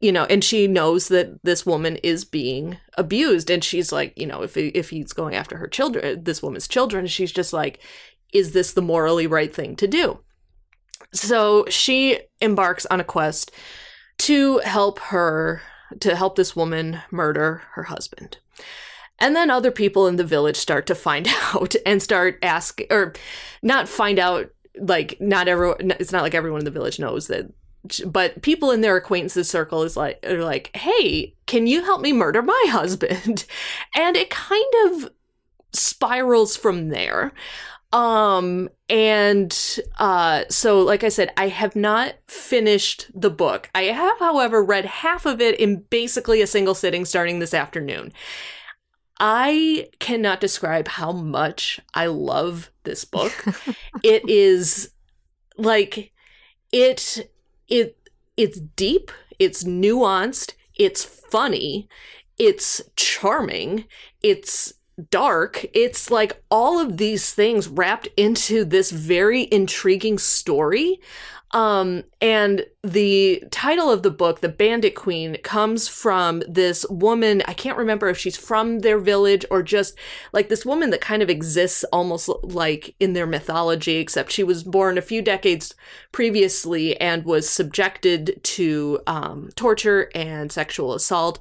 you 0.00 0.10
know, 0.10 0.24
and 0.24 0.42
she 0.42 0.66
knows 0.66 1.08
that 1.08 1.38
this 1.44 1.64
woman 1.64 1.96
is 1.98 2.24
being 2.24 2.78
abused, 2.98 3.50
and 3.50 3.62
she's 3.62 3.92
like, 3.92 4.12
you 4.18 4.26
know, 4.26 4.42
if 4.42 4.56
if 4.56 4.90
he's 4.90 5.12
going 5.12 5.34
after 5.34 5.56
her 5.58 5.68
children, 5.68 6.24
this 6.24 6.42
woman's 6.42 6.66
children, 6.66 7.06
she's 7.06 7.32
just 7.32 7.52
like, 7.52 7.80
is 8.32 8.52
this 8.52 8.72
the 8.72 8.82
morally 8.82 9.28
right 9.28 9.54
thing 9.54 9.76
to 9.76 9.86
do? 9.86 10.18
So 11.14 11.64
she 11.68 12.20
embarks 12.40 12.86
on 12.86 13.00
a 13.00 13.04
quest 13.04 13.52
to 14.18 14.58
help 14.58 14.98
her 14.98 15.62
to 16.00 16.16
help 16.16 16.36
this 16.36 16.56
woman 16.56 17.00
murder 17.10 17.62
her 17.74 17.84
husband. 17.84 18.38
And 19.20 19.36
then 19.36 19.50
other 19.50 19.70
people 19.70 20.06
in 20.06 20.16
the 20.16 20.24
village 20.24 20.56
start 20.56 20.86
to 20.86 20.94
find 20.94 21.28
out 21.54 21.74
and 21.86 22.02
start 22.02 22.38
asking, 22.42 22.88
or 22.90 23.12
not 23.62 23.88
find 23.88 24.18
out, 24.18 24.50
like, 24.80 25.16
not 25.20 25.46
everyone, 25.46 25.92
it's 26.00 26.12
not 26.12 26.22
like 26.22 26.34
everyone 26.34 26.60
in 26.60 26.64
the 26.64 26.70
village 26.70 26.98
knows 26.98 27.28
that, 27.28 27.52
but 28.06 28.42
people 28.42 28.70
in 28.70 28.80
their 28.80 28.96
acquaintances 28.96 29.48
circle 29.48 29.82
is 29.82 29.96
like, 29.96 30.18
are 30.26 30.42
like, 30.42 30.74
hey, 30.74 31.34
can 31.46 31.66
you 31.66 31.84
help 31.84 32.00
me 32.00 32.12
murder 32.12 32.42
my 32.42 32.64
husband? 32.68 33.44
And 33.94 34.16
it 34.16 34.30
kind 34.30 34.74
of 34.86 35.10
spirals 35.72 36.56
from 36.56 36.88
there. 36.88 37.32
Um, 37.94 38.70
and 38.88 39.56
uh, 40.00 40.44
so, 40.50 40.80
like 40.80 41.04
I 41.04 41.08
said, 41.08 41.32
I 41.36 41.46
have 41.46 41.76
not 41.76 42.14
finished 42.26 43.08
the 43.14 43.30
book. 43.30 43.70
I 43.72 43.84
have, 43.84 44.18
however, 44.18 44.64
read 44.64 44.84
half 44.84 45.26
of 45.26 45.40
it 45.40 45.60
in 45.60 45.84
basically 45.90 46.42
a 46.42 46.46
single 46.48 46.74
sitting 46.74 47.04
starting 47.04 47.38
this 47.38 47.54
afternoon. 47.54 48.12
I 49.20 49.90
cannot 50.00 50.40
describe 50.40 50.88
how 50.88 51.12
much 51.12 51.78
I 51.94 52.06
love 52.06 52.72
this 52.82 53.04
book. 53.04 53.32
it 54.02 54.28
is 54.28 54.90
like 55.56 56.10
it 56.72 57.30
it 57.68 57.96
it's 58.36 58.58
deep, 58.58 59.12
it's 59.38 59.62
nuanced, 59.62 60.54
it's 60.74 61.04
funny, 61.04 61.88
it's 62.38 62.82
charming, 62.96 63.84
it's 64.20 64.72
dark. 65.10 65.66
It's 65.72 66.10
like 66.10 66.42
all 66.50 66.78
of 66.78 66.96
these 66.96 67.32
things 67.32 67.68
wrapped 67.68 68.08
into 68.16 68.64
this 68.64 68.90
very 68.90 69.48
intriguing 69.50 70.18
story. 70.18 71.00
Um, 71.54 72.02
and 72.20 72.66
the 72.82 73.44
title 73.52 73.88
of 73.88 74.02
the 74.02 74.10
book, 74.10 74.40
The 74.40 74.48
Bandit 74.48 74.96
Queen, 74.96 75.36
comes 75.44 75.86
from 75.86 76.42
this 76.48 76.84
woman. 76.90 77.44
I 77.46 77.52
can't 77.52 77.78
remember 77.78 78.08
if 78.08 78.18
she's 78.18 78.36
from 78.36 78.80
their 78.80 78.98
village 78.98 79.46
or 79.52 79.62
just 79.62 79.96
like 80.32 80.48
this 80.48 80.66
woman 80.66 80.90
that 80.90 81.00
kind 81.00 81.22
of 81.22 81.30
exists 81.30 81.84
almost 81.92 82.28
like 82.42 82.96
in 82.98 83.12
their 83.12 83.26
mythology, 83.26 83.98
except 83.98 84.32
she 84.32 84.42
was 84.42 84.64
born 84.64 84.98
a 84.98 85.02
few 85.02 85.22
decades 85.22 85.76
previously 86.10 87.00
and 87.00 87.24
was 87.24 87.48
subjected 87.48 88.40
to 88.42 88.98
um, 89.06 89.50
torture 89.54 90.10
and 90.12 90.50
sexual 90.50 90.92
assault 90.92 91.38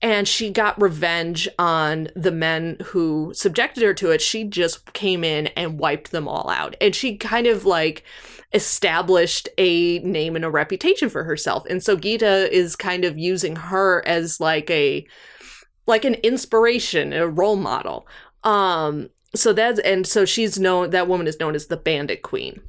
and 0.00 0.28
she 0.28 0.50
got 0.50 0.80
revenge 0.80 1.48
on 1.58 2.08
the 2.14 2.30
men 2.30 2.76
who 2.86 3.32
subjected 3.34 3.82
her 3.82 3.94
to 3.94 4.10
it. 4.10 4.20
She 4.20 4.44
just 4.44 4.92
came 4.92 5.24
in 5.24 5.48
and 5.48 5.78
wiped 5.78 6.12
them 6.12 6.28
all 6.28 6.48
out. 6.50 6.76
And 6.80 6.94
she 6.94 7.16
kind 7.16 7.46
of 7.46 7.64
like 7.64 8.04
established 8.52 9.48
a 9.58 9.98
name 10.00 10.36
and 10.36 10.44
a 10.44 10.50
reputation 10.50 11.08
for 11.08 11.24
herself. 11.24 11.66
And 11.68 11.82
so 11.82 11.96
Gita 11.96 12.54
is 12.54 12.76
kind 12.76 13.04
of 13.04 13.18
using 13.18 13.56
her 13.56 14.06
as 14.06 14.40
like 14.40 14.70
a 14.70 15.06
like 15.86 16.04
an 16.04 16.14
inspiration, 16.14 17.12
a 17.12 17.26
role 17.26 17.56
model. 17.56 18.06
Um 18.44 19.10
so 19.34 19.52
that's 19.52 19.80
and 19.80 20.06
so 20.06 20.24
she's 20.24 20.60
known 20.60 20.90
that 20.90 21.08
woman 21.08 21.26
is 21.26 21.40
known 21.40 21.56
as 21.56 21.66
the 21.66 21.76
bandit 21.76 22.22
queen. 22.22 22.60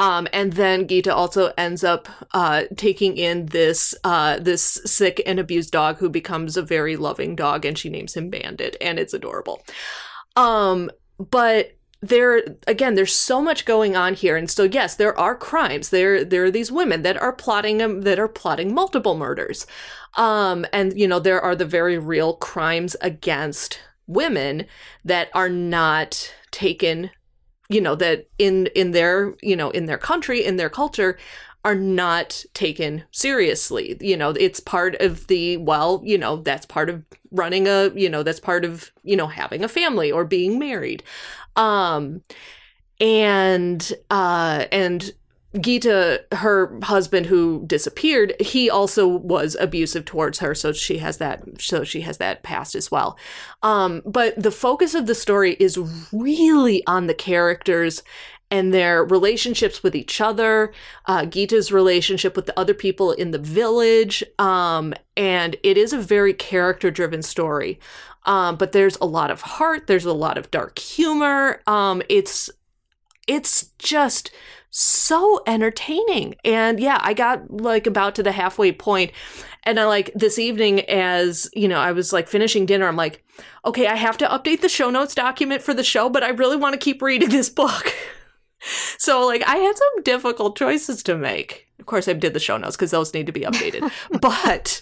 Um, 0.00 0.26
and 0.32 0.54
then 0.54 0.88
Gita 0.88 1.14
also 1.14 1.52
ends 1.58 1.84
up 1.84 2.08
uh, 2.32 2.62
taking 2.74 3.18
in 3.18 3.46
this 3.46 3.94
uh, 4.02 4.38
this 4.38 4.80
sick 4.86 5.22
and 5.26 5.38
abused 5.38 5.72
dog 5.72 5.98
who 5.98 6.08
becomes 6.08 6.56
a 6.56 6.62
very 6.62 6.96
loving 6.96 7.36
dog, 7.36 7.66
and 7.66 7.76
she 7.76 7.90
names 7.90 8.14
him 8.14 8.30
Bandit, 8.30 8.78
and 8.80 8.98
it's 8.98 9.12
adorable. 9.12 9.62
Um, 10.36 10.90
but 11.18 11.76
there 12.00 12.42
again, 12.66 12.94
there's 12.94 13.14
so 13.14 13.42
much 13.42 13.66
going 13.66 13.94
on 13.94 14.14
here, 14.14 14.38
and 14.38 14.50
so 14.50 14.62
yes, 14.62 14.96
there 14.96 15.16
are 15.18 15.36
crimes. 15.36 15.90
There 15.90 16.24
there 16.24 16.44
are 16.44 16.50
these 16.50 16.72
women 16.72 17.02
that 17.02 17.20
are 17.20 17.34
plotting 17.34 17.82
um, 17.82 18.00
that 18.00 18.18
are 18.18 18.26
plotting 18.26 18.72
multiple 18.72 19.18
murders, 19.18 19.66
um, 20.16 20.64
and 20.72 20.98
you 20.98 21.06
know 21.06 21.18
there 21.18 21.42
are 21.42 21.54
the 21.54 21.66
very 21.66 21.98
real 21.98 22.36
crimes 22.36 22.96
against 23.02 23.78
women 24.06 24.64
that 25.04 25.28
are 25.34 25.50
not 25.50 26.32
taken 26.52 27.10
you 27.70 27.80
know 27.80 27.94
that 27.94 28.28
in 28.38 28.66
in 28.74 28.90
their 28.90 29.34
you 29.40 29.56
know 29.56 29.70
in 29.70 29.86
their 29.86 29.96
country 29.96 30.44
in 30.44 30.56
their 30.56 30.68
culture 30.68 31.16
are 31.64 31.74
not 31.74 32.44
taken 32.54 33.04
seriously. 33.12 33.96
You 34.00 34.16
know 34.16 34.30
it's 34.30 34.60
part 34.60 34.96
of 34.96 35.26
the 35.28 35.56
well 35.58 36.02
you 36.04 36.18
know 36.18 36.36
that's 36.36 36.66
part 36.66 36.90
of 36.90 37.02
running 37.30 37.66
a 37.68 37.90
you 37.94 38.10
know 38.10 38.22
that's 38.22 38.40
part 38.40 38.64
of 38.64 38.90
you 39.04 39.16
know 39.16 39.28
having 39.28 39.64
a 39.64 39.68
family 39.68 40.10
or 40.12 40.24
being 40.24 40.58
married. 40.58 41.02
Um 41.56 42.22
and 43.00 43.92
uh 44.10 44.66
and 44.72 45.12
Gita, 45.58 46.24
her 46.32 46.78
husband 46.84 47.26
who 47.26 47.64
disappeared, 47.66 48.34
he 48.40 48.70
also 48.70 49.08
was 49.08 49.56
abusive 49.58 50.04
towards 50.04 50.38
her, 50.38 50.54
so 50.54 50.72
she 50.72 50.98
has 50.98 51.18
that 51.18 51.42
so 51.60 51.82
she 51.82 52.02
has 52.02 52.18
that 52.18 52.42
past 52.42 52.74
as 52.76 52.90
well. 52.90 53.18
Um, 53.62 54.02
but 54.06 54.40
the 54.40 54.52
focus 54.52 54.94
of 54.94 55.06
the 55.06 55.14
story 55.14 55.56
is 55.58 55.78
really 56.12 56.86
on 56.86 57.08
the 57.08 57.14
characters 57.14 58.02
and 58.50 58.74
their 58.74 59.04
relationships 59.04 59.82
with 59.82 59.94
each 59.94 60.20
other, 60.20 60.72
uh, 61.06 61.24
Gita's 61.24 61.70
relationship 61.70 62.34
with 62.34 62.46
the 62.46 62.58
other 62.58 62.74
people 62.74 63.12
in 63.12 63.30
the 63.30 63.38
village. 63.38 64.24
Um, 64.38 64.92
and 65.16 65.56
it 65.62 65.78
is 65.78 65.92
a 65.92 65.98
very 65.98 66.34
character 66.34 66.90
driven 66.90 67.22
story. 67.22 67.78
Um, 68.24 68.56
but 68.56 68.72
there's 68.72 68.98
a 69.00 69.06
lot 69.06 69.30
of 69.30 69.40
heart, 69.40 69.86
there's 69.86 70.04
a 70.04 70.12
lot 70.12 70.36
of 70.36 70.50
dark 70.50 70.78
humor. 70.78 71.60
Um, 71.66 72.02
it's 72.08 72.50
it's 73.26 73.70
just 73.78 74.32
so 74.70 75.42
entertaining. 75.46 76.36
And 76.44 76.80
yeah, 76.80 76.98
I 77.02 77.14
got 77.14 77.50
like 77.50 77.86
about 77.86 78.14
to 78.16 78.22
the 78.22 78.32
halfway 78.32 78.72
point 78.72 79.12
and 79.64 79.78
I 79.78 79.86
like 79.86 80.10
this 80.14 80.38
evening 80.38 80.80
as, 80.88 81.50
you 81.54 81.68
know, 81.68 81.78
I 81.78 81.92
was 81.92 82.12
like 82.12 82.28
finishing 82.28 82.66
dinner, 82.66 82.86
I'm 82.86 82.96
like, 82.96 83.24
okay, 83.64 83.86
I 83.86 83.96
have 83.96 84.16
to 84.18 84.26
update 84.26 84.60
the 84.60 84.68
show 84.68 84.90
notes 84.90 85.14
document 85.14 85.62
for 85.62 85.74
the 85.74 85.84
show, 85.84 86.08
but 86.08 86.22
I 86.22 86.28
really 86.28 86.56
want 86.56 86.74
to 86.74 86.78
keep 86.78 87.02
reading 87.02 87.28
this 87.28 87.48
book. 87.48 87.94
so 88.98 89.26
like 89.26 89.42
I 89.46 89.56
had 89.56 89.76
some 89.76 90.02
difficult 90.04 90.56
choices 90.56 91.02
to 91.04 91.16
make. 91.16 91.66
Of 91.78 91.86
course, 91.86 92.08
I 92.08 92.12
did 92.12 92.34
the 92.34 92.40
show 92.40 92.56
notes 92.56 92.76
because 92.76 92.92
those 92.92 93.12
need 93.12 93.26
to 93.26 93.32
be 93.32 93.40
updated. 93.40 93.90
but 94.20 94.80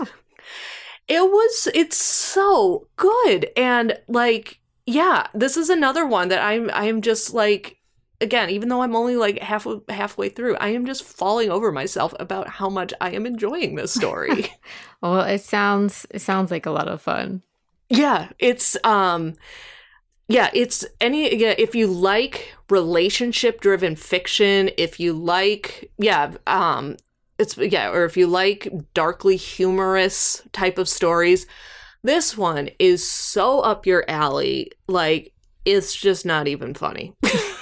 it 1.08 1.22
was 1.22 1.68
it's 1.74 1.96
so 1.96 2.88
good 2.96 3.50
and 3.56 3.98
like 4.08 4.60
yeah, 4.86 5.26
this 5.34 5.56
is 5.58 5.68
another 5.68 6.06
one 6.06 6.28
that 6.28 6.42
I'm 6.42 6.70
I'm 6.72 7.02
just 7.02 7.34
like 7.34 7.77
again, 8.20 8.50
even 8.50 8.68
though 8.68 8.82
I'm 8.82 8.96
only 8.96 9.16
like 9.16 9.38
half 9.40 9.66
halfway 9.88 10.28
through, 10.28 10.56
I 10.56 10.68
am 10.68 10.86
just 10.86 11.04
falling 11.04 11.50
over 11.50 11.70
myself 11.72 12.14
about 12.18 12.48
how 12.48 12.68
much 12.68 12.92
I 13.00 13.10
am 13.10 13.26
enjoying 13.26 13.74
this 13.74 13.94
story. 13.94 14.52
well, 15.02 15.20
it 15.20 15.40
sounds 15.40 16.06
it 16.10 16.20
sounds 16.20 16.50
like 16.50 16.66
a 16.66 16.70
lot 16.70 16.88
of 16.88 17.02
fun. 17.02 17.42
Yeah, 17.88 18.30
it's 18.38 18.76
um 18.84 19.34
yeah, 20.28 20.50
it's 20.52 20.84
any 21.00 21.34
yeah, 21.36 21.54
if 21.56 21.74
you 21.74 21.86
like 21.86 22.54
relationship 22.68 23.60
driven 23.60 23.96
fiction, 23.96 24.70
if 24.76 25.00
you 25.00 25.12
like 25.12 25.90
yeah, 25.98 26.32
um 26.46 26.96
it's 27.38 27.56
yeah, 27.56 27.90
or 27.90 28.04
if 28.04 28.16
you 28.16 28.26
like 28.26 28.68
darkly 28.94 29.36
humorous 29.36 30.42
type 30.52 30.76
of 30.76 30.88
stories, 30.88 31.46
this 32.02 32.36
one 32.36 32.70
is 32.78 33.08
so 33.08 33.60
up 33.60 33.86
your 33.86 34.04
alley. 34.08 34.72
Like 34.88 35.32
it's 35.64 35.94
just 35.94 36.26
not 36.26 36.48
even 36.48 36.74
funny. 36.74 37.14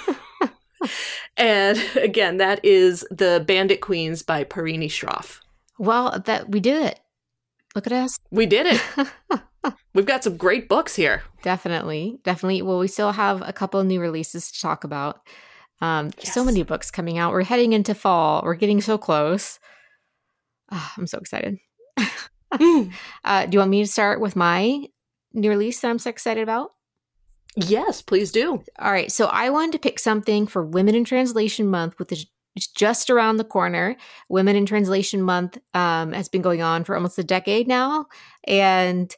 and 1.37 1.77
again, 1.95 2.37
that 2.37 2.63
is 2.63 3.05
The 3.11 3.43
Bandit 3.45 3.81
Queens 3.81 4.21
by 4.21 4.43
Parini 4.43 4.87
Shroff. 4.87 5.39
Well, 5.77 6.19
that 6.25 6.49
we 6.49 6.59
did 6.59 6.83
it. 6.83 6.99
Look 7.75 7.87
at 7.87 7.93
us. 7.93 8.17
We 8.31 8.45
did 8.45 8.65
it. 8.67 9.73
We've 9.93 10.05
got 10.05 10.23
some 10.23 10.37
great 10.37 10.69
books 10.69 10.95
here. 10.95 11.23
Definitely. 11.43 12.19
Definitely. 12.23 12.61
Well, 12.61 12.79
we 12.79 12.87
still 12.87 13.11
have 13.11 13.47
a 13.47 13.53
couple 13.53 13.83
new 13.83 13.99
releases 13.99 14.51
to 14.51 14.61
talk 14.61 14.83
about. 14.83 15.21
Um, 15.81 16.11
yes. 16.17 16.33
So 16.33 16.43
many 16.43 16.63
books 16.63 16.89
coming 16.89 17.17
out. 17.17 17.33
We're 17.33 17.43
heading 17.43 17.73
into 17.73 17.93
fall. 17.93 18.41
We're 18.43 18.55
getting 18.55 18.81
so 18.81 18.97
close. 18.97 19.59
Oh, 20.71 20.91
I'm 20.97 21.07
so 21.07 21.19
excited. 21.19 21.57
mm. 22.53 22.91
uh, 23.23 23.45
do 23.45 23.55
you 23.55 23.59
want 23.59 23.71
me 23.71 23.83
to 23.83 23.91
start 23.91 24.19
with 24.19 24.35
my 24.35 24.85
new 25.33 25.49
release 25.49 25.79
that 25.81 25.89
I'm 25.89 25.99
so 25.99 26.09
excited 26.09 26.41
about? 26.41 26.71
Yes, 27.65 28.03
please 28.03 28.31
do. 28.31 28.63
All 28.77 28.91
right. 28.91 29.11
So 29.11 29.25
I 29.25 29.49
wanted 29.49 29.71
to 29.73 29.79
pick 29.79 29.97
something 29.97 30.45
for 30.45 30.63
Women 30.63 30.93
in 30.93 31.03
Translation 31.03 31.67
Month, 31.67 31.97
which 31.97 32.11
is 32.11 32.67
just 32.67 33.09
around 33.09 33.37
the 33.37 33.43
corner. 33.43 33.97
Women 34.29 34.55
in 34.55 34.67
Translation 34.67 35.23
Month 35.23 35.57
um, 35.73 36.13
has 36.13 36.29
been 36.29 36.43
going 36.43 36.61
on 36.61 36.83
for 36.83 36.95
almost 36.95 37.17
a 37.17 37.23
decade 37.23 37.67
now. 37.67 38.05
And 38.43 39.13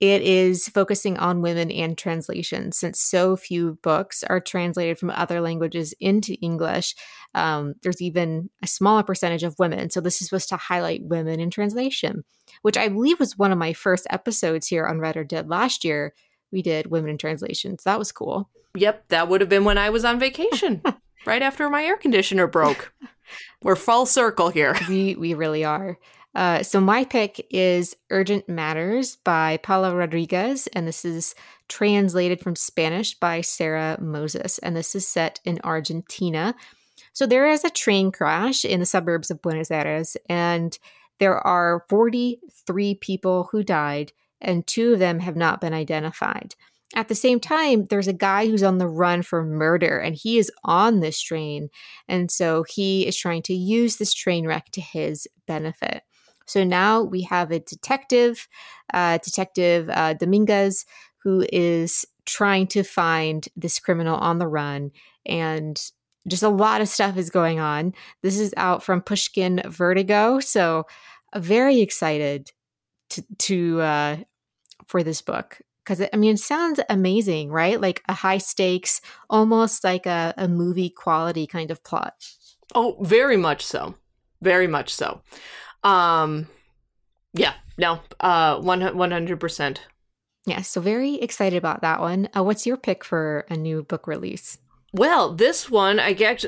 it 0.00 0.20
is 0.20 0.68
focusing 0.68 1.16
on 1.16 1.40
women 1.40 1.70
and 1.70 1.96
translation 1.96 2.70
since 2.72 3.00
so 3.00 3.34
few 3.34 3.78
books 3.82 4.22
are 4.24 4.40
translated 4.40 4.98
from 4.98 5.10
other 5.10 5.40
languages 5.40 5.94
into 6.00 6.34
English. 6.42 6.94
Um, 7.34 7.74
there's 7.82 8.02
even 8.02 8.50
a 8.62 8.66
smaller 8.66 9.04
percentage 9.04 9.42
of 9.42 9.58
women. 9.58 9.88
So, 9.88 10.02
this 10.02 10.20
is 10.20 10.28
supposed 10.28 10.50
to 10.50 10.58
highlight 10.58 11.04
women 11.04 11.40
in 11.40 11.48
translation, 11.48 12.24
which 12.60 12.76
I 12.76 12.88
believe 12.88 13.18
was 13.18 13.38
one 13.38 13.52
of 13.52 13.58
my 13.58 13.72
first 13.72 14.06
episodes 14.10 14.66
here 14.66 14.86
on 14.86 15.00
or 15.00 15.24
Did 15.24 15.48
last 15.48 15.82
year 15.82 16.12
we 16.52 16.62
did 16.62 16.90
women 16.90 17.10
in 17.10 17.18
translations. 17.18 17.84
That 17.84 17.98
was 17.98 18.12
cool. 18.12 18.48
Yep, 18.74 19.08
that 19.08 19.28
would 19.28 19.40
have 19.40 19.50
been 19.50 19.64
when 19.64 19.78
I 19.78 19.90
was 19.90 20.04
on 20.04 20.18
vacation, 20.18 20.82
right 21.26 21.42
after 21.42 21.68
my 21.70 21.84
air 21.84 21.96
conditioner 21.96 22.46
broke. 22.46 22.92
We're 23.62 23.76
full 23.76 24.06
circle 24.06 24.50
here. 24.50 24.76
We 24.88 25.16
we 25.16 25.34
really 25.34 25.64
are. 25.64 25.98
Uh, 26.34 26.62
so 26.62 26.80
my 26.80 27.02
pick 27.02 27.46
is 27.50 27.96
Urgent 28.10 28.46
Matters 28.46 29.16
by 29.16 29.56
Paula 29.56 29.94
Rodriguez, 29.94 30.66
and 30.74 30.86
this 30.86 31.02
is 31.02 31.34
translated 31.68 32.40
from 32.40 32.54
Spanish 32.54 33.18
by 33.18 33.40
Sarah 33.40 33.96
Moses, 34.00 34.58
and 34.58 34.76
this 34.76 34.94
is 34.94 35.08
set 35.08 35.40
in 35.46 35.58
Argentina. 35.64 36.54
So 37.14 37.24
there 37.24 37.48
is 37.48 37.64
a 37.64 37.70
train 37.70 38.12
crash 38.12 38.66
in 38.66 38.80
the 38.80 38.86
suburbs 38.86 39.30
of 39.30 39.40
Buenos 39.40 39.70
Aires, 39.70 40.18
and 40.28 40.78
there 41.18 41.38
are 41.38 41.86
43 41.88 42.94
people 42.96 43.48
who 43.50 43.64
died, 43.64 44.12
and 44.40 44.66
two 44.66 44.94
of 44.94 44.98
them 44.98 45.20
have 45.20 45.36
not 45.36 45.60
been 45.60 45.74
identified. 45.74 46.54
At 46.94 47.08
the 47.08 47.14
same 47.14 47.40
time, 47.40 47.86
there's 47.86 48.08
a 48.08 48.12
guy 48.12 48.46
who's 48.46 48.62
on 48.62 48.78
the 48.78 48.86
run 48.86 49.22
for 49.22 49.42
murder, 49.42 49.98
and 49.98 50.14
he 50.14 50.38
is 50.38 50.52
on 50.64 51.00
this 51.00 51.20
train. 51.20 51.68
And 52.08 52.30
so 52.30 52.64
he 52.68 53.06
is 53.06 53.16
trying 53.16 53.42
to 53.42 53.54
use 53.54 53.96
this 53.96 54.14
train 54.14 54.46
wreck 54.46 54.70
to 54.72 54.80
his 54.80 55.26
benefit. 55.46 56.02
So 56.46 56.62
now 56.62 57.02
we 57.02 57.22
have 57.22 57.50
a 57.50 57.58
detective, 57.58 58.46
uh, 58.94 59.18
Detective 59.18 59.90
uh, 59.90 60.14
Dominguez, 60.14 60.86
who 61.24 61.44
is 61.52 62.06
trying 62.24 62.68
to 62.68 62.84
find 62.84 63.48
this 63.56 63.80
criminal 63.80 64.16
on 64.16 64.38
the 64.38 64.46
run. 64.46 64.92
And 65.26 65.80
just 66.28 66.44
a 66.44 66.48
lot 66.48 66.80
of 66.80 66.88
stuff 66.88 67.16
is 67.16 67.30
going 67.30 67.58
on. 67.58 67.94
This 68.22 68.38
is 68.38 68.54
out 68.56 68.82
from 68.82 69.00
Pushkin 69.00 69.60
Vertigo. 69.66 70.38
So 70.38 70.86
uh, 71.32 71.40
very 71.40 71.80
excited 71.80 72.52
to, 73.10 73.24
to 73.38 73.80
uh, 73.80 74.16
for 74.86 75.02
this 75.02 75.22
book. 75.22 75.60
Because 75.84 76.06
I 76.12 76.16
mean, 76.16 76.34
it 76.34 76.40
sounds 76.40 76.80
amazing, 76.88 77.50
right? 77.50 77.80
Like 77.80 78.02
a 78.08 78.12
high 78.12 78.38
stakes, 78.38 79.00
almost 79.30 79.84
like 79.84 80.04
a, 80.06 80.34
a 80.36 80.48
movie 80.48 80.90
quality 80.90 81.46
kind 81.46 81.70
of 81.70 81.84
plot. 81.84 82.14
Oh, 82.74 82.96
very 83.00 83.36
much 83.36 83.64
so. 83.64 83.94
Very 84.42 84.66
much 84.66 84.92
so. 84.92 85.22
Um, 85.84 86.48
yeah, 87.32 87.54
no, 87.78 88.00
uh, 88.18 88.60
one 88.60 88.80
hundred 88.80 89.38
percent. 89.38 89.80
Yeah, 90.44 90.62
so 90.62 90.80
very 90.80 91.14
excited 91.14 91.56
about 91.56 91.82
that 91.82 92.00
one. 92.00 92.28
Uh, 92.36 92.42
what's 92.42 92.66
your 92.66 92.76
pick 92.76 93.04
for 93.04 93.46
a 93.48 93.56
new 93.56 93.82
book 93.82 94.06
release? 94.06 94.58
Well, 94.92 95.34
this 95.34 95.70
one 95.70 96.00
I 96.00 96.12
get 96.12 96.44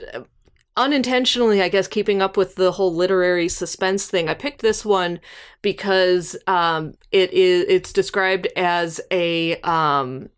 unintentionally, 0.79 1.61
I 1.61 1.69
guess, 1.69 1.89
keeping 1.89 2.23
up 2.23 2.37
with 2.37 2.55
the 2.55 2.73
whole 2.73 2.95
literary 2.95 3.49
suspense 3.49 4.07
thing. 4.07 4.29
I 4.29 4.35
picked 4.35 4.63
this 4.63 4.85
one 4.85 5.21
because 5.61 6.37
um, 6.47 6.95
it 7.11 7.33
is 7.33 7.67
it's 7.69 7.93
described 7.93 8.47
as 8.57 9.01
a 9.11 9.61
um, 9.63 10.31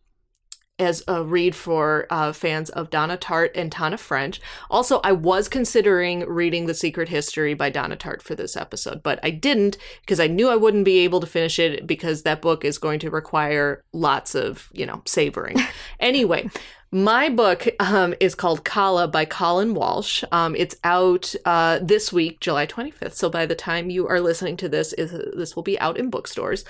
as 0.80 1.04
a 1.06 1.22
read 1.22 1.54
for 1.54 2.06
uh, 2.08 2.32
fans 2.32 2.70
of 2.70 2.88
Donna 2.88 3.18
Tartt 3.18 3.50
and 3.54 3.70
Tana 3.70 3.98
French. 3.98 4.40
Also, 4.70 5.00
I 5.04 5.12
was 5.12 5.46
considering 5.46 6.20
reading 6.20 6.66
The 6.66 6.74
Secret 6.74 7.10
History 7.10 7.52
by 7.52 7.68
Donna 7.68 7.96
Tartt 7.96 8.22
for 8.22 8.34
this 8.34 8.56
episode, 8.56 9.02
but 9.02 9.20
I 9.22 9.30
didn't 9.30 9.76
because 10.00 10.18
I 10.18 10.26
knew 10.26 10.48
I 10.48 10.56
wouldn't 10.56 10.86
be 10.86 11.00
able 11.00 11.20
to 11.20 11.26
finish 11.26 11.58
it 11.58 11.86
because 11.86 12.22
that 12.22 12.40
book 12.40 12.64
is 12.64 12.78
going 12.78 12.98
to 13.00 13.10
require 13.10 13.84
lots 13.92 14.34
of, 14.34 14.70
you 14.72 14.86
know, 14.86 15.02
savoring. 15.04 15.58
anyway, 16.00 16.48
my 16.92 17.28
book 17.28 17.68
um, 17.78 18.14
is 18.18 18.34
called 18.34 18.64
Kala 18.64 19.06
by 19.06 19.24
Colin 19.24 19.74
Walsh. 19.74 20.24
Um, 20.32 20.56
it's 20.56 20.76
out 20.82 21.34
uh, 21.44 21.78
this 21.80 22.12
week, 22.12 22.40
July 22.40 22.66
25th. 22.66 23.14
So 23.14 23.30
by 23.30 23.46
the 23.46 23.54
time 23.54 23.90
you 23.90 24.08
are 24.08 24.20
listening 24.20 24.56
to 24.58 24.68
this, 24.68 24.92
is 24.94 25.12
this 25.36 25.54
will 25.54 25.62
be 25.62 25.78
out 25.78 25.96
in 25.96 26.10
bookstores. 26.10 26.64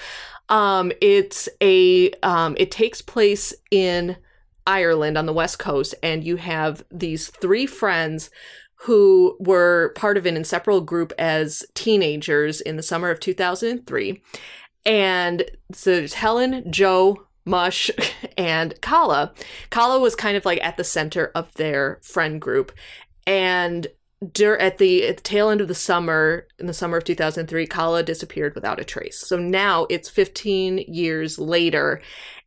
Um, 0.50 0.92
it's 1.00 1.48
a 1.62 2.10
um, 2.22 2.54
it 2.58 2.70
takes 2.70 3.00
place 3.00 3.54
in 3.70 4.16
Ireland 4.66 5.16
on 5.16 5.24
the 5.24 5.32
west 5.32 5.58
coast, 5.58 5.94
and 6.02 6.22
you 6.22 6.36
have 6.36 6.84
these 6.90 7.28
three 7.28 7.66
friends 7.66 8.30
who 8.74 9.36
were 9.40 9.92
part 9.94 10.18
of 10.18 10.26
an 10.26 10.36
inseparable 10.36 10.80
group 10.82 11.12
as 11.18 11.64
teenagers 11.74 12.60
in 12.60 12.76
the 12.76 12.82
summer 12.82 13.10
of 13.10 13.20
2003. 13.20 14.22
And 14.86 15.44
so 15.72 15.96
there's 15.96 16.14
Helen, 16.14 16.70
Joe, 16.72 17.26
Mush, 17.50 17.90
and 18.38 18.80
Kala. 18.80 19.32
Kala 19.70 20.00
was 20.00 20.14
kind 20.14 20.36
of 20.36 20.44
like 20.44 20.62
at 20.62 20.76
the 20.76 20.84
center 20.84 21.30
of 21.34 21.52
their 21.54 21.98
friend 22.02 22.40
group. 22.40 22.72
And 23.26 23.86
dur- 24.32 24.58
at 24.58 24.78
the 24.78 25.06
at 25.06 25.16
the 25.18 25.22
tail 25.22 25.50
end 25.50 25.60
of 25.60 25.68
the 25.68 25.74
summer, 25.74 26.46
in 26.58 26.66
the 26.66 26.74
summer 26.74 26.98
of 26.98 27.04
2003, 27.04 27.66
Kala 27.66 28.02
disappeared 28.02 28.54
without 28.54 28.80
a 28.80 28.84
trace. 28.84 29.18
So 29.18 29.36
now 29.36 29.86
it's 29.90 30.08
15 30.08 30.78
years 30.78 31.38
later, 31.38 32.00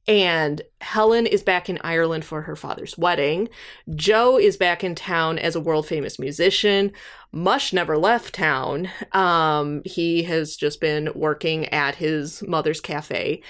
and 0.08 0.62
Helen 0.82 1.26
is 1.26 1.43
back 1.43 1.70
in 1.70 1.80
Ireland 1.84 2.26
for 2.26 2.41
her 2.41 2.56
father's 2.56 2.97
wedding. 2.97 3.49
Joe 3.95 4.38
is 4.38 4.58
back 4.58 4.84
in 4.84 4.95
town 4.95 5.39
as 5.39 5.56
a 5.56 5.62
world 5.62 5.88
famous 5.88 6.20
musician. 6.20 6.91
Mush 7.34 7.74
never 7.74 7.98
left 7.98 8.36
town. 8.36 8.90
Um, 9.12 9.82
he 9.86 10.24
has 10.24 10.56
just 10.56 10.80
been 10.80 11.10
working 11.16 11.66
at 11.70 11.96
his 11.96 12.44
mother's 12.44 12.80
cafe. 12.80 13.42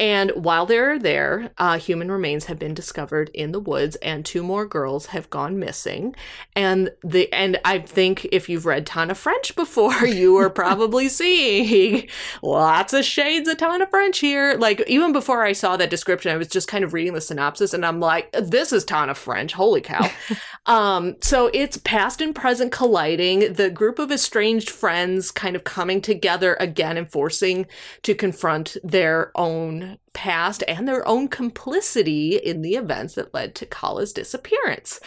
And 0.00 0.30
while 0.30 0.64
they're 0.64 0.98
there, 0.98 1.50
uh, 1.58 1.78
human 1.78 2.10
remains 2.10 2.46
have 2.46 2.58
been 2.58 2.72
discovered 2.72 3.30
in 3.34 3.52
the 3.52 3.60
woods, 3.60 3.96
and 3.96 4.24
two 4.24 4.42
more 4.42 4.64
girls 4.64 5.06
have 5.06 5.28
gone 5.28 5.58
missing. 5.58 6.16
And 6.56 6.90
the 7.04 7.30
and 7.34 7.60
I 7.66 7.80
think 7.80 8.26
if 8.32 8.48
you've 8.48 8.64
read 8.64 8.86
Tana 8.86 9.14
French 9.14 9.54
before, 9.54 10.06
you 10.06 10.38
are 10.38 10.48
probably 10.64 11.10
seeing 11.10 12.08
lots 12.42 12.94
of 12.94 13.04
shades 13.04 13.46
of 13.46 13.58
Tana 13.58 13.86
French 13.88 14.20
here. 14.20 14.54
Like 14.58 14.82
even 14.86 15.12
before 15.12 15.44
I 15.44 15.52
saw 15.52 15.76
that 15.76 15.90
description, 15.90 16.32
I 16.32 16.38
was 16.38 16.48
just 16.48 16.66
kind 16.66 16.82
of 16.82 16.94
reading 16.94 17.12
the 17.12 17.20
synopsis, 17.20 17.74
and 17.74 17.84
I'm 17.84 18.00
like, 18.00 18.32
"This 18.32 18.72
is 18.72 18.86
Tana 18.86 19.14
French, 19.14 19.52
holy 19.52 19.82
cow!" 19.82 20.10
um, 20.64 21.16
so 21.20 21.50
it's 21.52 21.76
past 21.76 22.22
and 22.22 22.34
present 22.34 22.72
colliding. 22.72 23.29
The 23.38 23.70
group 23.70 23.98
of 23.98 24.10
estranged 24.10 24.68
friends 24.68 25.30
kind 25.30 25.56
of 25.56 25.64
coming 25.64 26.00
together 26.00 26.56
again 26.60 26.96
and 26.96 27.10
forcing 27.10 27.66
to 28.02 28.14
confront 28.14 28.76
their 28.82 29.30
own 29.36 29.98
past 30.12 30.64
and 30.66 30.86
their 30.86 31.06
own 31.06 31.28
complicity 31.28 32.36
in 32.36 32.62
the 32.62 32.74
events 32.74 33.14
that 33.14 33.32
led 33.32 33.54
to 33.56 33.66
Kala's 33.66 34.12
disappearance. 34.12 35.00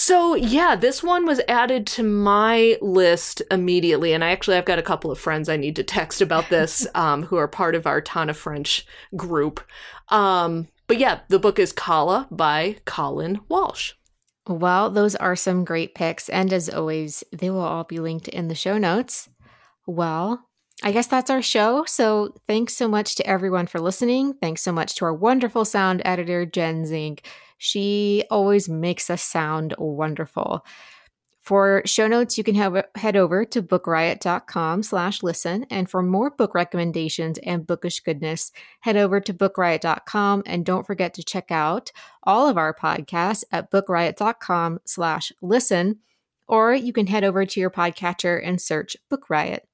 So, 0.00 0.36
yeah, 0.36 0.76
this 0.76 1.02
one 1.02 1.26
was 1.26 1.40
added 1.48 1.84
to 1.88 2.04
my 2.04 2.78
list 2.80 3.42
immediately. 3.50 4.12
And 4.12 4.22
I 4.22 4.30
actually, 4.30 4.56
I've 4.56 4.64
got 4.64 4.78
a 4.78 4.82
couple 4.82 5.10
of 5.10 5.18
friends 5.18 5.48
I 5.48 5.56
need 5.56 5.74
to 5.74 5.82
text 5.82 6.20
about 6.20 6.50
this 6.50 6.86
um, 6.94 7.24
who 7.24 7.36
are 7.36 7.48
part 7.48 7.74
of 7.74 7.84
our 7.84 8.00
Tana 8.00 8.34
French 8.34 8.86
group. 9.16 9.60
Um, 10.10 10.68
but 10.86 10.98
yeah, 10.98 11.20
the 11.28 11.40
book 11.40 11.58
is 11.58 11.72
Kala 11.72 12.28
by 12.30 12.76
Colin 12.84 13.40
Walsh. 13.48 13.94
Well, 14.48 14.90
those 14.90 15.14
are 15.14 15.36
some 15.36 15.64
great 15.64 15.94
picks. 15.94 16.28
And 16.28 16.52
as 16.52 16.68
always, 16.70 17.22
they 17.32 17.50
will 17.50 17.60
all 17.60 17.84
be 17.84 17.98
linked 17.98 18.28
in 18.28 18.48
the 18.48 18.54
show 18.54 18.78
notes. 18.78 19.28
Well, 19.86 20.46
I 20.82 20.92
guess 20.92 21.06
that's 21.06 21.30
our 21.30 21.42
show. 21.42 21.84
So 21.86 22.34
thanks 22.46 22.74
so 22.74 22.88
much 22.88 23.14
to 23.16 23.26
everyone 23.26 23.66
for 23.66 23.80
listening. 23.80 24.34
Thanks 24.34 24.62
so 24.62 24.72
much 24.72 24.94
to 24.96 25.04
our 25.04 25.14
wonderful 25.14 25.64
sound 25.64 26.02
editor, 26.04 26.46
Jen 26.46 26.86
Zink. 26.86 27.26
She 27.58 28.24
always 28.30 28.68
makes 28.68 29.10
us 29.10 29.22
sound 29.22 29.74
wonderful. 29.78 30.64
For 31.48 31.80
show 31.86 32.06
notes, 32.06 32.36
you 32.36 32.44
can 32.44 32.56
have, 32.56 32.84
head 32.94 33.16
over 33.16 33.42
to 33.46 33.62
bookriot.com 33.62 34.82
slash 34.82 35.22
listen. 35.22 35.64
And 35.70 35.88
for 35.88 36.02
more 36.02 36.28
book 36.28 36.54
recommendations 36.54 37.38
and 37.38 37.66
bookish 37.66 38.00
goodness, 38.00 38.52
head 38.80 38.98
over 38.98 39.18
to 39.18 39.32
bookriot.com. 39.32 40.42
And 40.44 40.66
don't 40.66 40.86
forget 40.86 41.14
to 41.14 41.22
check 41.22 41.50
out 41.50 41.90
all 42.22 42.50
of 42.50 42.58
our 42.58 42.74
podcasts 42.74 43.44
at 43.50 43.70
bookriot.com 43.70 44.80
slash 44.84 45.32
listen. 45.40 46.00
Or 46.46 46.74
you 46.74 46.92
can 46.92 47.06
head 47.06 47.24
over 47.24 47.46
to 47.46 47.60
your 47.60 47.70
podcatcher 47.70 48.38
and 48.46 48.60
search 48.60 48.98
Book 49.08 49.30
Riot. 49.30 49.66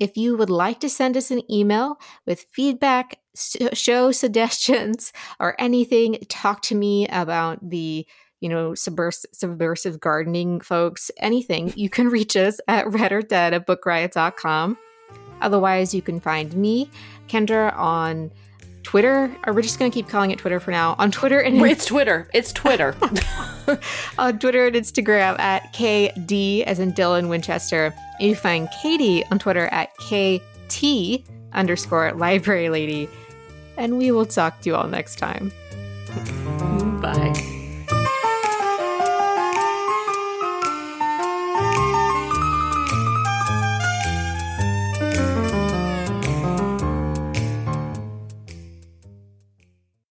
If 0.00 0.16
you 0.16 0.36
would 0.36 0.50
like 0.50 0.80
to 0.80 0.88
send 0.88 1.16
us 1.16 1.30
an 1.30 1.42
email 1.48 2.00
with 2.26 2.46
feedback, 2.50 3.20
show 3.36 4.10
suggestions, 4.10 5.12
or 5.38 5.54
anything, 5.60 6.18
talk 6.28 6.60
to 6.62 6.74
me 6.74 7.06
about 7.06 7.70
the 7.70 8.04
you 8.42 8.48
know, 8.48 8.74
subversive, 8.74 9.30
subversive 9.32 10.00
gardening 10.00 10.60
folks, 10.60 11.12
anything, 11.18 11.72
you 11.76 11.88
can 11.88 12.08
reach 12.08 12.36
us 12.36 12.60
at 12.66 12.92
read 12.92 13.12
or 13.12 13.22
dead 13.22 13.54
at 13.54 13.68
bookriot.com. 13.68 14.76
Otherwise, 15.40 15.94
you 15.94 16.02
can 16.02 16.18
find 16.18 16.52
me, 16.54 16.90
Kendra, 17.28 17.76
on 17.78 18.32
Twitter. 18.82 19.34
Or 19.46 19.52
we're 19.52 19.62
just 19.62 19.78
going 19.78 19.90
to 19.90 19.94
keep 19.94 20.08
calling 20.08 20.32
it 20.32 20.40
Twitter 20.40 20.58
for 20.58 20.72
now. 20.72 20.96
On 20.98 21.12
Twitter 21.12 21.40
and 21.40 21.60
it's 21.62 21.84
Twitter. 21.84 22.28
It's 22.34 22.52
Twitter. 22.52 22.96
on 24.18 24.40
Twitter 24.40 24.66
and 24.66 24.74
Instagram 24.74 25.38
at 25.38 25.72
KD 25.72 26.64
as 26.64 26.80
in 26.80 26.92
Dylan 26.92 27.28
Winchester. 27.28 27.94
And 28.18 28.28
you 28.28 28.34
find 28.34 28.68
Katie 28.82 29.24
on 29.26 29.38
Twitter 29.38 29.68
at 29.68 29.92
KT 29.98 31.22
underscore 31.52 32.12
library 32.14 32.70
lady. 32.70 33.08
And 33.76 33.98
we 33.98 34.10
will 34.10 34.26
talk 34.26 34.60
to 34.62 34.70
you 34.70 34.74
all 34.74 34.88
next 34.88 35.16
time. 35.16 35.52
Bye. 37.00 37.60